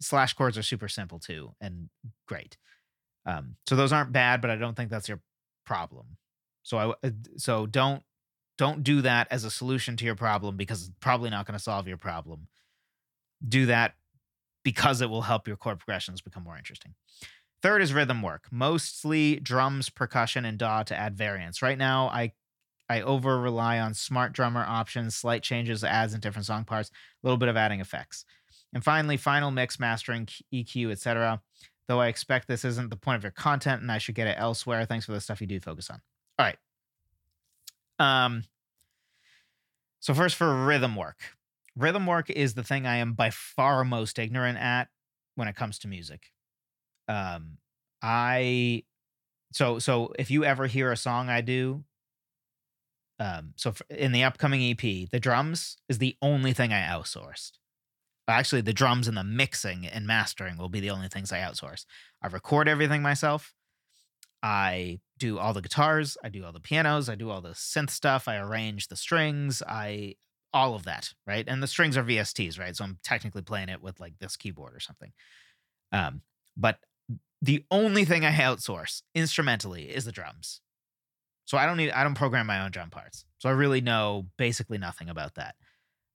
slash 0.00 0.34
chords 0.34 0.58
are 0.58 0.62
super 0.62 0.88
simple 0.88 1.18
too 1.18 1.54
and 1.60 1.88
great. 2.26 2.56
Um, 3.24 3.56
so 3.68 3.76
those 3.76 3.92
aren't 3.92 4.12
bad, 4.12 4.40
but 4.40 4.50
I 4.50 4.56
don't 4.56 4.76
think 4.76 4.90
that's 4.90 5.08
your 5.08 5.20
problem. 5.64 6.16
So 6.64 6.78
I 6.78 7.06
uh, 7.06 7.10
so 7.36 7.66
don't 7.66 8.02
don't 8.58 8.82
do 8.82 9.02
that 9.02 9.28
as 9.30 9.44
a 9.44 9.50
solution 9.50 9.96
to 9.96 10.04
your 10.04 10.14
problem 10.14 10.56
because 10.56 10.82
it's 10.82 10.92
probably 11.00 11.30
not 11.30 11.46
going 11.46 11.56
to 11.56 11.62
solve 11.62 11.88
your 11.88 11.96
problem 11.96 12.48
do 13.46 13.66
that 13.66 13.94
because 14.62 15.00
it 15.00 15.10
will 15.10 15.22
help 15.22 15.48
your 15.48 15.56
chord 15.56 15.78
progressions 15.78 16.20
become 16.20 16.44
more 16.44 16.56
interesting. 16.56 16.94
Third 17.62 17.82
is 17.82 17.92
rhythm 17.92 18.22
work, 18.22 18.48
mostly 18.50 19.36
drums, 19.36 19.88
percussion, 19.88 20.44
and 20.44 20.58
DAW 20.58 20.82
to 20.84 20.96
add 20.96 21.16
variance. 21.16 21.62
Right 21.62 21.78
now, 21.78 22.08
I 22.08 22.32
I 22.88 23.00
over 23.00 23.40
rely 23.40 23.78
on 23.78 23.94
smart 23.94 24.32
drummer 24.32 24.64
options, 24.66 25.14
slight 25.14 25.42
changes, 25.42 25.82
adds, 25.82 26.12
and 26.12 26.20
different 26.20 26.46
song 26.46 26.64
parts, 26.64 26.90
a 26.90 27.26
little 27.26 27.38
bit 27.38 27.48
of 27.48 27.56
adding 27.56 27.80
effects. 27.80 28.24
And 28.74 28.82
finally, 28.84 29.16
final 29.16 29.50
mix, 29.50 29.78
mastering, 29.78 30.26
EQ, 30.52 30.90
etc. 30.90 31.40
Though 31.88 32.00
I 32.00 32.08
expect 32.08 32.48
this 32.48 32.64
isn't 32.64 32.90
the 32.90 32.96
point 32.96 33.16
of 33.16 33.22
your 33.22 33.32
content 33.32 33.82
and 33.82 33.90
I 33.90 33.98
should 33.98 34.14
get 34.14 34.26
it 34.26 34.36
elsewhere. 34.38 34.84
Thanks 34.84 35.06
for 35.06 35.12
the 35.12 35.20
stuff 35.20 35.40
you 35.40 35.46
do 35.46 35.60
focus 35.60 35.90
on. 35.90 36.00
All 36.38 36.46
right. 36.46 36.58
Um 37.98 38.44
so 40.00 40.14
first 40.14 40.36
for 40.36 40.64
rhythm 40.64 40.96
work 40.96 41.36
rhythm 41.76 42.06
work 42.06 42.30
is 42.30 42.54
the 42.54 42.62
thing 42.62 42.86
I 42.86 42.96
am 42.96 43.14
by 43.14 43.30
far 43.30 43.84
most 43.84 44.18
ignorant 44.18 44.58
at 44.58 44.88
when 45.34 45.48
it 45.48 45.56
comes 45.56 45.78
to 45.80 45.88
music. 45.88 46.30
Um, 47.08 47.58
I 48.02 48.84
so 49.52 49.78
so 49.78 50.12
if 50.18 50.30
you 50.30 50.44
ever 50.44 50.66
hear 50.66 50.92
a 50.92 50.96
song 50.96 51.28
I 51.28 51.40
do, 51.40 51.84
um, 53.18 53.52
so 53.56 53.74
in 53.90 54.12
the 54.12 54.24
upcoming 54.24 54.62
EP, 54.62 55.08
the 55.10 55.20
drums 55.20 55.76
is 55.88 55.98
the 55.98 56.16
only 56.22 56.52
thing 56.52 56.72
I 56.72 56.80
outsourced. 56.80 57.52
Actually, 58.28 58.62
the 58.62 58.72
drums 58.72 59.08
and 59.08 59.16
the 59.16 59.24
mixing 59.24 59.86
and 59.86 60.06
mastering 60.06 60.56
will 60.56 60.68
be 60.68 60.80
the 60.80 60.90
only 60.90 61.08
things 61.08 61.32
I 61.32 61.40
outsource. 61.40 61.84
I 62.22 62.28
record 62.28 62.68
everything 62.68 63.02
myself. 63.02 63.54
I 64.42 65.00
do 65.18 65.38
all 65.38 65.52
the 65.52 65.62
guitars, 65.62 66.16
I 66.24 66.28
do 66.28 66.44
all 66.44 66.52
the 66.52 66.60
pianos, 66.60 67.08
I 67.08 67.14
do 67.14 67.30
all 67.30 67.40
the 67.40 67.50
synth 67.50 67.90
stuff, 67.90 68.26
I 68.26 68.38
arrange 68.38 68.88
the 68.88 68.96
strings, 68.96 69.62
I 69.68 70.16
all 70.52 70.74
of 70.74 70.84
that, 70.84 71.12
right? 71.26 71.44
And 71.46 71.62
the 71.62 71.66
strings 71.66 71.96
are 71.96 72.04
VSTs, 72.04 72.58
right? 72.58 72.76
So 72.76 72.84
I'm 72.84 72.98
technically 73.02 73.42
playing 73.42 73.68
it 73.68 73.82
with 73.82 74.00
like 74.00 74.14
this 74.18 74.36
keyboard 74.36 74.74
or 74.74 74.80
something. 74.80 75.12
Um, 75.92 76.22
but 76.56 76.78
the 77.40 77.64
only 77.70 78.04
thing 78.04 78.24
I 78.24 78.32
outsource 78.32 79.02
instrumentally 79.14 79.84
is 79.84 80.04
the 80.04 80.12
drums. 80.12 80.60
So 81.44 81.58
I 81.58 81.66
don't 81.66 81.76
need 81.76 81.90
I 81.90 82.04
don't 82.04 82.14
program 82.14 82.46
my 82.46 82.64
own 82.64 82.70
drum 82.70 82.90
parts. 82.90 83.24
So 83.38 83.48
I 83.48 83.52
really 83.52 83.80
know 83.80 84.26
basically 84.36 84.78
nothing 84.78 85.08
about 85.08 85.34
that. 85.34 85.56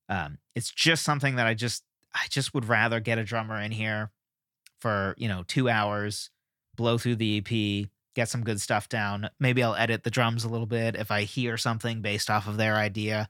Um, 0.09 0.37
it's 0.55 0.71
just 0.71 1.03
something 1.03 1.35
that 1.35 1.47
I 1.47 1.53
just 1.53 1.83
I 2.13 2.25
just 2.29 2.53
would 2.53 2.65
rather 2.65 2.99
get 2.99 3.17
a 3.17 3.23
drummer 3.23 3.59
in 3.59 3.71
here 3.71 4.11
for, 4.79 5.15
you 5.17 5.27
know, 5.27 5.43
2 5.47 5.69
hours, 5.69 6.29
blow 6.75 6.97
through 6.97 7.17
the 7.17 7.37
EP, 7.37 7.89
get 8.15 8.29
some 8.29 8.43
good 8.43 8.61
stuff 8.61 8.87
down. 8.87 9.29
Maybe 9.39 9.61
I'll 9.61 9.75
edit 9.75 10.03
the 10.03 10.09
drums 10.09 10.43
a 10.43 10.49
little 10.49 10.65
bit 10.65 10.95
if 10.95 11.11
I 11.11 11.23
hear 11.23 11.57
something 11.57 12.01
based 12.01 12.29
off 12.29 12.47
of 12.47 12.57
their 12.57 12.75
idea. 12.75 13.27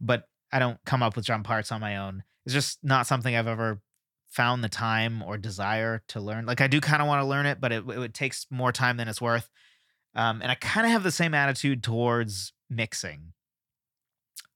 But 0.00 0.24
I 0.56 0.58
don't 0.58 0.82
come 0.86 1.02
up 1.02 1.16
with 1.16 1.26
drum 1.26 1.42
parts 1.42 1.70
on 1.70 1.82
my 1.82 1.98
own. 1.98 2.24
It's 2.46 2.54
just 2.54 2.78
not 2.82 3.06
something 3.06 3.36
I've 3.36 3.46
ever 3.46 3.82
found 4.26 4.64
the 4.64 4.70
time 4.70 5.22
or 5.22 5.36
desire 5.36 6.02
to 6.08 6.18
learn. 6.18 6.46
Like 6.46 6.62
I 6.62 6.66
do 6.66 6.80
kind 6.80 7.02
of 7.02 7.08
want 7.08 7.20
to 7.20 7.26
learn 7.26 7.44
it, 7.44 7.60
but 7.60 7.72
it, 7.72 7.84
it 7.86 8.14
takes 8.14 8.46
more 8.48 8.72
time 8.72 8.96
than 8.96 9.06
it's 9.06 9.20
worth. 9.20 9.50
Um, 10.14 10.40
and 10.40 10.50
I 10.50 10.54
kind 10.54 10.86
of 10.86 10.92
have 10.92 11.02
the 11.02 11.10
same 11.10 11.34
attitude 11.34 11.82
towards 11.82 12.54
mixing. 12.70 13.34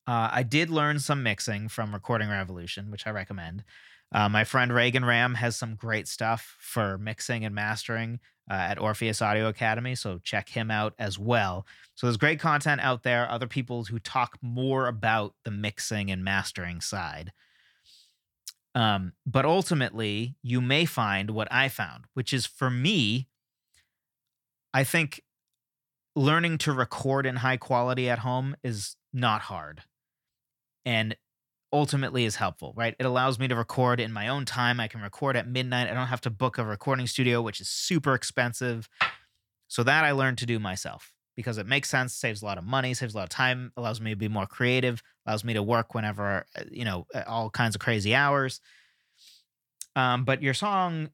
Uh, 0.06 0.30
I 0.32 0.42
did 0.42 0.70
learn 0.70 1.00
some 1.00 1.22
mixing 1.22 1.68
from 1.68 1.92
Recording 1.92 2.30
Revolution, 2.30 2.90
which 2.90 3.06
I 3.06 3.10
recommend. 3.10 3.62
Uh, 4.12 4.28
my 4.28 4.44
friend 4.44 4.72
Reagan 4.72 5.04
Ram 5.04 5.34
has 5.34 5.56
some 5.56 5.76
great 5.76 6.08
stuff 6.08 6.56
for 6.58 6.98
mixing 6.98 7.44
and 7.44 7.54
mastering 7.54 8.18
uh, 8.50 8.54
at 8.54 8.80
Orpheus 8.80 9.22
Audio 9.22 9.48
Academy, 9.48 9.94
so 9.94 10.18
check 10.24 10.48
him 10.48 10.70
out 10.70 10.94
as 10.98 11.18
well. 11.18 11.64
So 11.94 12.06
there's 12.06 12.16
great 12.16 12.40
content 12.40 12.80
out 12.80 13.04
there, 13.04 13.30
other 13.30 13.46
people 13.46 13.84
who 13.84 14.00
talk 14.00 14.36
more 14.42 14.88
about 14.88 15.34
the 15.44 15.52
mixing 15.52 16.10
and 16.10 16.24
mastering 16.24 16.80
side. 16.80 17.32
Um, 18.74 19.12
but 19.24 19.44
ultimately, 19.44 20.36
you 20.42 20.60
may 20.60 20.84
find 20.84 21.30
what 21.30 21.48
I 21.50 21.68
found, 21.68 22.04
which 22.14 22.32
is 22.32 22.46
for 22.46 22.70
me, 22.70 23.28
I 24.74 24.84
think 24.84 25.22
learning 26.16 26.58
to 26.58 26.72
record 26.72 27.26
in 27.26 27.36
high 27.36 27.56
quality 27.56 28.08
at 28.08 28.20
home 28.20 28.56
is 28.64 28.96
not 29.12 29.42
hard 29.42 29.82
and 30.84 31.16
ultimately 31.72 32.24
is 32.24 32.36
helpful, 32.36 32.72
right? 32.76 32.94
It 32.98 33.06
allows 33.06 33.38
me 33.38 33.48
to 33.48 33.54
record 33.54 34.00
in 34.00 34.12
my 34.12 34.28
own 34.28 34.44
time. 34.44 34.80
I 34.80 34.88
can 34.88 35.00
record 35.00 35.36
at 35.36 35.48
midnight. 35.48 35.88
I 35.88 35.94
don't 35.94 36.08
have 36.08 36.20
to 36.22 36.30
book 36.30 36.58
a 36.58 36.64
recording 36.64 37.06
studio, 37.06 37.40
which 37.42 37.60
is 37.60 37.68
super 37.68 38.14
expensive. 38.14 38.88
So 39.68 39.82
that 39.84 40.04
I 40.04 40.12
learned 40.12 40.38
to 40.38 40.46
do 40.46 40.58
myself 40.58 41.12
because 41.36 41.58
it 41.58 41.66
makes 41.66 41.88
sense, 41.88 42.12
saves 42.12 42.42
a 42.42 42.44
lot 42.44 42.58
of 42.58 42.64
money, 42.64 42.92
saves 42.92 43.14
a 43.14 43.16
lot 43.16 43.22
of 43.24 43.28
time, 43.30 43.72
allows 43.76 44.00
me 44.00 44.10
to 44.10 44.16
be 44.16 44.28
more 44.28 44.46
creative, 44.46 45.02
allows 45.26 45.44
me 45.44 45.54
to 45.54 45.62
work 45.62 45.94
whenever, 45.94 46.44
uh, 46.56 46.62
you 46.70 46.84
know, 46.84 47.06
all 47.26 47.50
kinds 47.50 47.74
of 47.76 47.80
crazy 47.80 48.14
hours. 48.14 48.60
Um, 49.94 50.24
but 50.24 50.42
your 50.42 50.54
song 50.54 51.10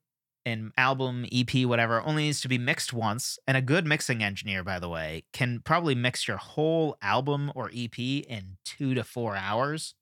and 0.46 0.72
album, 0.78 1.26
EP, 1.30 1.66
whatever, 1.66 2.00
only 2.02 2.24
needs 2.24 2.40
to 2.40 2.48
be 2.48 2.56
mixed 2.56 2.92
once. 2.92 3.38
And 3.46 3.56
a 3.56 3.62
good 3.62 3.86
mixing 3.86 4.22
engineer, 4.22 4.64
by 4.64 4.78
the 4.78 4.88
way, 4.88 5.24
can 5.32 5.60
probably 5.60 5.94
mix 5.94 6.26
your 6.26 6.38
whole 6.38 6.96
album 7.02 7.52
or 7.54 7.70
EP 7.74 7.98
in 7.98 8.56
two 8.64 8.94
to 8.94 9.04
four 9.04 9.36
hours 9.36 9.94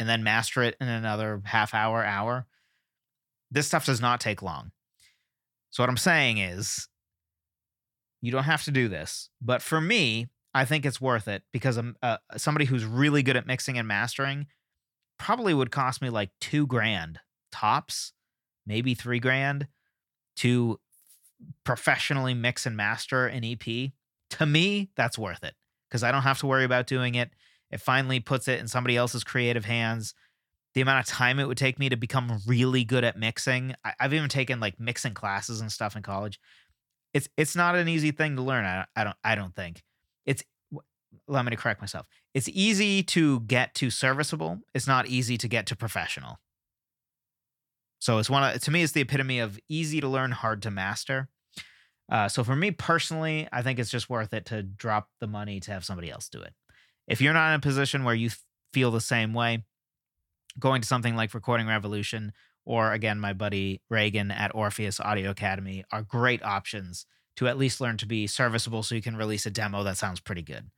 and 0.00 0.08
then 0.08 0.24
master 0.24 0.62
it 0.62 0.76
in 0.80 0.88
another 0.88 1.42
half 1.44 1.74
hour, 1.74 2.02
hour. 2.02 2.46
This 3.50 3.66
stuff 3.66 3.84
does 3.84 4.00
not 4.00 4.18
take 4.18 4.42
long. 4.42 4.72
So, 5.68 5.82
what 5.82 5.90
I'm 5.90 5.98
saying 5.98 6.38
is, 6.38 6.88
you 8.22 8.32
don't 8.32 8.44
have 8.44 8.64
to 8.64 8.70
do 8.70 8.88
this. 8.88 9.28
But 9.40 9.62
for 9.62 9.80
me, 9.80 10.28
I 10.54 10.64
think 10.64 10.84
it's 10.84 11.00
worth 11.00 11.28
it 11.28 11.42
because 11.52 11.76
I'm 11.76 11.96
uh, 12.02 12.16
somebody 12.36 12.64
who's 12.64 12.84
really 12.84 13.22
good 13.22 13.36
at 13.36 13.46
mixing 13.46 13.78
and 13.78 13.86
mastering 13.86 14.46
probably 15.18 15.52
would 15.52 15.70
cost 15.70 16.00
me 16.00 16.08
like 16.08 16.30
two 16.40 16.66
grand 16.66 17.20
tops, 17.52 18.12
maybe 18.66 18.94
three 18.94 19.20
grand 19.20 19.68
to 20.36 20.80
professionally 21.64 22.32
mix 22.32 22.64
and 22.64 22.76
master 22.76 23.26
an 23.26 23.44
EP. 23.44 23.92
To 24.30 24.46
me, 24.46 24.88
that's 24.96 25.18
worth 25.18 25.44
it 25.44 25.54
because 25.88 26.02
I 26.02 26.10
don't 26.10 26.22
have 26.22 26.38
to 26.38 26.46
worry 26.46 26.64
about 26.64 26.86
doing 26.86 27.16
it. 27.16 27.30
It 27.70 27.80
finally 27.80 28.20
puts 28.20 28.48
it 28.48 28.60
in 28.60 28.68
somebody 28.68 28.96
else's 28.96 29.24
creative 29.24 29.64
hands. 29.64 30.14
The 30.74 30.80
amount 30.80 31.00
of 31.00 31.06
time 31.06 31.38
it 31.38 31.48
would 31.48 31.58
take 31.58 31.78
me 31.78 31.88
to 31.88 31.96
become 31.96 32.38
really 32.46 32.84
good 32.84 33.04
at 33.04 33.18
mixing. 33.18 33.74
I, 33.84 33.94
have 33.98 34.14
even 34.14 34.28
taken 34.28 34.60
like 34.60 34.78
mixing 34.78 35.14
classes 35.14 35.60
and 35.60 35.70
stuff 35.70 35.96
in 35.96 36.02
college. 36.02 36.38
It's 37.12 37.28
it's 37.36 37.56
not 37.56 37.74
an 37.74 37.88
easy 37.88 38.12
thing 38.12 38.36
to 38.36 38.42
learn. 38.42 38.64
I, 38.64 38.86
I 38.94 39.04
don't 39.04 39.16
I 39.24 39.34
don't 39.34 39.54
think 39.54 39.82
it's. 40.26 40.42
Let 41.26 41.44
me 41.44 41.50
to 41.50 41.56
correct 41.56 41.80
myself. 41.80 42.06
It's 42.34 42.48
easy 42.48 43.02
to 43.02 43.40
get 43.40 43.74
to 43.76 43.90
serviceable. 43.90 44.60
It's 44.74 44.86
not 44.86 45.08
easy 45.08 45.36
to 45.38 45.48
get 45.48 45.66
to 45.66 45.76
professional. 45.76 46.38
So 47.98 48.18
it's 48.18 48.30
one 48.30 48.44
of 48.44 48.60
to 48.62 48.70
me 48.70 48.82
it's 48.82 48.92
the 48.92 49.02
epitome 49.02 49.40
of 49.40 49.58
easy 49.68 50.00
to 50.00 50.08
learn, 50.08 50.30
hard 50.30 50.62
to 50.62 50.70
master. 50.70 51.28
Uh, 52.10 52.28
so 52.28 52.42
for 52.42 52.56
me 52.56 52.70
personally, 52.72 53.48
I 53.52 53.62
think 53.62 53.78
it's 53.78 53.90
just 53.90 54.10
worth 54.10 54.34
it 54.34 54.46
to 54.46 54.62
drop 54.62 55.08
the 55.20 55.26
money 55.26 55.60
to 55.60 55.70
have 55.72 55.84
somebody 55.84 56.10
else 56.10 56.28
do 56.28 56.40
it. 56.40 56.52
If 57.10 57.20
you're 57.20 57.34
not 57.34 57.48
in 57.48 57.56
a 57.56 57.60
position 57.60 58.04
where 58.04 58.14
you 58.14 58.30
feel 58.72 58.92
the 58.92 59.00
same 59.00 59.34
way, 59.34 59.64
going 60.58 60.80
to 60.80 60.86
something 60.86 61.16
like 61.16 61.34
Recording 61.34 61.66
Revolution 61.66 62.32
or 62.64 62.92
again, 62.92 63.18
my 63.18 63.32
buddy 63.32 63.82
Reagan 63.90 64.30
at 64.30 64.54
Orpheus 64.54 65.00
Audio 65.00 65.30
Academy 65.30 65.84
are 65.90 66.02
great 66.02 66.42
options 66.44 67.06
to 67.34 67.48
at 67.48 67.58
least 67.58 67.80
learn 67.80 67.96
to 67.96 68.06
be 68.06 68.28
serviceable 68.28 68.84
so 68.84 68.94
you 68.94 69.02
can 69.02 69.16
release 69.16 69.44
a 69.44 69.50
demo 69.50 69.82
that 69.82 69.96
sounds 69.96 70.20
pretty 70.20 70.42
good. 70.42 70.70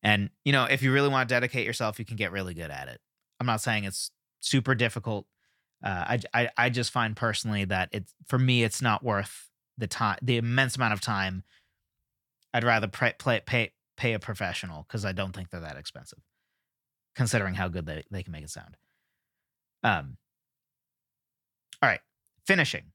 And, 0.00 0.30
you 0.44 0.52
know, 0.52 0.64
if 0.64 0.80
you 0.80 0.92
really 0.92 1.08
want 1.08 1.28
to 1.28 1.34
dedicate 1.34 1.66
yourself, 1.66 1.98
you 1.98 2.04
can 2.04 2.16
get 2.16 2.30
really 2.30 2.54
good 2.54 2.70
at 2.70 2.88
it. 2.88 3.00
I'm 3.40 3.46
not 3.46 3.60
saying 3.60 3.84
it's 3.84 4.12
super 4.38 4.76
difficult. 4.76 5.26
Uh, 5.82 5.88
I, 6.08 6.20
I, 6.32 6.50
I 6.56 6.70
just 6.70 6.92
find 6.92 7.16
personally 7.16 7.64
that 7.64 7.88
it's 7.90 8.14
for 8.28 8.38
me, 8.38 8.62
it's 8.62 8.80
not 8.80 9.02
worth 9.02 9.48
the 9.76 9.88
time, 9.88 10.18
the 10.22 10.36
immense 10.36 10.76
amount 10.76 10.92
of 10.92 11.00
time. 11.00 11.42
I'd 12.54 12.64
rather 12.64 12.86
play, 12.86 13.14
play, 13.18 13.40
pay, 13.44 13.72
pay 14.00 14.14
a 14.14 14.18
professional 14.18 14.86
because 14.88 15.04
I 15.04 15.12
don't 15.12 15.36
think 15.36 15.50
they're 15.50 15.60
that 15.60 15.76
expensive, 15.76 16.20
considering 17.14 17.54
how 17.54 17.68
good 17.68 17.84
they, 17.84 18.02
they 18.10 18.22
can 18.22 18.32
make 18.32 18.44
it 18.44 18.50
sound. 18.50 18.78
Um, 19.82 20.16
all 21.82 21.88
right, 21.88 22.00
finishing. 22.46 22.92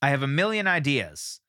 I 0.00 0.10
have 0.10 0.22
a 0.22 0.28
million 0.28 0.68
ideas. 0.68 1.40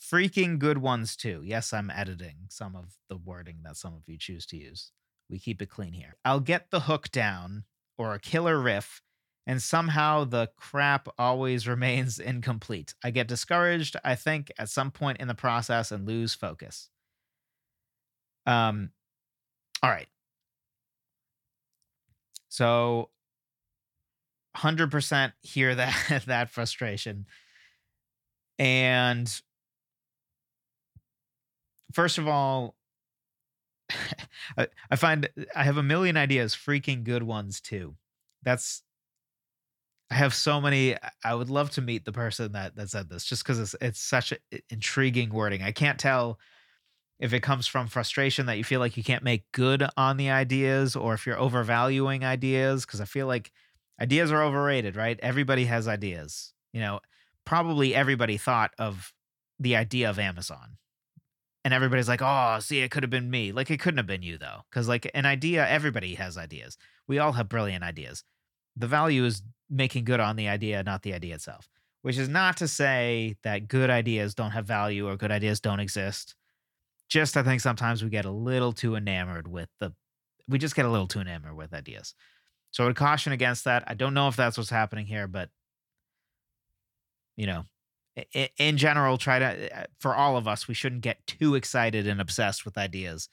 Freaking 0.00 0.58
good 0.58 0.78
ones, 0.78 1.14
too. 1.14 1.42
Yes, 1.44 1.74
I'm 1.74 1.90
editing 1.90 2.46
some 2.48 2.74
of 2.74 2.96
the 3.10 3.18
wording 3.18 3.58
that 3.64 3.76
some 3.76 3.92
of 3.92 4.02
you 4.06 4.16
choose 4.16 4.46
to 4.46 4.56
use. 4.56 4.92
We 5.28 5.38
keep 5.38 5.60
it 5.60 5.68
clean 5.68 5.92
here. 5.92 6.16
I'll 6.24 6.40
get 6.40 6.70
the 6.70 6.80
hook 6.80 7.10
down 7.10 7.64
or 7.98 8.14
a 8.14 8.18
killer 8.18 8.58
riff, 8.58 9.02
and 9.46 9.62
somehow 9.62 10.24
the 10.24 10.48
crap 10.56 11.06
always 11.18 11.68
remains 11.74 12.18
incomplete. 12.18 12.94
I 13.04 13.10
get 13.10 13.28
discouraged, 13.28 13.96
I 14.02 14.14
think, 14.14 14.50
at 14.58 14.70
some 14.70 14.90
point 14.90 15.18
in 15.20 15.28
the 15.28 15.34
process 15.34 15.92
and 15.92 16.06
lose 16.08 16.32
focus. 16.34 16.88
Um, 18.50 18.90
all 19.80 19.90
right. 19.90 20.08
So, 22.48 23.10
hundred 24.56 24.90
percent 24.90 25.32
hear 25.40 25.74
that 25.76 26.24
that 26.26 26.50
frustration, 26.50 27.26
and 28.58 29.40
first 31.92 32.18
of 32.18 32.26
all, 32.26 32.74
I, 34.58 34.66
I 34.90 34.96
find 34.96 35.28
I 35.54 35.62
have 35.62 35.76
a 35.76 35.82
million 35.82 36.16
ideas, 36.16 36.54
freaking 36.54 37.04
good 37.04 37.22
ones 37.22 37.60
too. 37.60 37.94
That's 38.42 38.82
I 40.10 40.14
have 40.14 40.34
so 40.34 40.60
many. 40.60 40.96
I 41.24 41.34
would 41.34 41.50
love 41.50 41.70
to 41.72 41.82
meet 41.82 42.04
the 42.04 42.12
person 42.12 42.52
that 42.52 42.74
that 42.76 42.90
said 42.90 43.08
this, 43.08 43.24
just 43.24 43.44
because 43.44 43.60
it's 43.60 43.76
it's 43.80 44.00
such 44.00 44.32
a, 44.32 44.38
intriguing 44.68 45.30
wording. 45.30 45.62
I 45.62 45.70
can't 45.70 45.98
tell 46.00 46.38
if 47.20 47.32
it 47.32 47.42
comes 47.42 47.66
from 47.66 47.86
frustration 47.86 48.46
that 48.46 48.56
you 48.56 48.64
feel 48.64 48.80
like 48.80 48.96
you 48.96 49.04
can't 49.04 49.22
make 49.22 49.44
good 49.52 49.86
on 49.96 50.16
the 50.16 50.30
ideas 50.30 50.96
or 50.96 51.14
if 51.14 51.26
you're 51.26 51.38
overvaluing 51.38 52.24
ideas 52.24 52.84
because 52.84 53.00
i 53.00 53.04
feel 53.04 53.26
like 53.26 53.52
ideas 54.00 54.32
are 54.32 54.42
overrated 54.42 54.96
right? 54.96 55.20
Everybody 55.22 55.66
has 55.66 55.86
ideas 55.86 56.52
you 56.72 56.80
know? 56.80 57.00
Probably 57.44 57.94
everybody 57.94 58.36
thought 58.36 58.72
of 58.78 59.12
the 59.58 59.76
idea 59.76 60.08
of 60.08 60.18
amazon. 60.18 60.76
And 61.64 61.74
everybody's 61.74 62.08
like 62.08 62.22
oh 62.22 62.58
see 62.60 62.80
it 62.80 62.90
could 62.90 63.02
have 63.02 63.10
been 63.10 63.30
me. 63.30 63.52
Like 63.52 63.70
it 63.70 63.80
couldn't 63.80 63.98
have 63.98 64.06
been 64.06 64.22
you 64.22 64.38
though 64.38 64.62
because 64.70 64.88
like 64.88 65.10
an 65.14 65.26
idea 65.26 65.68
everybody 65.68 66.14
has 66.14 66.38
ideas. 66.38 66.78
We 67.06 67.18
all 67.18 67.32
have 67.32 67.48
brilliant 67.48 67.84
ideas. 67.84 68.24
The 68.76 68.86
value 68.86 69.24
is 69.24 69.42
making 69.68 70.04
good 70.04 70.20
on 70.20 70.36
the 70.36 70.48
idea 70.48 70.82
not 70.82 71.02
the 71.02 71.14
idea 71.14 71.34
itself 71.34 71.68
which 72.02 72.18
is 72.18 72.28
not 72.28 72.56
to 72.56 72.66
say 72.66 73.36
that 73.42 73.68
good 73.68 73.90
ideas 73.90 74.34
don't 74.34 74.50
have 74.50 74.66
value 74.66 75.06
or 75.06 75.16
good 75.16 75.30
ideas 75.30 75.60
don't 75.60 75.80
exist 75.80 76.34
just 77.10 77.36
I 77.36 77.42
think 77.42 77.60
sometimes 77.60 78.02
we 78.02 78.08
get 78.08 78.24
a 78.24 78.30
little 78.30 78.72
too 78.72 78.94
enamored 78.94 79.48
with 79.48 79.68
the 79.80 79.92
we 80.48 80.58
just 80.58 80.76
get 80.76 80.86
a 80.86 80.90
little 80.90 81.06
too 81.06 81.20
enamored 81.20 81.56
with 81.56 81.74
ideas. 81.74 82.14
So 82.70 82.84
I 82.84 82.86
would 82.86 82.96
caution 82.96 83.32
against 83.32 83.64
that. 83.64 83.84
I 83.86 83.94
don't 83.94 84.14
know 84.14 84.28
if 84.28 84.36
that's 84.36 84.56
what's 84.56 84.70
happening 84.70 85.06
here, 85.06 85.26
but 85.26 85.50
you 87.36 87.46
know, 87.46 87.64
in 88.58 88.76
general, 88.76 89.18
try 89.18 89.38
to 89.38 89.80
uh, 89.80 89.84
for 89.98 90.14
all 90.14 90.36
of 90.36 90.46
us, 90.48 90.68
we 90.68 90.74
shouldn't 90.74 91.02
get 91.02 91.26
too 91.26 91.56
excited 91.56 92.06
and 92.06 92.20
obsessed 92.20 92.64
with 92.64 92.78
ideas. 92.78 93.28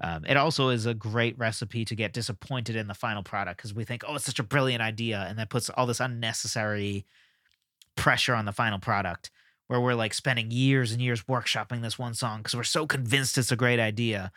Um, 0.00 0.24
it 0.24 0.36
also 0.36 0.68
is 0.68 0.86
a 0.86 0.94
great 0.94 1.36
recipe 1.38 1.84
to 1.84 1.96
get 1.96 2.12
disappointed 2.12 2.76
in 2.76 2.86
the 2.86 2.94
final 2.94 3.24
product 3.24 3.56
because 3.56 3.74
we 3.74 3.82
think, 3.82 4.04
oh, 4.06 4.14
it's 4.14 4.26
such 4.26 4.38
a 4.38 4.44
brilliant 4.44 4.82
idea, 4.82 5.26
and 5.28 5.38
that 5.38 5.50
puts 5.50 5.70
all 5.70 5.86
this 5.86 5.98
unnecessary 5.98 7.04
pressure 7.96 8.34
on 8.34 8.44
the 8.44 8.52
final 8.52 8.78
product 8.78 9.32
where 9.68 9.80
we're 9.80 9.94
like 9.94 10.12
spending 10.12 10.50
years 10.50 10.92
and 10.92 11.00
years 11.00 11.22
workshopping 11.24 11.82
this 11.82 11.98
one 11.98 12.14
song 12.14 12.38
because 12.38 12.56
we're 12.56 12.64
so 12.64 12.86
convinced 12.86 13.38
it's 13.38 13.52
a 13.52 13.56
great 13.56 13.78
idea 13.78 14.32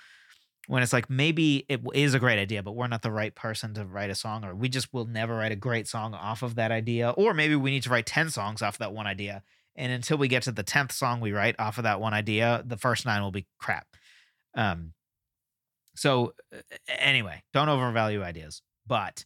when 0.68 0.84
it's 0.84 0.94
like 0.94 1.10
maybe 1.10 1.66
it 1.68 1.82
is 1.94 2.14
a 2.14 2.20
great 2.20 2.38
idea 2.38 2.62
but 2.62 2.76
we're 2.76 2.88
not 2.88 3.02
the 3.02 3.12
right 3.12 3.34
person 3.34 3.74
to 3.74 3.86
write 3.86 4.10
a 4.10 4.16
song 4.16 4.46
or 4.46 4.54
we 4.54 4.70
just 4.70 4.94
will 4.94 5.06
never 5.06 5.36
write 5.36 5.52
a 5.52 5.56
great 5.56 5.88
song 5.88 6.14
off 6.14 6.44
of 6.44 6.56
that 6.56 6.72
idea 6.72 7.10
or 7.12 7.34
maybe 7.34 7.56
we 7.56 7.72
need 7.72 7.84
to 7.84 7.90
write 7.90 8.06
10 8.06 8.30
songs 8.30 8.62
off 8.62 8.78
that 8.78 8.94
one 8.94 9.08
idea 9.08 9.42
and 9.76 9.92
until 9.92 10.18
we 10.18 10.28
get 10.28 10.44
to 10.44 10.52
the 10.52 10.64
10th 10.64 10.92
song 10.92 11.20
we 11.20 11.32
write 11.32 11.56
off 11.60 11.78
of 11.78 11.86
that 11.86 12.00
one 12.00 12.14
idea 12.14 12.64
the 12.66 12.78
first 12.78 13.06
nine 13.06 13.22
will 13.22 13.32
be 13.32 13.48
crap. 13.58 13.88
Um 14.54 14.94
so 15.96 16.34
anyway 16.88 17.42
don't 17.54 17.70
overvalue 17.70 18.22
ideas 18.22 18.62
but 18.86 19.26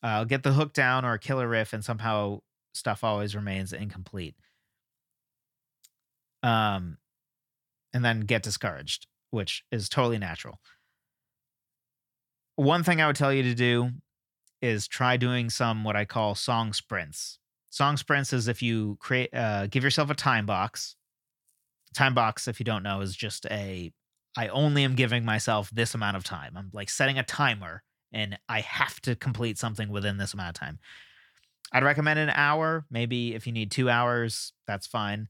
uh, 0.00 0.22
get 0.22 0.44
the 0.44 0.52
hook 0.52 0.72
down 0.72 1.04
or 1.04 1.14
a 1.14 1.18
killer 1.18 1.48
riff 1.48 1.72
and 1.72 1.84
somehow 1.84 2.38
stuff 2.72 3.02
always 3.02 3.34
remains 3.34 3.72
incomplete 3.72 4.36
um 6.42 6.98
and 7.92 8.04
then 8.04 8.20
get 8.20 8.42
discouraged 8.42 9.06
which 9.30 9.64
is 9.70 9.88
totally 9.88 10.18
natural. 10.18 10.60
One 12.56 12.82
thing 12.82 13.00
I 13.00 13.06
would 13.06 13.16
tell 13.16 13.32
you 13.32 13.42
to 13.44 13.54
do 13.54 13.90
is 14.60 14.88
try 14.88 15.16
doing 15.16 15.50
some 15.50 15.84
what 15.84 15.96
I 15.96 16.04
call 16.04 16.34
song 16.34 16.72
sprints. 16.72 17.38
Song 17.70 17.96
sprints 17.96 18.32
is 18.32 18.48
if 18.48 18.62
you 18.62 18.96
create 19.00 19.32
uh, 19.32 19.66
give 19.66 19.84
yourself 19.84 20.10
a 20.10 20.14
time 20.14 20.46
box. 20.46 20.96
Time 21.94 22.14
box, 22.14 22.48
if 22.48 22.58
you 22.58 22.64
don't 22.64 22.82
know, 22.82 23.00
is 23.00 23.14
just 23.14 23.46
a 23.46 23.92
I 24.36 24.48
only 24.48 24.84
am 24.84 24.94
giving 24.94 25.24
myself 25.24 25.70
this 25.70 25.94
amount 25.94 26.16
of 26.16 26.24
time. 26.24 26.56
I'm 26.56 26.70
like 26.72 26.90
setting 26.90 27.18
a 27.18 27.22
timer 27.22 27.82
and 28.12 28.38
I 28.48 28.60
have 28.60 29.00
to 29.02 29.14
complete 29.14 29.58
something 29.58 29.88
within 29.88 30.16
this 30.16 30.34
amount 30.34 30.50
of 30.50 30.54
time. 30.54 30.78
I'd 31.72 31.84
recommend 31.84 32.18
an 32.18 32.30
hour. 32.30 32.86
Maybe 32.90 33.34
if 33.34 33.46
you 33.46 33.52
need 33.52 33.70
two 33.70 33.90
hours, 33.90 34.52
that's 34.66 34.86
fine 34.86 35.28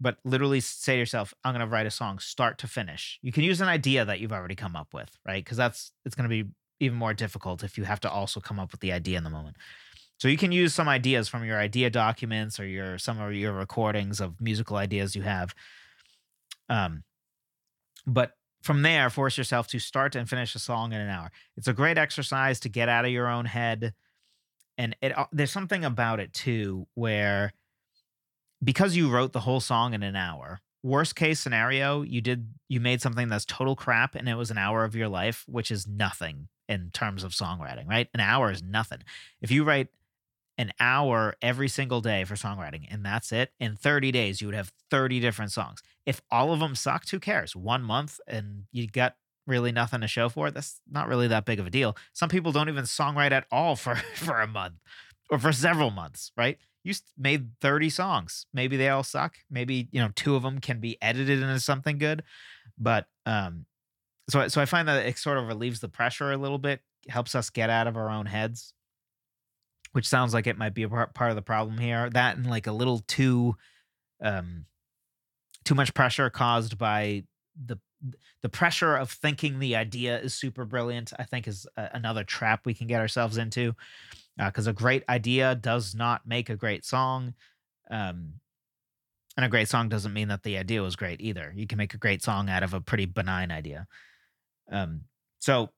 but 0.00 0.18
literally 0.24 0.60
say 0.60 0.94
to 0.94 0.98
yourself, 0.98 1.32
I'm 1.44 1.52
going 1.54 1.66
to 1.66 1.72
write 1.72 1.86
a 1.86 1.90
song 1.90 2.18
start 2.18 2.58
to 2.58 2.68
finish. 2.68 3.18
You 3.22 3.32
can 3.32 3.44
use 3.44 3.60
an 3.60 3.68
idea 3.68 4.04
that 4.04 4.20
you've 4.20 4.32
already 4.32 4.54
come 4.54 4.76
up 4.76 4.92
with, 4.92 5.10
right? 5.26 5.42
Because 5.42 5.56
that's 5.56 5.92
it's 6.04 6.14
going 6.14 6.28
to 6.28 6.44
be 6.44 6.50
even 6.80 6.98
more 6.98 7.14
difficult 7.14 7.64
if 7.64 7.78
you 7.78 7.84
have 7.84 8.00
to 8.00 8.10
also 8.10 8.40
come 8.40 8.60
up 8.60 8.72
with 8.72 8.80
the 8.80 8.92
idea 8.92 9.16
in 9.16 9.24
the 9.24 9.30
moment. 9.30 9.56
So 10.18 10.28
you 10.28 10.36
can 10.36 10.52
use 10.52 10.74
some 10.74 10.88
ideas 10.88 11.28
from 11.28 11.44
your 11.44 11.58
idea 11.58 11.90
documents 11.90 12.58
or 12.58 12.66
your 12.66 12.98
some 12.98 13.20
of 13.20 13.34
your 13.34 13.52
recordings 13.52 14.20
of 14.20 14.40
musical 14.40 14.76
ideas 14.76 15.14
you 15.14 15.22
have. 15.22 15.54
Um, 16.68 17.04
but 18.06 18.32
from 18.62 18.82
there, 18.82 19.10
force 19.10 19.38
yourself 19.38 19.68
to 19.68 19.78
start 19.78 20.16
and 20.16 20.28
finish 20.28 20.54
a 20.54 20.58
song 20.58 20.92
in 20.92 21.00
an 21.00 21.08
hour. 21.08 21.30
It's 21.56 21.68
a 21.68 21.72
great 21.72 21.98
exercise 21.98 22.60
to 22.60 22.68
get 22.68 22.88
out 22.88 23.04
of 23.04 23.10
your 23.10 23.28
own 23.28 23.44
head, 23.44 23.94
and 24.76 24.96
it 25.00 25.16
uh, 25.16 25.26
there's 25.32 25.52
something 25.52 25.84
about 25.84 26.20
it 26.20 26.32
too 26.32 26.86
where 26.94 27.52
because 28.62 28.96
you 28.96 29.10
wrote 29.10 29.32
the 29.32 29.40
whole 29.40 29.60
song 29.60 29.94
in 29.94 30.02
an 30.02 30.16
hour 30.16 30.60
worst 30.86 31.16
case 31.16 31.40
scenario 31.40 32.02
you 32.02 32.20
did 32.20 32.48
you 32.68 32.78
made 32.78 33.02
something 33.02 33.28
that's 33.28 33.44
total 33.44 33.74
crap 33.74 34.14
and 34.14 34.28
it 34.28 34.36
was 34.36 34.50
an 34.50 34.58
hour 34.58 34.84
of 34.84 34.94
your 34.94 35.08
life 35.08 35.44
which 35.48 35.70
is 35.70 35.86
nothing 35.86 36.48
in 36.68 36.90
terms 36.92 37.24
of 37.24 37.32
songwriting 37.32 37.88
right? 37.88 38.08
An 38.14 38.20
hour 38.20 38.50
is 38.50 38.62
nothing. 38.62 39.00
If 39.40 39.50
you 39.50 39.64
write 39.64 39.88
an 40.58 40.72
hour 40.80 41.34
every 41.42 41.68
single 41.68 42.00
day 42.00 42.24
for 42.24 42.34
songwriting 42.34 42.86
and 42.88 43.04
that's 43.04 43.32
it 43.32 43.50
in 43.60 43.76
30 43.76 44.12
days 44.12 44.40
you 44.40 44.46
would 44.46 44.54
have 44.54 44.72
30 44.90 45.20
different 45.20 45.52
songs. 45.52 45.82
If 46.06 46.22
all 46.30 46.52
of 46.52 46.60
them 46.60 46.74
sucked 46.74 47.10
who 47.10 47.18
cares? 47.18 47.56
One 47.56 47.82
month 47.82 48.20
and 48.26 48.64
you 48.70 48.86
got 48.86 49.16
really 49.46 49.72
nothing 49.72 50.00
to 50.00 50.08
show 50.08 50.28
for 50.28 50.48
it 50.48 50.54
that's 50.54 50.80
not 50.90 51.08
really 51.08 51.28
that 51.28 51.44
big 51.44 51.60
of 51.60 51.66
a 51.66 51.70
deal. 51.70 51.96
Some 52.12 52.28
people 52.28 52.52
don't 52.52 52.68
even 52.68 52.84
songwrite 52.84 53.32
at 53.32 53.46
all 53.50 53.74
for 53.76 53.96
for 54.14 54.40
a 54.40 54.46
month 54.46 54.74
or 55.30 55.38
for 55.38 55.52
several 55.52 55.90
months 55.90 56.30
right 56.36 56.58
you 56.86 56.94
made 57.18 57.50
30 57.60 57.90
songs. 57.90 58.46
Maybe 58.54 58.76
they 58.76 58.88
all 58.90 59.02
suck. 59.02 59.34
Maybe, 59.50 59.88
you 59.90 60.00
know, 60.00 60.10
two 60.14 60.36
of 60.36 60.44
them 60.44 60.60
can 60.60 60.78
be 60.78 60.96
edited 61.02 61.42
into 61.42 61.58
something 61.58 61.98
good. 61.98 62.22
But 62.78 63.06
um 63.26 63.66
so 64.30 64.46
so 64.46 64.60
I 64.60 64.66
find 64.66 64.86
that 64.86 65.04
it 65.04 65.18
sort 65.18 65.38
of 65.38 65.48
relieves 65.48 65.80
the 65.80 65.88
pressure 65.88 66.30
a 66.30 66.36
little 66.36 66.58
bit, 66.58 66.80
helps 67.08 67.34
us 67.34 67.50
get 67.50 67.70
out 67.70 67.88
of 67.88 67.96
our 67.96 68.08
own 68.08 68.26
heads, 68.26 68.72
which 69.92 70.06
sounds 70.06 70.32
like 70.32 70.46
it 70.46 70.58
might 70.58 70.74
be 70.74 70.84
a 70.84 70.88
part 70.88 71.12
part 71.12 71.30
of 71.30 71.36
the 71.36 71.42
problem 71.42 71.78
here. 71.78 72.08
That 72.08 72.36
and 72.36 72.48
like 72.48 72.68
a 72.68 72.72
little 72.72 73.00
too 73.08 73.56
um 74.22 74.66
too 75.64 75.74
much 75.74 75.92
pressure 75.92 76.30
caused 76.30 76.78
by 76.78 77.24
the 77.64 77.78
the 78.42 78.48
pressure 78.48 78.94
of 78.94 79.10
thinking 79.10 79.58
the 79.58 79.74
idea 79.74 80.20
is 80.20 80.34
super 80.34 80.64
brilliant, 80.64 81.12
I 81.18 81.24
think 81.24 81.48
is 81.48 81.66
a, 81.76 81.90
another 81.94 82.22
trap 82.22 82.64
we 82.64 82.74
can 82.74 82.86
get 82.86 83.00
ourselves 83.00 83.38
into 83.38 83.74
because 84.36 84.68
uh, 84.68 84.70
a 84.70 84.74
great 84.74 85.04
idea 85.08 85.54
does 85.54 85.94
not 85.94 86.26
make 86.26 86.50
a 86.50 86.56
great 86.56 86.84
song. 86.84 87.34
Um, 87.90 88.34
and 89.36 89.44
a 89.44 89.50
great 89.50 89.68
song 89.68 89.88
doesn't 89.88 90.14
mean 90.14 90.28
that 90.28 90.42
the 90.42 90.56
idea 90.56 90.82
was 90.82 90.96
great 90.96 91.20
either. 91.20 91.52
You 91.54 91.66
can 91.66 91.78
make 91.78 91.94
a 91.94 91.98
great 91.98 92.22
song 92.22 92.48
out 92.48 92.62
of 92.62 92.72
a 92.74 92.80
pretty 92.80 93.04
benign 93.04 93.50
idea. 93.50 93.86
Um, 94.70 95.02
so, 95.40 95.70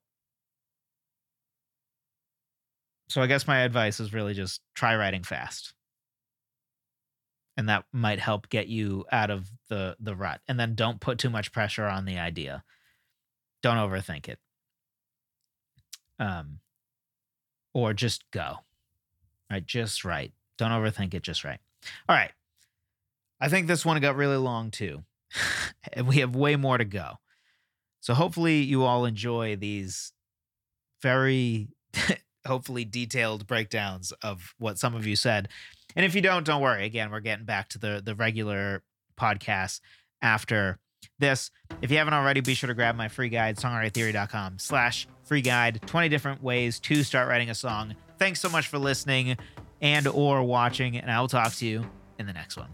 so 3.09 3.21
I 3.21 3.27
guess 3.27 3.47
my 3.47 3.59
advice 3.59 3.99
is 3.99 4.13
really 4.13 4.33
just 4.33 4.61
try 4.75 4.95
writing 4.95 5.23
fast, 5.23 5.73
and 7.57 7.67
that 7.67 7.83
might 7.91 8.19
help 8.19 8.49
get 8.49 8.67
you 8.67 9.05
out 9.11 9.29
of 9.29 9.49
the 9.67 9.97
the 9.99 10.15
rut. 10.15 10.41
And 10.47 10.59
then 10.59 10.75
don't 10.75 11.01
put 11.01 11.17
too 11.17 11.29
much 11.29 11.51
pressure 11.51 11.85
on 11.85 12.05
the 12.05 12.17
idea. 12.17 12.63
Don't 13.61 13.77
overthink 13.77 14.29
it. 14.29 14.39
Um, 16.17 16.59
or 17.83 17.93
just 17.93 18.29
go. 18.31 18.57
Right, 19.51 19.65
just 19.65 20.05
right. 20.05 20.31
Don't 20.57 20.71
overthink 20.71 21.13
it, 21.13 21.23
just 21.23 21.43
right. 21.43 21.59
All 22.07 22.15
right. 22.15 22.31
I 23.41 23.49
think 23.49 23.67
this 23.67 23.85
one 23.85 23.99
got 24.01 24.15
really 24.15 24.37
long 24.37 24.71
too. 24.71 25.03
and 25.93 26.07
we 26.07 26.17
have 26.17 26.35
way 26.35 26.55
more 26.55 26.77
to 26.77 26.85
go. 26.85 27.13
So 28.01 28.13
hopefully 28.13 28.61
you 28.61 28.83
all 28.83 29.05
enjoy 29.05 29.55
these 29.55 30.11
very 31.01 31.69
hopefully 32.45 32.85
detailed 32.85 33.47
breakdowns 33.47 34.11
of 34.23 34.53
what 34.57 34.79
some 34.79 34.95
of 34.95 35.05
you 35.05 35.15
said. 35.15 35.49
And 35.95 36.05
if 36.05 36.15
you 36.15 36.21
don't, 36.21 36.45
don't 36.45 36.61
worry. 36.61 36.85
Again, 36.85 37.11
we're 37.11 37.19
getting 37.19 37.45
back 37.45 37.69
to 37.69 37.79
the 37.79 38.01
the 38.03 38.15
regular 38.15 38.83
podcast 39.19 39.81
after 40.21 40.79
this. 41.19 41.51
If 41.81 41.91
you 41.91 41.97
haven't 41.97 42.13
already, 42.13 42.41
be 42.41 42.53
sure 42.53 42.67
to 42.67 42.73
grab 42.73 42.95
my 42.95 43.07
free 43.07 43.29
guide, 43.29 43.57
songwritingtheory.com 43.57 44.59
slash 44.59 45.07
free 45.23 45.41
guide, 45.41 45.81
20 45.85 46.09
different 46.09 46.43
ways 46.43 46.79
to 46.81 47.03
start 47.03 47.27
writing 47.27 47.49
a 47.49 47.55
song. 47.55 47.95
Thanks 48.17 48.41
so 48.41 48.49
much 48.49 48.67
for 48.67 48.77
listening 48.79 49.37
and 49.81 50.07
or 50.07 50.43
watching, 50.43 50.97
and 50.97 51.11
I 51.11 51.21
will 51.21 51.27
talk 51.27 51.53
to 51.55 51.65
you 51.65 51.89
in 52.17 52.25
the 52.25 52.33
next 52.33 52.57
one. 52.57 52.69